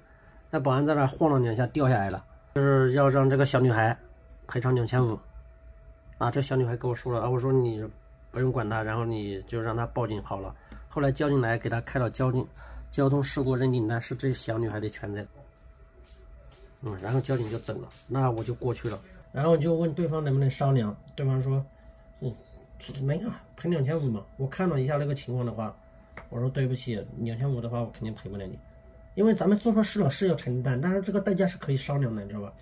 [0.49, 2.23] 那保安在那晃了两下掉下来了，
[2.55, 3.95] 就是要让这个小女孩
[4.47, 5.19] 赔偿两千五。
[6.17, 7.83] 啊，这小女孩跟我说了啊，我说你
[8.31, 10.55] 不用管她，然后你就让她报警好了。
[10.87, 12.47] 后来交警来给她开了交警
[12.91, 15.25] 交通事故认定单，是这小女孩的全责。
[16.83, 18.99] 嗯，然后交警就走了，那我就过去了，
[19.31, 21.63] 然后就问对方能不能商量，对方说，
[22.21, 22.33] 嗯，
[23.03, 24.23] 能啊，赔两千五嘛。
[24.37, 25.75] 我看了一下那个情况的话，
[26.29, 28.57] 我说对不起，两千五的话我肯定赔不了你，
[29.15, 32.53] 因为咱们做错事了是要承担，但是这个代价是可以商量的，你知道吧？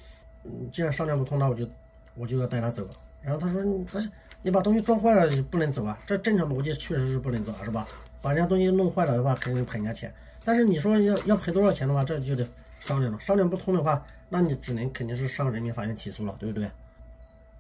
[0.44, 1.68] 嗯，既然商量不通，那我就
[2.16, 2.88] 我就要带他走。
[3.22, 4.00] 然后他说，你这
[4.42, 7.88] 你把东西撞坏了不能走啊，这正常逻辑确实是不能走啊，是吧？
[8.22, 10.14] 把人家东西弄坏了的话，肯定赔人家钱。
[10.44, 12.48] 但是你说要要赔多少钱的话，这就得。
[12.80, 16.68] 商量了，商量不通的话，那你只能肯定是上人民法院起诉了，对不对？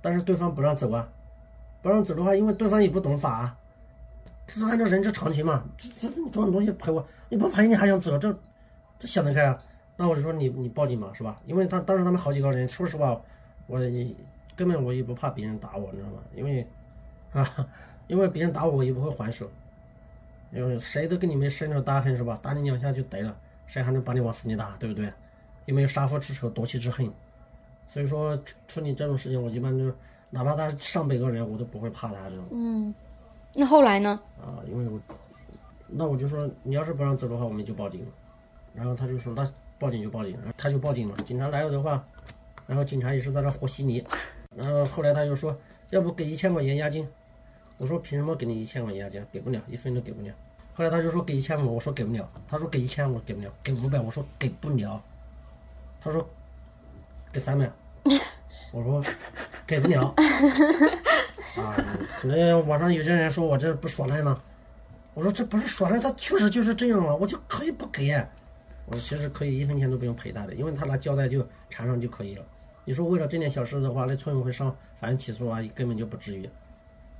[0.01, 1.07] 但是对方不让走啊，
[1.81, 3.57] 不让走的话，因为对方也不懂法，啊，
[4.47, 8.31] 他是按照人之常情嘛，这这这种东西赔我，你不赔你还想走，这
[8.99, 9.59] 这想得开啊？
[9.97, 11.39] 那我就说你你报警嘛，是吧？
[11.45, 13.19] 因为他当时他们好几个人，说实话，
[13.67, 13.79] 我
[14.55, 16.19] 根本我也不怕别人打我，你知道吗？
[16.35, 16.67] 因为
[17.33, 17.67] 啊，
[18.07, 19.49] 因为别人打我，我也不会还手，
[20.51, 22.37] 因为谁都跟你没生着大恨是吧？
[22.41, 23.35] 打你两下就得了。
[23.67, 25.11] 谁还能把你往死里打，对不对？
[25.65, 27.09] 又没有杀父之仇、夺妻之恨，
[27.87, 29.85] 所以说处理这种事情，我一般就
[30.31, 32.45] 哪怕他上百个人，我都不会怕他这种。
[32.51, 32.95] 嗯，
[33.53, 34.19] 那后来呢？
[34.41, 34.99] 啊，因为我，
[35.87, 38.03] 那我就说，你要是不让走的话，我们就报警。
[38.73, 39.45] 然后他就说，那
[39.77, 41.15] 报警就报警，然后他就报警了。
[41.25, 42.03] 警察来了的话，
[42.65, 44.03] 然后警察也是在那和稀泥。
[44.55, 45.55] 然后后来他就说，
[45.89, 47.07] 要不给一千块钱押金？
[47.77, 49.25] 我说凭什么给你一千块钱押金？
[49.31, 50.33] 给不了，一分都给不了。
[50.73, 52.29] 后来他就说给一千五，我说给不了。
[52.47, 53.51] 他说给一千，我给不了。
[53.61, 55.01] 给五百，我说给不了。
[55.99, 56.25] 他说
[57.31, 57.69] 给三百，
[58.71, 59.03] 我说
[59.67, 60.13] 给不了。
[61.57, 61.75] 啊，
[62.19, 64.41] 可能网上有些人说我这不耍赖吗？
[65.13, 68.13] 我说这不是耍赖，他确实就是这样了，我就可以不给。
[68.85, 72.43] 我说其实可以一分钱都不用赔他的，因为他拿胶带就缠上就可以了。
[72.85, 76.49] 你说为了这点小事的话，那村委会上法院起诉啊，根本就不至于。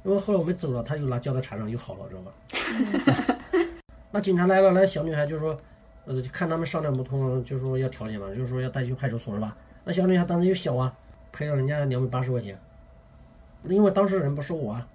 [0.04, 3.38] 因为后来我们走了，他又拿胶带缠上又好了，知道吧？
[4.10, 5.60] 那警察来了，那小女孩就说，
[6.06, 9.56] 呃，看他们商量不通，就说要调解嘛，就是说要带去派出所是吧？
[9.84, 10.92] 那小女孩当时又小啊，
[11.32, 12.58] 赔了人家两百八十块钱。
[13.64, 14.88] 因为当事人不是我啊，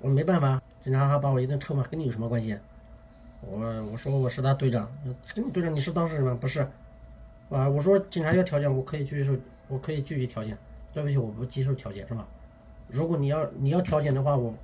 [0.00, 2.56] 我没办法，警察还把我一顿臭骂，跟你有什么关系？
[3.40, 3.58] 我
[3.90, 4.90] 我说我是他队长，
[5.52, 6.36] 队长你是当事人吗？
[6.40, 6.60] 不是，
[7.50, 9.36] 啊，我说警察要调解，我可以拒受，
[9.68, 10.56] 我可以拒绝调解。
[10.92, 12.26] 对不起，我不接受调解，是吧？
[12.88, 14.54] 如果你要你要调解的话，我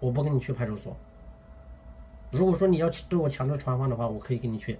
[0.00, 0.94] 我不跟你去派出所。
[2.30, 4.78] 如果说你要对我强制传唤的话，我可以跟你去，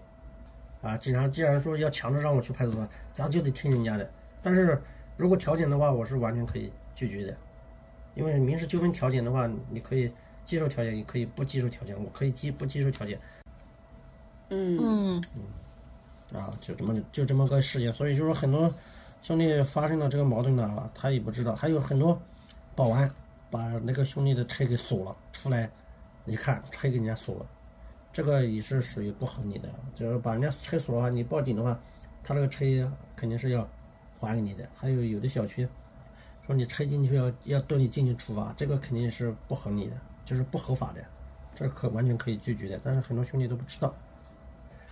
[0.82, 4.10] 啊，警察既然说要强制让我去派出所，咱就得听人家的。
[4.42, 4.78] 但是
[5.18, 7.36] 如果调解的话，我是完全可以拒绝的，
[8.14, 10.10] 因为民事纠纷调解的话，你可以
[10.44, 13.18] 接受调解，也可以不接受调解，我可以接不接受调解。
[14.50, 15.24] 嗯嗯
[16.32, 18.72] 嗯，啊，就这么就这么个事情，所以就说很多
[19.20, 22.18] 兄弟发生了这个矛盾呢，他也不知道，还有很多
[22.74, 23.10] 保安
[23.50, 25.68] 把那个兄弟的车给锁了，出来。
[26.26, 27.46] 一看车给人家锁了，
[28.12, 29.70] 这个也是属于不合理的。
[29.94, 31.80] 就是把人家车锁了，你报警的话，
[32.22, 32.66] 他这个车
[33.16, 33.66] 肯定是要
[34.26, 34.68] 还给你的。
[34.76, 35.68] 还有有的小区
[36.46, 41.02] 说你拆进去要要对你进行处罚，这个肯定是不合理的，就是不合法的，
[41.54, 42.80] 这可完全可以拒绝的。
[42.82, 43.94] 但是很多兄弟都不知道，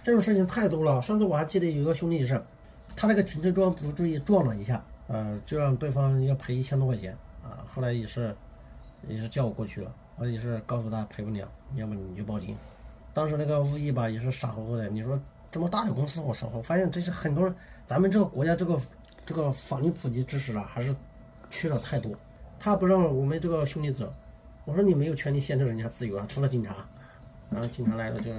[0.03, 1.01] 这种事情太多了。
[1.03, 2.43] 上次我还记得有个兄弟是，
[2.95, 7.65] 他那个停车桩不注意撞了一下，呃，就让对方要赔一千多块钱啊。
[7.67, 8.35] 后来也是
[9.09, 9.95] 也是叫我过去了。
[10.19, 12.57] 我也是告诉他赔不了，要不你就报警。
[13.13, 14.89] 当时那个物业吧也是傻乎乎的。
[14.89, 15.21] 你说
[15.51, 17.55] 这么大的公司，我说我发现这些很多
[17.87, 18.81] 咱们这个国家这个
[19.27, 20.95] 这个法律普及知识啊，还是
[21.51, 22.11] 缺了太多。
[22.59, 24.11] 他不让我们这个兄弟走，
[24.65, 26.77] 我说你没有权利限制人家自由啊，除了警察。
[27.51, 28.31] 然后警察来了就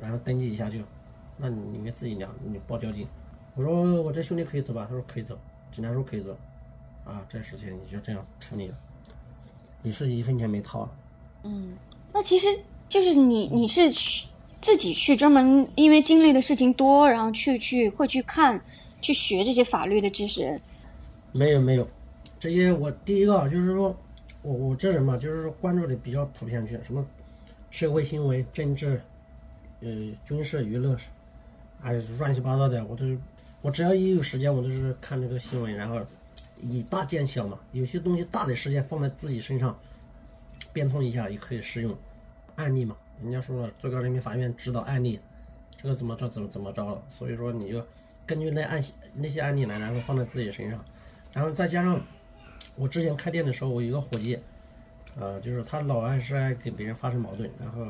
[0.00, 0.78] 然后登记一下就，
[1.36, 3.06] 那你们自己聊，你报交警。
[3.54, 4.86] 我说我这兄弟可以走吧？
[4.88, 5.38] 他说可以走。
[5.70, 6.36] 警察说可以走。
[7.04, 8.74] 啊，这事情你就这样处理了，
[9.82, 10.86] 你是一分钱没掏。
[11.42, 11.72] 嗯，
[12.12, 12.46] 那其实
[12.88, 14.26] 就是你，你是去
[14.60, 18.60] 自己去专门，因为经历的事情多，然后去去会去看，
[19.00, 20.60] 去学这些法律的知识。
[21.32, 21.86] 没有没有，
[22.38, 23.96] 这些我第一个就是说，
[24.42, 27.06] 我我这人嘛，就是说关注的比较普遍去，什么
[27.70, 29.00] 社会新闻、政治、
[29.80, 29.88] 呃
[30.24, 30.96] 军事、娱乐，
[31.82, 33.04] 哎乱七八糟的，我都
[33.62, 36.00] 我只要一有时间，我都是看这个新闻，然后
[36.60, 39.78] 以大见小嘛，有些东西大的事件放在自己身上。
[40.70, 41.96] 变通一下也可以适用
[42.56, 42.94] 案例嘛？
[43.22, 45.18] 人家说了，最高人民法院指导案例，
[45.76, 47.02] 这个怎么着怎么怎么着了？
[47.08, 47.84] 所以说你就
[48.28, 48.80] 根据那案
[49.14, 50.84] 那些案例来，然后放在自己身上，
[51.32, 51.98] 然后再加上
[52.76, 54.38] 我之前开店的时候，我有一个伙计，
[55.18, 57.86] 呃，就是他老爱是爱给别人发生矛盾，然后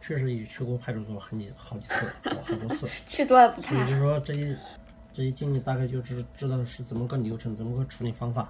[0.00, 2.88] 确实也去过派出所很几好几次，好好多次。
[3.04, 3.90] 去多了不怕所以。
[3.90, 4.56] 就说这些
[5.12, 8.42] 这些经历大概就知知道是怎么个流程，怎么个处理方法，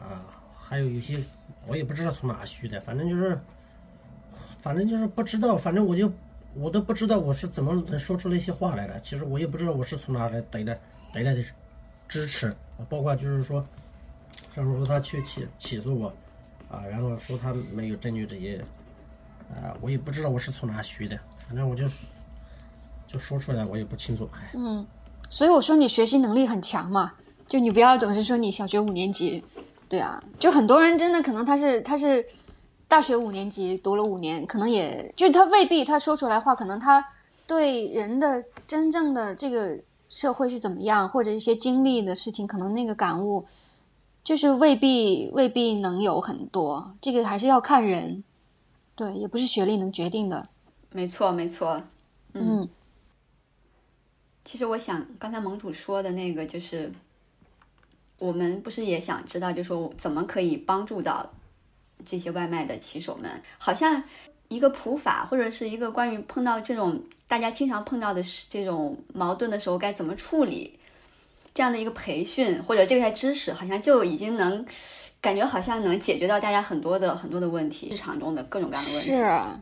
[0.00, 0.24] 啊，
[0.56, 1.22] 还有有些
[1.66, 3.38] 我也不知道从哪学的，反正就是，
[4.62, 6.10] 反正就是不知道，反正我就
[6.58, 8.98] 我都不知道我是怎么能说出那些话来的。
[9.00, 10.78] 其实我也不知道我是从哪来得来
[11.12, 11.42] 得来的
[12.08, 12.54] 支持，
[12.88, 13.64] 包括就是说，
[14.54, 16.08] 上次说他去起起诉我，
[16.68, 18.62] 啊，然后说他没有证据这些，
[19.50, 21.86] 啊，我也不知道我是从哪学的，反正我就
[23.06, 24.84] 就说出来，我也不清楚，嗯，
[25.30, 27.14] 所以我说你学习能力很强嘛，
[27.46, 29.44] 就你不要总是说你小学五年级，
[29.88, 32.24] 对啊，就很多人真的可能他是他是
[32.88, 37.04] 大学五年级读了五年，可能也就是他未必他说出来话，可能他
[37.46, 39.78] 对人的真正的这个
[40.08, 43.44] 社会是怎么样，或者一些经历的事情，可能那个感悟
[44.24, 48.24] 就是未必未必能有很多，这个还是要看人，
[48.96, 50.48] 对，也不是学历能决定的，
[50.90, 51.82] 没错，没错。
[52.32, 52.68] 嗯。
[54.44, 56.90] 其实我想，刚才盟主说的那个，就是
[58.18, 61.30] 我们不是也想知道，就是说怎么可以帮助到
[62.04, 63.30] 这些外卖的骑手们？
[63.58, 64.02] 好像
[64.48, 70.78] 一个普法，或者是一个关于碰到这种大家经常碰到的是这种矛盾的时候该怎么处理，
[71.52, 74.64] 这样的一个培训或者这些知识，好像就已经能
[75.20, 79.12] 感觉好像能解决到大家很多的很多的问题，日常中的各种各样的问题。
[79.12, 79.60] 是啊，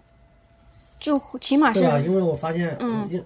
[1.00, 1.98] 就起码是对吧？
[1.98, 3.24] 因为我发现，嗯因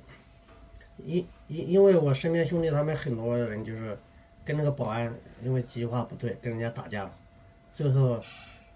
[1.04, 3.98] 因因因为我身边兄弟他们很多人就是
[4.44, 7.10] 跟那个保安因为几句话不对跟人家打架，
[7.74, 8.20] 最后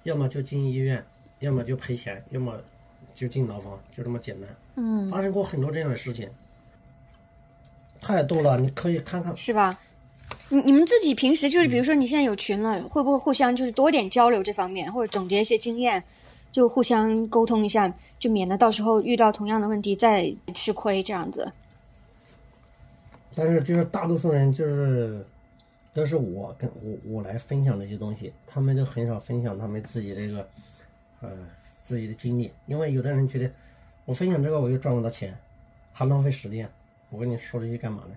[0.04, 1.04] 要么就进医院，
[1.40, 2.58] 要么就赔钱，要么
[3.14, 4.48] 就进牢房，就这么简单。
[4.76, 6.28] 嗯，发生过很多这样的事情，
[8.00, 9.36] 太多了，你可以看看。
[9.36, 9.78] 是吧？
[10.48, 16.02] 你你们自己平时就是，比如说你现在有群了，会不会互相就是多点交流这方面，或者总结一些经验，
[16.50, 21.50] 就互相沟通一下，就免得到时候遇到同样的问题再吃亏这样子。
[23.34, 25.24] 但是就是大多数人就是
[25.94, 30.46] 都是我跟我我来分享这些东西，他们都很少分享他们自己这个
[31.20, 31.30] 呃
[31.82, 33.50] 自己的经历，因为有的人觉得
[34.04, 35.32] 我分享这个我又赚不到钱，
[35.92, 36.68] 还浪费时间，
[37.10, 38.16] 我跟你说这些干嘛呢？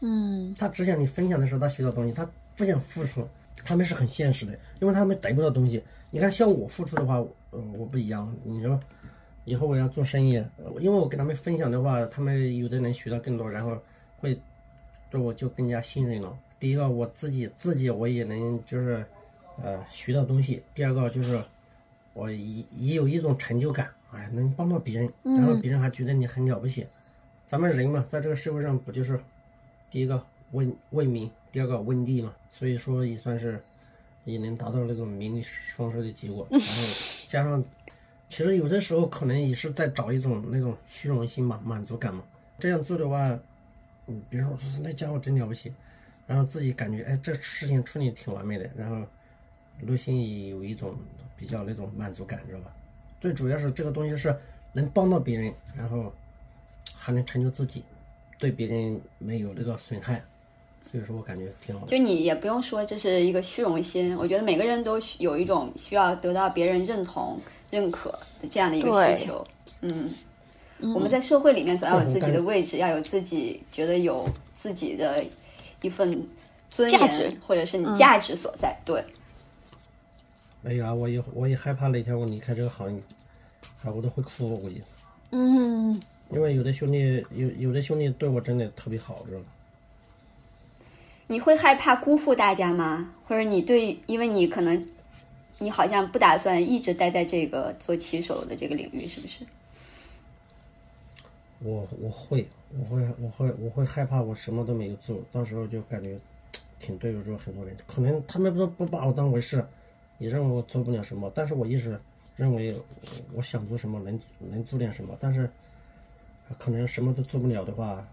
[0.00, 3.26] 嗯他只想你分享的时候他学到东西，他不想付出，
[3.64, 5.82] 他们是很现实的，因为他们得不到东西。
[6.10, 7.16] 你看像我付出的话，
[7.50, 8.78] 呃，我不一样，你说。
[9.44, 13.80] 以后我要做生意，呃因为我跟他们分享的话，他们有的人学到更多，然后
[14.18, 14.38] 会
[15.10, 16.38] 对我就更加信任了。
[16.58, 19.04] 第一个，我自己自己我也能就是
[19.62, 21.42] 呃学到东西；第二个就是
[22.14, 26.86] 我也也有一种成就感，哎，能帮到别人，然后别人还觉得你很了不起。
[27.46, 29.18] 咱们人嘛，在这个社会上不就是
[29.90, 33.62] 第一个为为民，第二个为利嘛，所以说也算是
[34.24, 36.46] 也能达到那种名利双收的结果。
[36.50, 36.66] 然后
[37.28, 37.64] 加上，
[38.28, 42.22] 其实有的时候可能也是在找一种那种虚荣心嘛，满足感嘛。
[42.58, 43.26] 这样做的话，
[44.06, 45.72] 嗯，比如说那家伙真了不起，
[46.28, 49.04] 然后自己感觉哎这事情处理挺完美的，然后
[49.80, 50.94] 内心也有一种
[51.36, 52.70] 比较那种满足感，知道吧？
[53.20, 54.32] 最主要是这个东西是
[54.72, 56.12] 能帮到别人，然后
[56.94, 57.82] 还能成就自己，
[58.38, 60.22] 对别人没有那个损害，
[60.82, 61.86] 所以说我感觉挺好的。
[61.88, 68.10] 就你也不用说这是一个虚荣心，我觉得每个人都有一种需要得到别人认同、认可
[68.42, 69.44] 的这样的一个需求。
[69.82, 70.12] 嗯，
[70.94, 75.24] 我们在社会里面总要有自己的位置，要有自己觉得有自己的
[75.82, 76.26] 一份
[76.70, 78.76] 尊严价值或者是你价值所在。
[78.84, 79.02] 对，
[80.64, 83.00] 哎呀，我也我也害怕哪天我离开这个行业，
[83.82, 84.82] 啊，我都会哭，我估计。
[85.30, 86.00] 嗯，
[86.30, 89.44] 因为有的兄弟有有的兄弟对我真的特别好，知道吗？
[91.26, 93.12] 你会害怕辜负大家吗？
[93.26, 94.88] 或者你对，因为你可能
[95.58, 99.40] 你好像不打算一直待在这个做骑手的这个领域，是不是？
[101.60, 102.46] 我我会
[102.78, 106.18] 我会我会我会害怕我什么都没有做，到时候就感觉
[106.78, 109.64] 挺对不住很多人，可能他们都不把我当回事，
[110.18, 111.98] 也认为我做不了什么，但是我一直
[112.36, 112.74] 认为
[113.34, 115.50] 我想做什么能能做点什么，但是
[116.58, 118.06] 可能什么都做不了的话，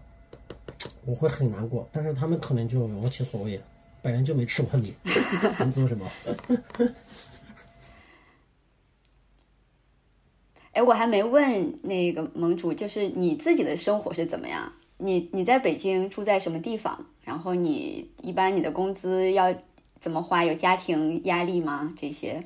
[1.04, 3.60] 我会很难过，但是他们可能就无其所谓，
[4.02, 4.92] 本来就没吃过米，
[5.58, 6.10] 能做什么？
[10.76, 14.70] 哎，我还没问那个盟主，就是你自己的生活是怎么样？
[14.98, 17.02] 你你在北京住在什么地方？
[17.22, 19.54] 然后你一般你的工资要
[19.98, 20.44] 怎么花？
[20.44, 21.90] 有家庭压力吗？
[21.96, 22.44] 这些？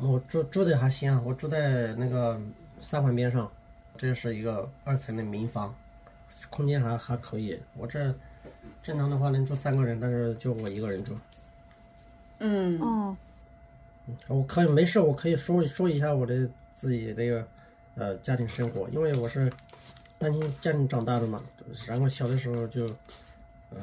[0.00, 2.40] 我住住的还行啊，我住在那个
[2.78, 3.50] 三环边上，
[3.96, 5.74] 这是一个二层的民房，
[6.50, 7.58] 空间还还可以。
[7.76, 8.14] 我这
[8.84, 11.12] 正常的话能住三个人，但是就我一个人住。
[12.38, 13.16] 嗯嗯
[14.28, 16.48] 我可以没事，我可以说说一下我的
[16.78, 17.44] 自己这个
[17.96, 19.52] 呃家庭生活，因为我是
[20.16, 21.42] 单亲家庭长大的嘛，
[21.88, 22.86] 然后小的时候就
[23.70, 23.80] 呃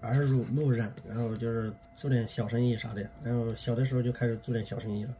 [0.00, 5.14] 耳濡目染，然后就是做点小生意啥的，然后小的时候就开始做点小生意了。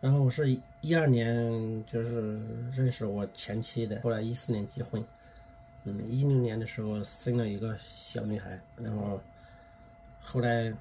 [0.00, 2.40] 然后我是一二年就是
[2.74, 5.04] 认识我前妻的，后来一四年结婚，
[5.84, 9.20] 嗯，一六年的时候生了一个小女孩，然后
[10.22, 10.72] 后来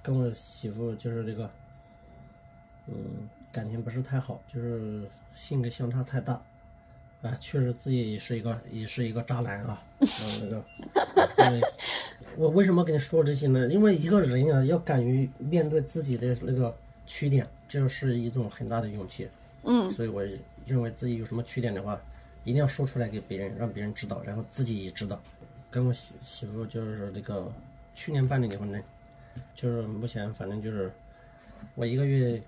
[0.00, 1.50] 跟我媳妇就是这个。
[2.86, 5.02] 嗯，感情不是太好，就是
[5.34, 6.34] 性格相差太大，
[7.22, 9.82] 啊，确实自己也是一个也是一个渣男啊。
[10.00, 10.64] 嗯，
[11.36, 11.72] 那个，
[12.36, 13.66] 我为什么跟你说这些呢？
[13.68, 16.72] 因为一个人啊，要敢于面对自己的那个
[17.06, 19.28] 缺点，这是一种很大的勇气。
[19.64, 20.22] 嗯所以我
[20.64, 22.00] 认为自己有什么缺点的话，
[22.44, 25.20] 一定要说出来给别人，让别人知道，然后自己也知道。
[25.70, 27.52] 跟我媳媳妇就是那个
[27.96, 28.80] 去年办的离婚证，
[29.56, 30.90] 就是目前反正就是
[31.74, 32.40] 我一个月。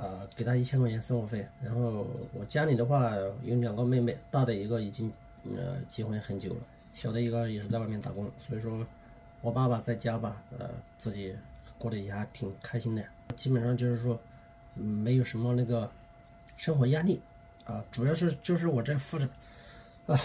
[0.00, 5.12] 啊，给他一千块钱生活费，然后我家里的话有两个妹妹，大的一个已经
[5.44, 6.60] 呃结婚很久了，
[6.94, 8.86] 小的一个也是在外面打工，所以说
[9.42, 11.36] 我爸爸在家吧，呃自己
[11.76, 13.04] 过得也还挺开心的，
[13.36, 14.18] 基本上就是说
[14.76, 15.90] 嗯没有什么那个
[16.56, 17.20] 生活压力
[17.66, 19.28] 啊，主要是就是我这负债
[20.06, 20.18] 啊，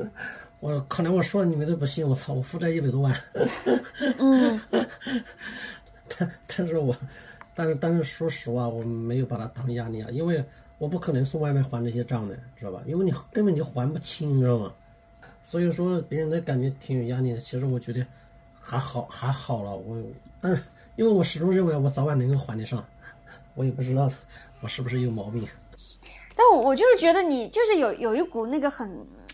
[0.60, 3.18] 我可能我说了你们都不信，我操，我负债一百多万，
[4.20, 4.60] 嗯
[6.06, 6.94] 但但是我。
[7.54, 10.42] 但是，但是说实话，我没有把它当压力啊，因为
[10.78, 12.82] 我不可能送外卖还这些账的，知道吧？
[12.86, 14.72] 因为你根本就还不清，你知道吗？
[15.44, 17.38] 所以说，别人都感觉挺有压力的。
[17.38, 18.04] 其实我觉得
[18.58, 19.76] 还好，还好了。
[19.76, 19.96] 我，
[20.40, 20.62] 但是
[20.96, 22.82] 因为我始终认为我早晚能够还得上，
[23.54, 24.10] 我也不知道
[24.60, 25.46] 我是不是有毛病。
[26.34, 28.88] 但我我就是觉得你就是有有一股那个很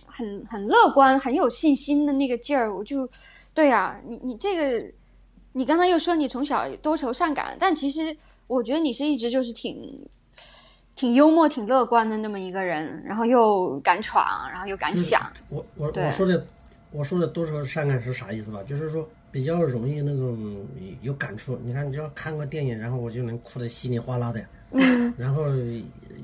[0.07, 3.09] 很很乐观、很有信心的那个劲儿，我就，
[3.55, 4.93] 对呀、你你这个。
[5.53, 10.07] 你刚才又说你从小多愁善感，但其实我觉得你是一直就是挺
[10.95, 15.33] 挺幽默、挺乐观的那么一个人，然后又敢闯，然后又敢想。
[15.49, 16.47] 我我我说的
[16.93, 18.63] 我说的多愁善感是啥意思吧？
[18.63, 20.67] 就是说比较容易那种
[21.01, 21.59] 有感触。
[21.65, 24.45] 你看，你只要看个电影，然后我就能哭得稀里哗啦的。
[24.71, 25.51] 嗯然后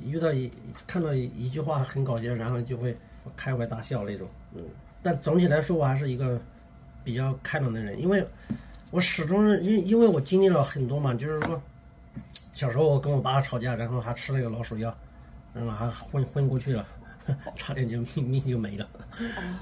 [0.05, 0.51] 遇到一
[0.87, 2.97] 看到一句话很搞笑，然后就会
[3.37, 4.29] 开怀大笑那种。
[4.55, 4.62] 嗯，
[5.03, 6.39] 但总体来说，我还是一个
[7.03, 8.25] 比较开朗的人，因为。
[8.95, 11.61] 我始终是因因为我经历了很多嘛，就是说，
[12.53, 14.97] 小时候我跟我爸吵架，然后还吃了个老鼠药，
[15.53, 16.87] 然后还昏昏过去了，
[17.57, 18.89] 差点就命命就没了。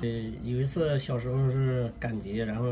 [0.03, 0.09] 呃，
[0.43, 2.67] 有一次小时候是赶集，然后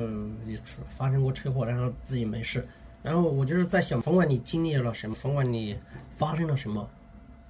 [0.47, 2.69] 也出发生过车祸，然后自己没事，
[3.03, 5.75] 然后我就是在想，甭管你经历了什么，甭管你
[6.19, 6.87] 发生了什么，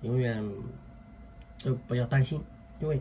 [0.02, 0.40] 永远
[1.64, 2.40] 都不要担心，
[2.78, 3.00] 因为。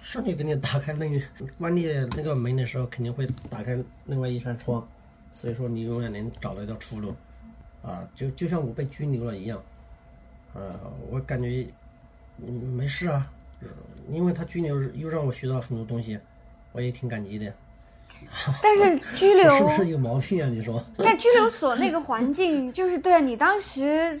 [0.00, 1.20] 上帝给你打开那个
[1.58, 1.84] 关闭
[2.16, 4.82] 那个门的时候，肯定会打开另外一扇窗，
[5.32, 7.14] 所以说你永远能找得到出路，
[7.82, 9.58] 啊，就就像我被拘留了一样，
[10.54, 10.74] 啊，
[11.10, 11.66] 我感觉
[12.38, 13.30] 嗯没事啊，
[14.10, 16.18] 因为他拘留又让我学到很多东西，
[16.72, 17.52] 我也挺感激的。
[18.60, 20.48] 但是拘留 是不是有毛病啊？
[20.48, 20.82] 你说？
[20.98, 24.18] 但拘留所那个环境，就是对啊你当时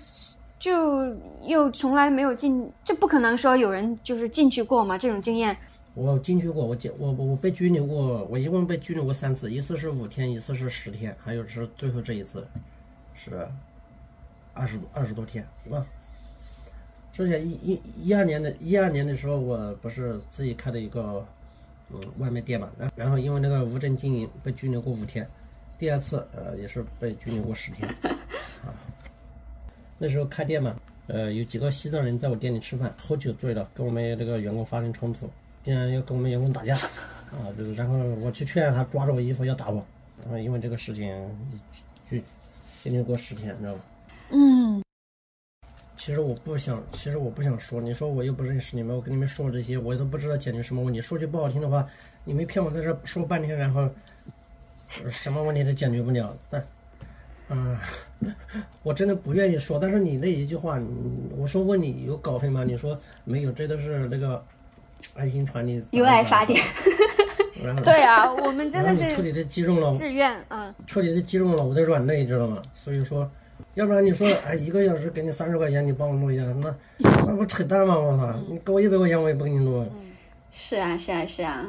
[0.58, 1.04] 就
[1.42, 4.96] 又从来没有进，这不可能说有人就是进去过嘛？
[4.96, 5.56] 这种经验。
[5.94, 12.46] 我进去过，我进我我我被拘留过，我一共被拘留过三次，一次是五天，一次是十天，还有是最后这一次，
[13.14, 13.46] 是
[14.54, 15.84] 二十二十多天，是吧？
[17.12, 21.26] 之前一一一二年的一二年的时候，我不是自己开的一个
[21.92, 25.28] 嗯外卖店嘛，然然后因为那个无证经营被拘留过五天，
[25.76, 27.86] 第二次呃也是被拘留过十天，
[28.64, 28.72] 啊，
[29.98, 30.76] 那时候开店嘛，
[31.08, 35.28] 呃有几个西藏人在我店里吃饭，喝酒醉了，跟我们那个员工发生冲突。
[35.62, 39.84] 竟然要跟我们员工打架，啊，就是然后我去劝他，抓着我衣服要打我，
[40.22, 41.14] 然后因为这个事情
[42.06, 42.16] 就
[42.82, 43.80] 经历过十天，你知道吧？
[44.30, 44.82] 嗯，
[45.98, 51.00] 其实我不想，其实我不想说，你说我又不认识你们，我跟你们说这些，我都不知道解决什么问题。
[51.00, 51.86] 说句不好听的话，
[52.24, 53.86] 你们骗我在这说半天，然后
[55.10, 56.34] 什么问题都解决不了。
[56.48, 56.66] 但，
[57.48, 57.80] 啊、
[58.82, 59.78] 我真的不愿意说。
[59.78, 60.80] 但是你那一句话，
[61.36, 62.64] 我说问你有稿费吗？
[62.64, 64.42] 你说没有，这都是那个。
[65.14, 66.60] 爱心传递，由爱发电。
[67.84, 72.56] 对啊，我们真的是彻底是的击中了，志愿，嗯，彻底的击中了我的软肋，知道吗？
[72.74, 73.30] 所以说，
[73.74, 76.74] 要不然你说，哎，一个小时给你三十块钱，你帮我录一下，那
[77.26, 77.98] 那不扯淡吗？
[77.98, 79.84] 我操，你给我一百块钱，我也不给你录。
[80.50, 81.66] 是啊，是啊，是啊。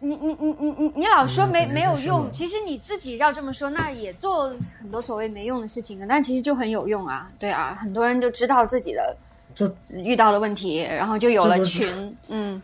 [0.00, 4.50] 你你你你你你老说没嗯没有用，其实你自己要这么说，那也做
[4.80, 9.16] 很多所谓没用的事情啊，但其实就很有用啊，对啊，很多人就知道自己的
[9.54, 12.60] 这遇到了问题，然后就有了群，嗯。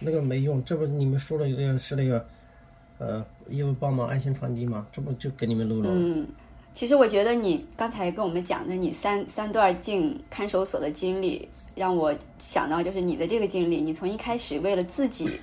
[0.00, 2.24] 那个没用，这不你们说的这个是那个，
[2.98, 5.90] 呃，义务帮忙爱心传递嘛，这不就给你们录了？
[5.92, 6.26] 嗯，
[6.72, 15.40] 其实我觉得你刚才跟我们讲的你三三段进看守所的经历，让我想到就是你的这个经历，你从一开始为了自己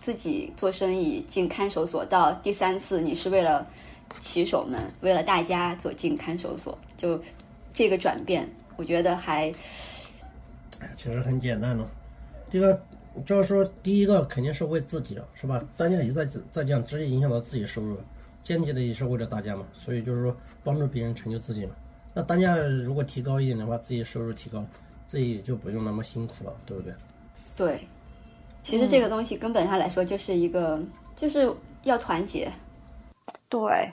[0.00, 3.66] 自己做生意进看守所，到第三次你是为了
[4.20, 7.20] 骑手们，为了大家走进看守所，就
[7.74, 9.52] 这个转变，我觉得还
[10.80, 11.84] 哎，其实很简单的。
[12.50, 12.80] 这个
[13.24, 15.62] 就是说，第一个肯定是为自己的，是吧？
[15.76, 17.96] 单价一再再降，直接影响到自己收入，
[18.42, 19.64] 间接的也是为了大家嘛。
[19.72, 21.72] 所以就是说，帮助别人成就自己嘛。
[22.14, 24.64] 那单价如果提高一点的话，自己收入提高，
[25.06, 26.92] 自己就不用那么辛苦了，对不对？
[27.56, 27.80] 对。
[28.62, 30.80] 其实这个东西根本上来说就是一个，
[31.16, 31.52] 就是
[31.82, 32.48] 要团结。
[33.48, 33.92] 对，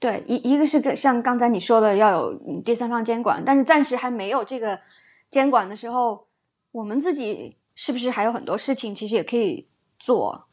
[0.00, 4.78] 对，一一个是跟像刚才你说的要有嗯第三方监管，但是暂时还没有这个
[5.28, 6.26] 监管的时候，
[6.70, 9.66] 我们自己是不是还有很多事情其实也可以
[9.98, 10.44] 做？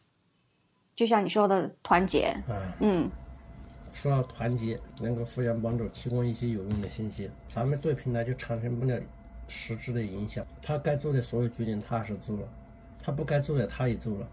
[0.95, 3.11] 就像你说的团结，哎，嗯，
[3.93, 8.99] 说到团结，能够互相帮助，提供一些有用的信息，咱们对平台就产生不了
[9.47, 10.43] 实质的影响。
[10.61, 12.47] 他该做的所有决定，他还是做了；
[13.03, 14.27] 他不该做的，他也做了。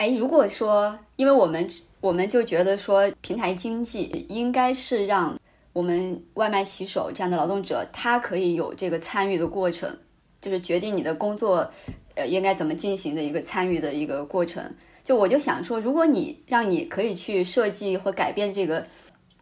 [0.00, 1.68] 哎，如果说，因为我们
[2.00, 5.38] 我们就觉得说，平台经济应该是让
[5.74, 9.94] 我们外卖骑手这样的劳动者，他可以有这个参与的过程，
[10.40, 11.70] 就是决定你的工作，
[12.14, 14.74] 呃，应该怎么进行的一个参与的一个过程。
[15.04, 18.82] 就我就想说，如果你让你可以去设计或改变这个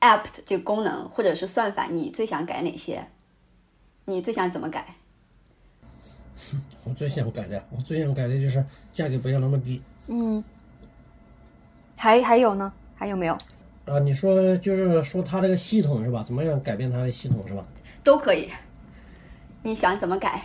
[0.00, 3.06] app 的这个功能，或者是算法，你最想改哪些？
[4.06, 4.96] 你最想怎么改？
[6.82, 10.42] 我最想改的，我最想改的就是价格不要那么低嗯，
[11.96, 12.72] 还还有呢？
[12.96, 13.34] 还有没有？
[13.86, 13.98] 啊！
[14.00, 16.22] 你说就是说它这个系统是吧？
[16.26, 17.64] 怎么样改变它的系统是吧？
[18.02, 18.48] 都可以。
[19.62, 20.42] 你想怎么改？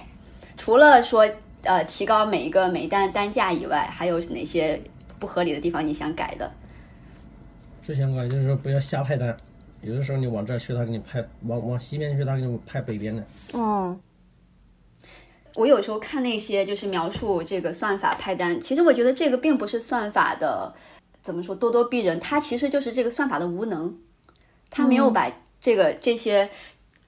[0.55, 1.29] 除了说
[1.63, 4.79] 呃提高每一个每一单单价以外，还有哪些
[5.19, 6.51] 不合理的地方你想改的？
[7.81, 9.35] 最想改就是说不要瞎派单，
[9.81, 13.23] 有的时候你往这儿去，他给你派往往西边去，他给你派北边的。
[13.53, 13.99] 嗯，
[15.55, 20.73] 我有时候看那些就是描述这个算法派单，其实我觉得这个并不是算法的
[21.21, 23.95] 怎么说咄咄逼人，它其实就是这个算法的无能，
[24.69, 25.31] 它没有把
[25.61, 26.49] 这个这些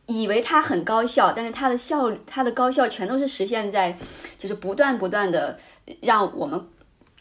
[0.05, 3.97] 以为它很高效，但是它的效它的高效全都是实现在
[4.37, 5.59] 就是不断不断的
[6.01, 6.67] 让我们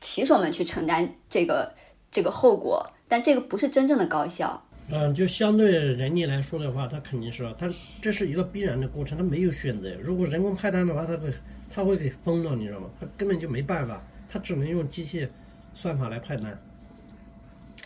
[0.01, 1.73] 骑手们去承担这个
[2.13, 4.64] 这个后果，但这个不是真正的高效。
[4.89, 7.69] 嗯，就相对人力来说的话，它肯定是，它
[8.03, 9.91] 这是一个必然的过程，它没有选择。
[10.03, 11.33] 如果人工派单的话，它会
[11.71, 12.91] 它会给封了，你知道吗？
[13.01, 15.27] 它根本就没办法，它只能用机器
[15.75, 16.59] 算法来派单。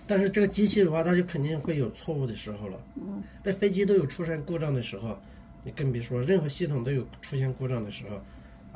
[0.09, 2.80] 但是这个机器的话，它就肯定会有错误的时候了。
[2.96, 5.16] 嗯，那飞机都有出现故障的时候，
[5.62, 8.20] 你更别说任何系统都有出现故障的时候，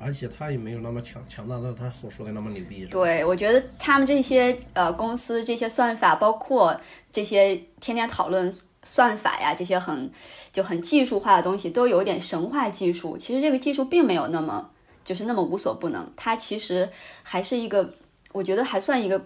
[0.03, 2.85] 而且他也没有那么强强大到他所说的那么牛逼。
[2.87, 6.79] 对，我觉得他们这些呃公司这些算法，包括
[7.13, 10.11] 这些天天讨论算法呀，这些很
[10.53, 13.17] 就很技术化的东西，都有点神话技术。
[13.17, 14.69] 其实这个技术并没有那么
[15.05, 16.89] 就是那么无所不能，它其实
[17.23, 17.95] 还是一个，
[18.33, 19.25] 我觉得还算一个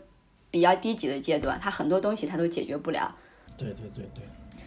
[0.51, 3.15] 比较低级的阶段，它很多东西它都解决不了。
[3.57, 4.23] 对对对对。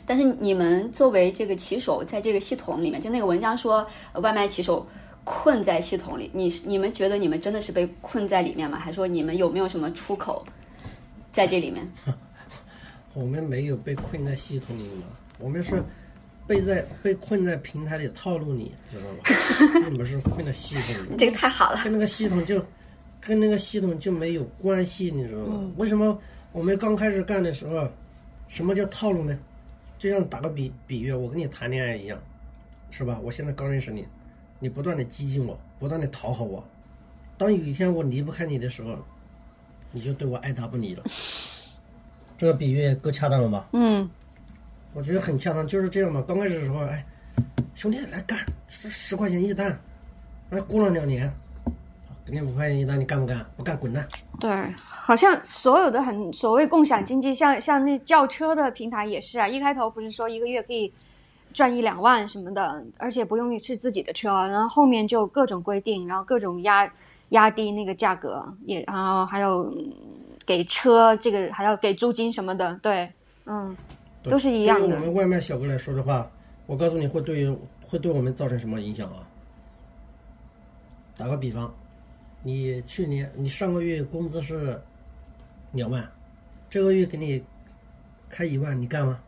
[0.06, 4.88] 但是你们作为这个骑手，在这个系统里面，就那个文章说呃外卖骑手
[5.32, 8.80] 困在系统里，你你们觉得你们真的是被困在里面吗？
[8.80, 10.44] 还说你们有没有什么出口
[11.32, 11.88] 在这里面？
[13.14, 15.04] 我们没有被困在系统里嘛，
[15.38, 15.84] 我们是
[16.48, 19.86] 被在被困在平台里套路你，知道吗？
[19.86, 21.80] 我们是困在系统里，这个太好了。
[21.84, 22.60] 跟那个系统就
[23.22, 25.72] 跟那个系统就没有关系，你知道吗？
[25.78, 26.20] 为什么
[26.52, 27.88] 我们刚开始干的时候，
[28.48, 29.38] 什么叫套路呢？
[30.00, 32.18] 就像打个比比喻，我跟你谈恋爱一样，
[32.90, 33.20] 是吧？
[33.22, 34.04] 我现在刚认识你，
[34.60, 36.64] 你不断的激进我，不断的讨好我，
[37.38, 38.98] 当有一天我离不开你的时候，
[39.92, 41.04] 你就对我爱答不理了。
[42.38, 43.70] 这个比喻够恰当了吧？
[43.74, 44.10] 嗯，
[44.94, 46.24] 我觉得很恰当，就是这样嘛。
[46.28, 47.06] 刚开始的时候，哎，
[47.76, 49.78] 兄弟来干，十十块钱一单，
[50.50, 51.30] 哎，过了两年，
[52.26, 53.46] 给你五块钱一单，你干不干？
[53.58, 54.08] 不干滚蛋！
[54.40, 60.94] 对，好像所有的很所谓共享经济，像像那叫车的平台也是啊，一开头不是说一个月可以
[61.54, 66.92] 赚一两万什么的，而且不用是自己的车，然后后面就各种规定，然后各种压
[67.30, 69.92] 压低那个价格，也然后还有嗯
[70.46, 73.12] 给车这个还要给租金什么的，对，
[73.46, 73.76] 嗯，
[74.24, 76.30] 都是一样的对于我们外卖小哥来说的话，
[76.66, 79.28] 我告诉你会对于会对我们造成什么影响啊？
[81.18, 81.74] 打个比方，
[82.44, 84.80] 你去年你上个月工资是
[85.74, 86.10] 两万，
[86.70, 87.44] 这个月给你
[88.30, 89.20] 开一万，你干吗？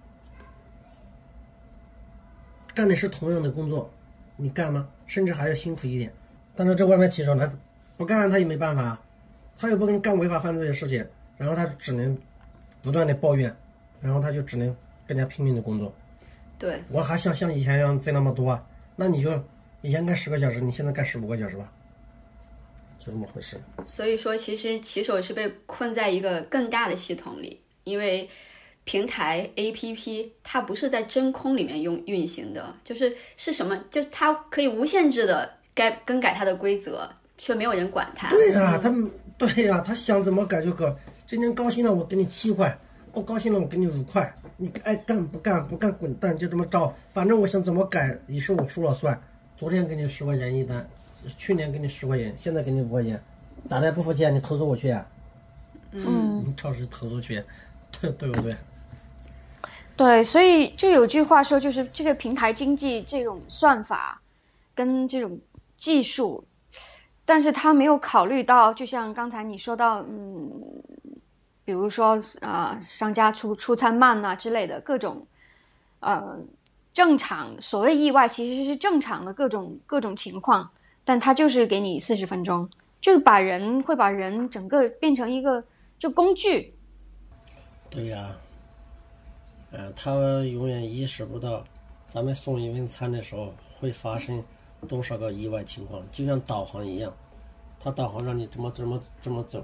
[2.74, 3.92] 干的是同样的工作，
[4.38, 4.88] 你干吗？
[5.08, 6.12] 甚至还要辛苦一点。
[6.56, 7.52] 但是这外卖骑手他，
[7.98, 9.02] 不干他也没办法啊，
[9.58, 11.06] 他又不跟干违法犯罪的事情，
[11.38, 12.18] 然后他只能
[12.82, 13.56] 不断的抱怨，
[14.02, 14.76] 然后他就只能
[15.08, 15.94] 更加拼命的工作。
[16.60, 19.32] 对，我还想像以前一样挣那么多啊，那你就
[19.82, 21.72] 以前干十个小时，你现在干十五个小时吧，
[23.00, 23.60] 就这么回事。
[23.86, 28.30] 所以说其实骑手是被困在一个更大的系统里，因为
[28.84, 38.30] 平台 APP 它不是在真空里面用运行的，就是是什么，就是它可以无限制的改更改它的规则，却没有人管它。
[38.30, 40.94] 对呀、他们对呀、他想怎么改就改。
[41.26, 42.70] 今天高兴了，我给你七块；
[43.14, 44.34] 不高兴了，我给你五块。
[44.58, 46.94] 你爱干不干，不干滚蛋，就这么着。
[47.14, 49.20] 反正我想怎么改，也是我说了算。
[49.58, 50.88] 昨天给你十块钱一单，
[51.38, 53.20] 去年给你十块钱，现在给你五块钱，
[53.68, 54.30] 咋的不服气啊？
[54.30, 55.08] 你投诉我去啊？
[55.92, 57.44] 嗯，你超市投诉去，
[58.00, 58.56] 对对不对？
[60.02, 64.20] 对，所以就有句话说，就是这个平台经济这种算法
[64.74, 65.40] 跟这种
[65.78, 66.44] 技术，
[67.24, 70.52] 但是他没有考虑到，就像刚才你说到，嗯，
[71.64, 75.24] 比如说啊、商家出出餐慢呐、之类的各种，
[76.00, 76.36] 呃，
[76.92, 80.68] 正常所谓意外其实是正常的各种各种情况，
[81.06, 82.68] 但他就是给你四十分钟，
[83.00, 85.64] 就是把人会把人整个变成一个
[86.00, 86.74] 就工具，
[87.88, 88.36] 对呀、
[89.72, 91.64] 呃，他永远意识不到，
[92.08, 94.44] 咱们送一份餐的时候会发生
[94.88, 97.14] 多少个意外情况，就像导航一样，
[97.80, 99.64] 他导航让你怎么怎么怎么走，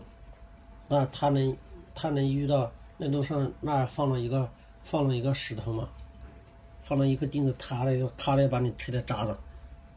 [0.88, 1.56] 那他能
[1.94, 4.50] 他能遇到那路上那放了一个
[4.82, 5.90] 放了一个石头吗？
[6.84, 9.38] 放了一个钉子，塌了一个，咔的把你车的渣了。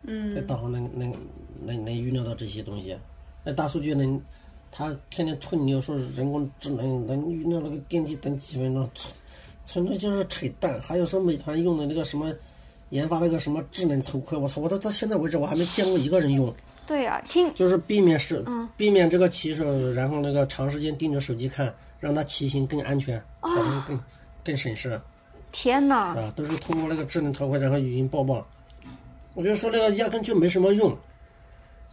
[0.03, 1.15] 嗯，那导航能能
[1.63, 2.99] 能能预料到这些东西，
[3.45, 4.21] 那大数据能，
[4.73, 8.91] 他天天吹牛说人工智能能预料那个电梯等几分钟，
[9.71, 10.81] 纯纯粹就是扯淡。
[10.83, 12.35] 还有说美团用的那个什么，
[12.89, 16.53] 研发那个什么智能头盔，我操，我到到现在为止我还没见过一个人用。
[16.89, 18.45] 对啊，听就是避免是，
[18.77, 24.01] 避免这个骑手，然后那个长时间盯着手机看，让他骑行更安全，好像更
[24.45, 25.01] 更省事
[25.53, 28.45] 天呐，啊，都是通过那个智能头盔，然后语音播报。
[29.35, 30.97] 我就说那个压根就没什么用。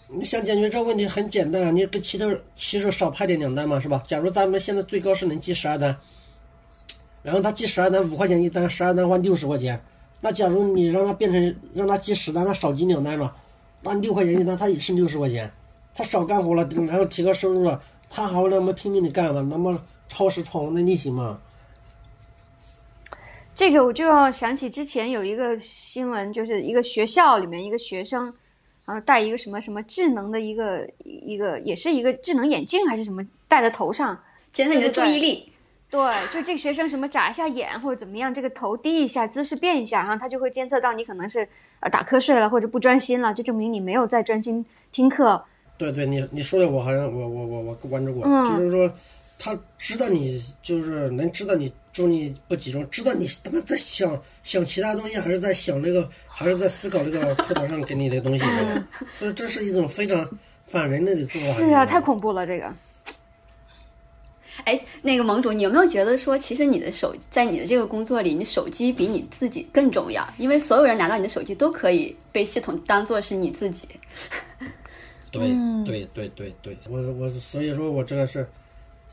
[0.09, 4.03] 你想解决这个问题很简单，啊你给骑手骑手少派点两单嘛，是吧？
[4.07, 5.95] 假如咱们现在最高是能记十二单，
[7.23, 9.79] 然后他记十二单五块钱一单，十二单换六十块钱。
[10.19, 13.33] 那假如你让他变成让他记十单，他少记两单嘛，
[13.81, 15.51] 那六块钱一单，他也是六十块钱。
[15.93, 19.45] 他少干活了，然后提高收入了，他还会那么拼命的干吗？
[19.49, 19.79] 那么
[20.09, 21.39] 超时闯红灯逆行吗？
[23.55, 28.31] 这个我就要想起之前有一个新闻，就是一个学校里面一个学生，
[28.85, 34.15] 然后戴一个什么什么智能的一个一个也是一个智能眼镜还是什么戴在头上，
[34.51, 35.51] 减少你的注意力。
[35.89, 35.99] 对，
[36.33, 41.47] 就这个学生什么眨一下眼或者怎么样，这个头低一下，姿势变一下，然后他就会监测到你可能是
[41.79, 45.41] 呃打瞌睡了或者不专心了，就证明你没有在专心听课。
[45.77, 48.91] 对对，你你说的我好像我我我我关注过，嗯就是说
[49.39, 58.43] 他知道你就是能知道你注意力不集中，知道你他妈在想想其他东西，还是在想那个，还是在思考那个课堂上给你的东西？
[59.15, 60.27] 所以这是一种非常
[60.65, 61.47] 反人类的做法。
[61.53, 62.73] 是啊，太恐怖了这个。
[64.65, 70.27] 哎，那个盟主，你有没有觉得说，其实你的手在你的这个工作里，你手机比你自己更重要？
[70.37, 73.87] 因为所有人拿到你的手机都可以被系统当做是你自己。
[75.31, 75.41] 对
[75.85, 78.47] 对对对对，我我所以说我这个是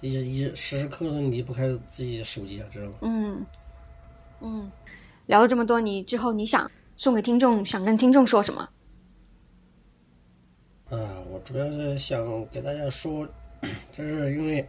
[0.00, 2.94] 一一时时刻刻离不开自己的手机啊，知道吗？
[3.02, 3.46] 嗯
[4.40, 4.70] 嗯，
[5.26, 8.68] 聊了这么多，你之后你想送给听众，想跟听众说什么？
[10.90, 10.96] 啊，
[11.30, 13.26] 我主要是想给大家说，
[13.92, 14.66] 就是因为，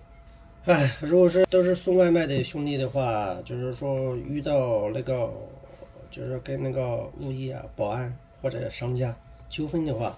[0.65, 5.31] 哎，如果是都是送外卖的兄弟的话，就是说遇到那个，
[6.09, 8.11] 就是跟那个物业啊、保安
[8.41, 9.15] 或者商家
[9.47, 10.17] 纠纷的话，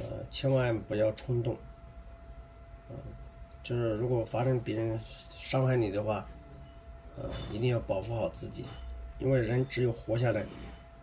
[0.00, 1.54] 呃，千万不要冲动。
[2.88, 2.96] 嗯、
[3.62, 4.98] 就是如果发生别人
[5.36, 6.26] 伤害你的话，
[7.18, 8.64] 呃，一定要保护好自己，
[9.18, 10.46] 因为人只有活下来，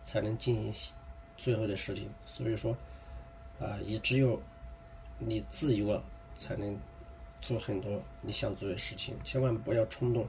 [0.04, 0.92] 才能进行
[1.36, 2.08] 最后的事情。
[2.26, 2.76] 所以说。
[3.58, 4.38] 啊，也只有
[5.18, 6.04] 你自由了，
[6.36, 6.78] 才能
[7.40, 9.16] 做很多你想做的事情。
[9.24, 10.26] 千万不要冲动，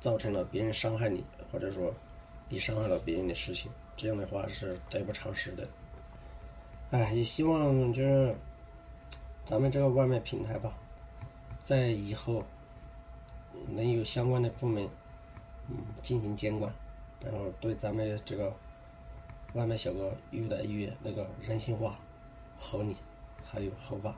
[0.00, 1.94] 造成了别人伤害你，或者说
[2.48, 5.68] 你伤害了别人的事情，这样的话是得不偿失的。
[6.90, 8.34] 哎，也希望就是
[9.44, 10.76] 咱们这个外卖平台吧，
[11.64, 12.44] 在以后
[13.68, 14.88] 能有相关的部门
[15.68, 16.72] 嗯进行监管，
[17.20, 18.52] 然后对咱们这个
[19.54, 21.98] 外卖小哥越来越那个人性化。
[22.64, 22.94] 合理，
[23.44, 24.14] 还有合法，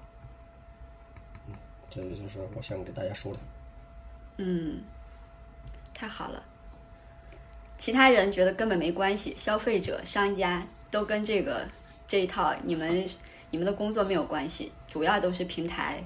[1.94, 3.38] 这个就是我想给大家说的。
[4.38, 4.80] 嗯，
[5.94, 6.42] 太好了。
[7.76, 11.66] 其他人觉得根本没关系，消费者、商家都跟这个
[12.08, 13.06] 这一套你们
[13.50, 16.02] 你们的工作没有关系，主要都是平台。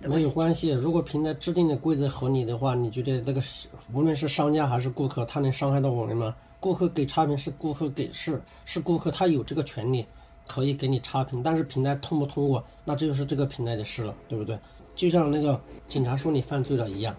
[0.00, 0.70] 没有关系。
[0.70, 6.36] 如果平台制定的规则合理的话，你觉得这个是无论是商家还是顾客，他能伤害到我们吗？
[6.60, 10.06] 顾客给差评是顾客给是是顾客，他有这个权利
[10.46, 14.58] 可以给你差评，但是平台通不通过，那这就是这个平台的事了，对不对？
[14.94, 17.14] 就像那个警察说你犯罪了一样，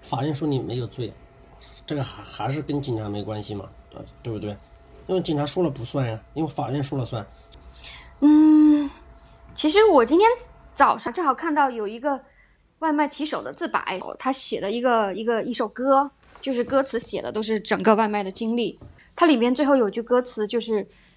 [0.00, 1.12] 法院说你没有罪，
[1.86, 4.56] 这个还还是跟警察没关系嘛，对对不对？
[5.08, 7.26] 因为警察说了不算呀，因为法院说了算。
[8.20, 8.88] 嗯，
[9.54, 10.28] 其实我今天
[10.74, 12.18] 早上正好看到有一个
[12.78, 16.08] 外卖骑手的自白，他写的一个一个一首歌，
[16.40, 18.78] 就是歌词写的都是整个外卖的经历。
[19.16, 20.86] 它里面最后有句歌词就是“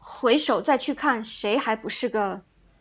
[0.00, 2.40] 回首再去看，谁还不是个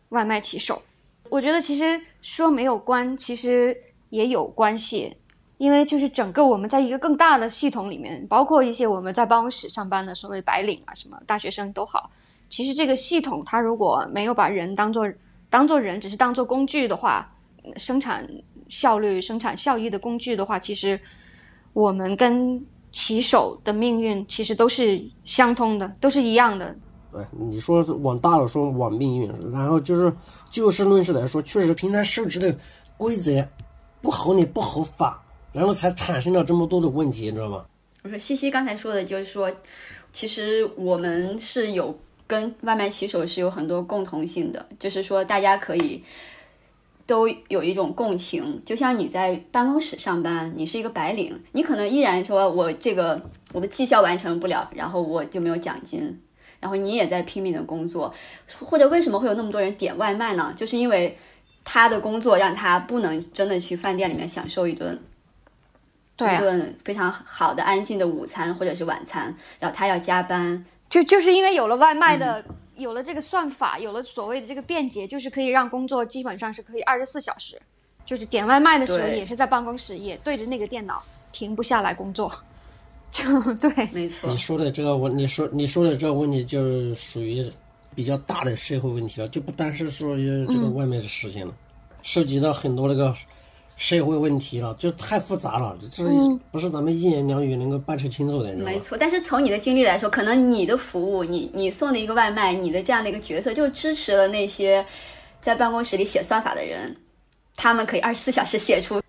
[0.10, 0.82] 外卖骑手？”
[1.30, 3.76] 我觉得其实说没有关，其实
[4.10, 5.16] 也有关系，
[5.58, 12.10] 因为就是整个我们在一个更大的系统里面，包括一些我们在办公室上班的所谓白领啊，什么大学生都好。
[12.48, 15.08] 其实这个系统，它如果没有把人当做
[15.52, 17.32] 当做人，只是当做工具的话，
[17.76, 18.28] 生产
[18.70, 21.00] 效率、生产效益的工具的话，其实
[21.74, 22.60] 我们跟
[22.92, 26.76] 骑手的命运其实都是相通的，都是一样的。
[27.12, 30.14] 对，你说往大了说往命运，然后就是
[30.50, 32.56] 就事论事来说，确实平台设置的
[32.98, 33.48] 规则
[34.02, 37.66] 不合理、不合法，然后才产生了这么多的问题，你知道吗？
[38.04, 39.52] 我说西西刚才说的就是说，
[40.14, 41.98] 其实我们是有。
[42.30, 46.04] 跟外卖骑手是有很多共同性的，就是说大家可以
[47.08, 48.62] 都有一种共情。
[48.64, 53.20] 就像你在办公室上班，你是一个白领，你可能依然说我这个
[53.52, 56.22] 我的绩效完成不了，然后我就没有奖金，
[56.60, 58.14] 然后你也在拼命的工作。
[58.60, 60.54] 或者为什么会有那么多人点外卖呢？
[60.56, 61.18] 就是因为
[61.64, 65.00] 他的工作让他不能真的去饭店里面享受一顿，
[66.16, 70.66] 对，一顿非常好的安静的午餐或者是晚餐，然后他要加班。
[70.90, 72.44] 就就是因为有了外卖的，
[72.76, 77.62] 有了这个算法，有了所谓的这个便捷，就是可以让工作基本上是可以二十四小时，
[78.06, 82.34] 就是点外卖的时候也是在办公室，也对着那个电脑停不下来工作，
[83.14, 84.30] 就对，没错。
[84.30, 87.44] 你说的这个问，你说你说的这个问题就是属于
[87.96, 91.54] 比较大的社会问题了，就不单是说这个外面的事情了，
[92.04, 93.16] 涉及到很多那个。
[93.82, 96.04] 社会问题了，就太复杂了，这
[96.52, 98.54] 不是咱们一言两语能够掰扯清楚的。
[98.56, 104.86] 没错，但是从你的经历来说，可能你的服务，你你送的一个外卖，你的这样的一个角色，就支持了那些
[105.40, 106.94] 在办公室里写算法的人，
[107.56, 109.02] 他们可以二十四小时写出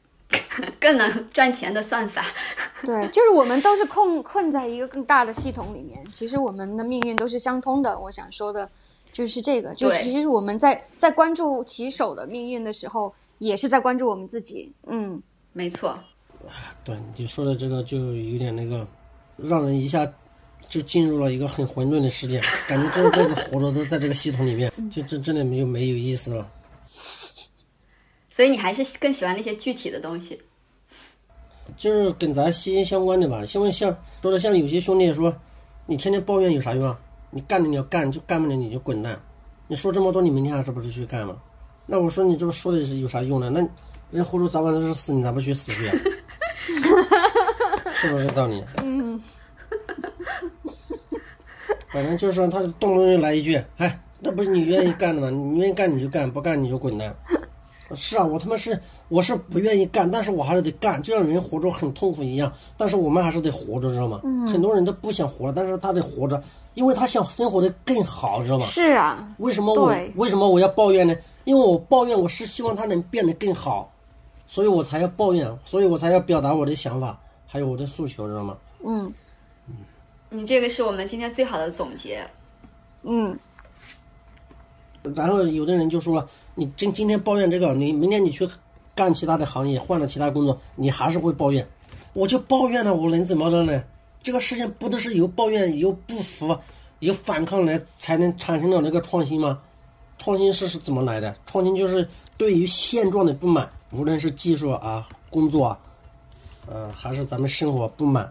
[0.78, 2.24] 更能赚钱的算法。
[2.84, 7.98] 对，就是我们都是困困在一个更大的系统里面，其实我们的命运都是相通的。
[7.98, 8.70] 我想说的
[9.12, 13.12] 就是这个，就其实我们在在关注骑手的命运的时候。
[13.40, 15.18] 也是在关注我们自己，嗯，
[15.54, 15.98] 没错。
[16.84, 18.86] 对你说的这个就有点那个，
[19.38, 20.06] 让人一下
[20.68, 26.46] 就进入了一个很混沌的世界，感觉这辈子活着都在这个系统里面，就这真的没有没有意思了。
[28.30, 30.40] 所以你还是更喜欢那些具体的东西，
[31.76, 33.42] 就是跟咱息息相关的吧。
[33.54, 35.34] 因为像说的像有些兄弟说，
[35.84, 36.98] 你天天抱怨有啥用啊？
[37.30, 39.20] 你干的你要干，就干不了你就滚蛋。
[39.66, 41.36] 你说这么多，你明天还是不是去干嘛？
[41.86, 43.50] 那我说你这个说的是有啥用呢？
[43.50, 43.66] 那
[44.10, 45.94] 人活着早晚都是死，你咋不去死去啊？
[47.94, 48.62] 是不是道理？
[48.82, 49.20] 嗯。
[51.92, 55.30] 反正就是说，他动不动就来一句：“哎，那不是你愿意干的吗？
[55.30, 57.12] 你愿意干你就干，不干你就滚蛋。”
[57.94, 62.52] 是啊，我他妈是我是不愿意干，但是我还是得干，就像人活着很痛苦一样。
[62.76, 64.20] 但是我们还是得活着，知道吗？
[64.24, 64.46] 嗯。
[64.46, 66.42] 很多人都不想活了，但是他得活着，
[66.74, 68.64] 因为他想生活的更好，知道吗？
[68.64, 69.28] 是啊。
[69.38, 71.16] 为什么我为什么我要抱怨呢？
[71.44, 73.92] 因为我抱怨，我是希望他能变得更好，
[74.46, 78.56] 所以我才要抱怨，所以我才要表达我的想法，还有我的诉求，知道吗？
[78.84, 79.12] 嗯，
[79.66, 79.74] 嗯，
[80.28, 82.24] 你这个是我们今天最好的总结。
[83.02, 83.36] 嗯。
[85.16, 86.22] 然后有的人就说
[86.60, 88.46] ：“你今今天抱怨这个，你明天你去
[88.94, 91.66] 干其他的行业，换了其他工作，你还是会抱怨。”
[92.12, 93.82] 我就抱怨了，我能怎么着呢？
[94.22, 96.54] 这个事情不都是由抱怨、由不服、
[96.98, 99.58] 由反抗来才能产生了那个创新吗？
[100.18, 101.34] 创新是是怎么来的？
[101.46, 102.06] 创新就是
[102.36, 105.80] 对于现状的不满，无论是技术啊、工作啊，
[106.68, 108.30] 呃，还是咱们生活不满，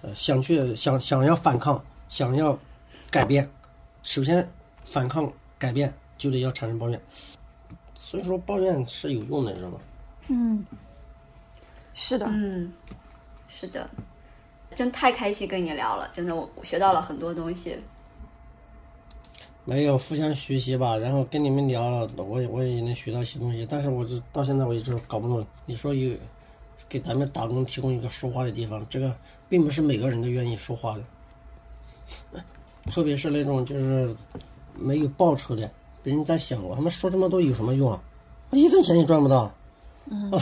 [0.00, 1.78] 呃，想去想想要反抗，
[2.08, 2.58] 想要
[3.10, 3.46] 改变，
[4.02, 4.48] 首先
[4.82, 6.98] 反抗改变就得要产生抱怨，
[8.08, 9.80] 所以说抱怨是有用的，你知道吗？
[10.28, 10.64] 嗯，
[11.92, 12.72] 是的，嗯，
[13.48, 13.90] 是的，
[14.76, 17.76] 真太开心跟你聊了，真的我学到了很多东西。
[19.64, 25.44] 没有互相学习吧，然后跟你们聊了，我也我也能学到一些东西，但是我这到现在我一直搞不懂。
[25.64, 26.16] 你说有
[26.88, 29.12] 给咱们打工提供一个说话的地方，这个
[29.48, 32.44] 并不是每个人都愿意说话的，
[32.88, 34.14] 特别是那种就是
[34.76, 35.70] 没有报酬的，别
[36.10, 38.00] 人在想我他妈说这么多有什么用啊？
[38.50, 39.52] 我一分钱也赚不到。
[40.10, 40.32] 嗯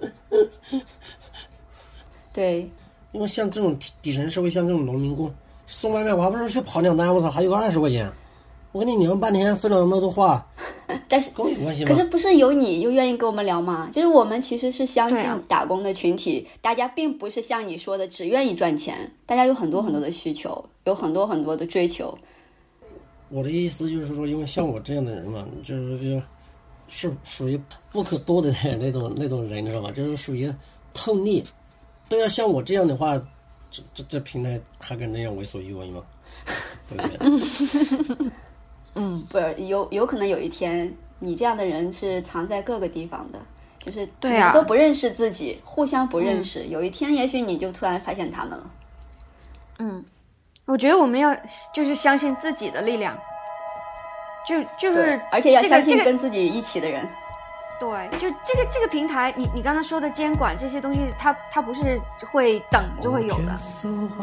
[2.32, 2.68] 对，
[3.12, 5.32] 因为像这种底底层社会，像这种农民工
[5.68, 8.10] 送外卖，我还不如去跑两单，我操，还有个二十块钱。
[8.72, 10.44] 我跟你聊半天，费了那么多话，
[11.08, 11.88] 但是跟我有关系吗？
[11.88, 13.88] 可是不是有你又愿意跟我们聊吗？
[13.92, 22.18] 就是我们其实是相信打工的群体，大家并不是像你说的只愿意赚钱，大家有很多很多的需求，有很多很多的追求。
[23.34, 26.22] 我的意思就是说，因为像我这样的人嘛，就是就
[26.86, 29.90] 是属于不可多得的那种 那种人，你知道吗？
[29.90, 30.48] 就是属于
[30.92, 31.42] 透力。
[32.08, 33.20] 都要像我这样的话，
[33.72, 36.00] 这这这平台还敢那样为所欲为吗？
[36.88, 38.30] 对不对？
[39.28, 43.40] 不是有有可能有一天，你这样的人是藏在各个地方的，
[43.80, 46.66] 就是对啊你都不认识自己，互相不认识。
[46.66, 48.70] 有一天，也许你就突然发现他们了。
[50.66, 51.34] 我觉得我们要
[51.74, 53.14] 就是相信自己的力量，
[54.46, 57.06] 就就对是，而且要相信这个这个跟自己一起的人。
[57.80, 62.00] 对，就这个这个平台，你你刚才说的监管这些东西，它它不是
[62.30, 63.58] 会等就会有的，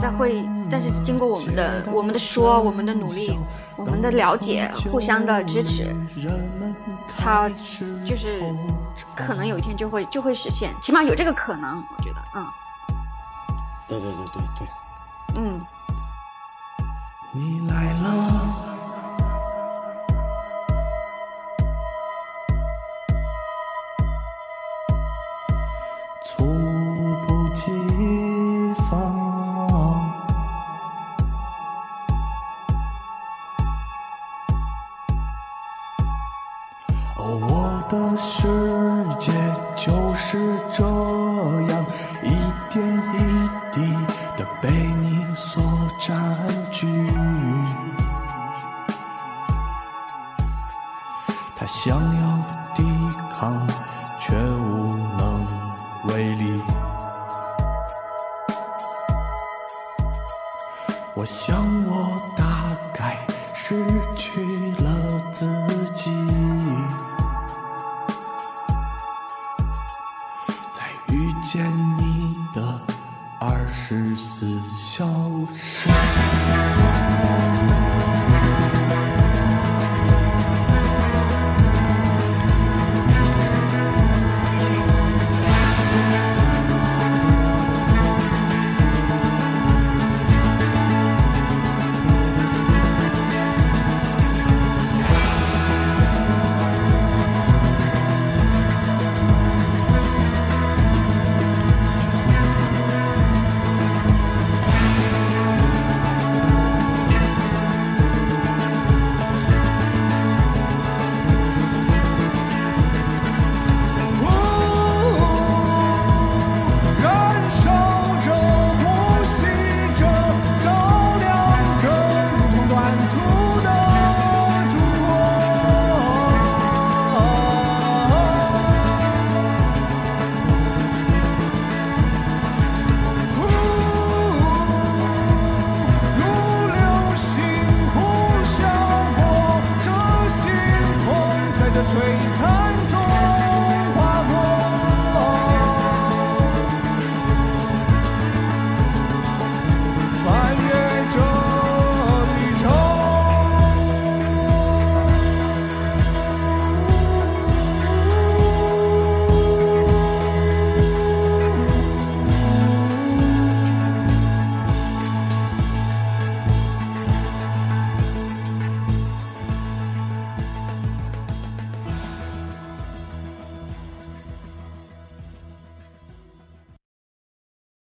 [0.02, 3.38] 它会，但是经过我们的我们的说，我们的努力，
[3.76, 5.84] 我们的了解，互相的支持，
[7.18, 7.50] 它
[8.04, 8.42] 就是
[9.16, 12.46] 可能有一天就会就会实现，起码有这个可能，我觉得，嗯。
[13.88, 14.68] 对对对对对。
[15.36, 15.60] 嗯，
[17.34, 18.72] 你来了，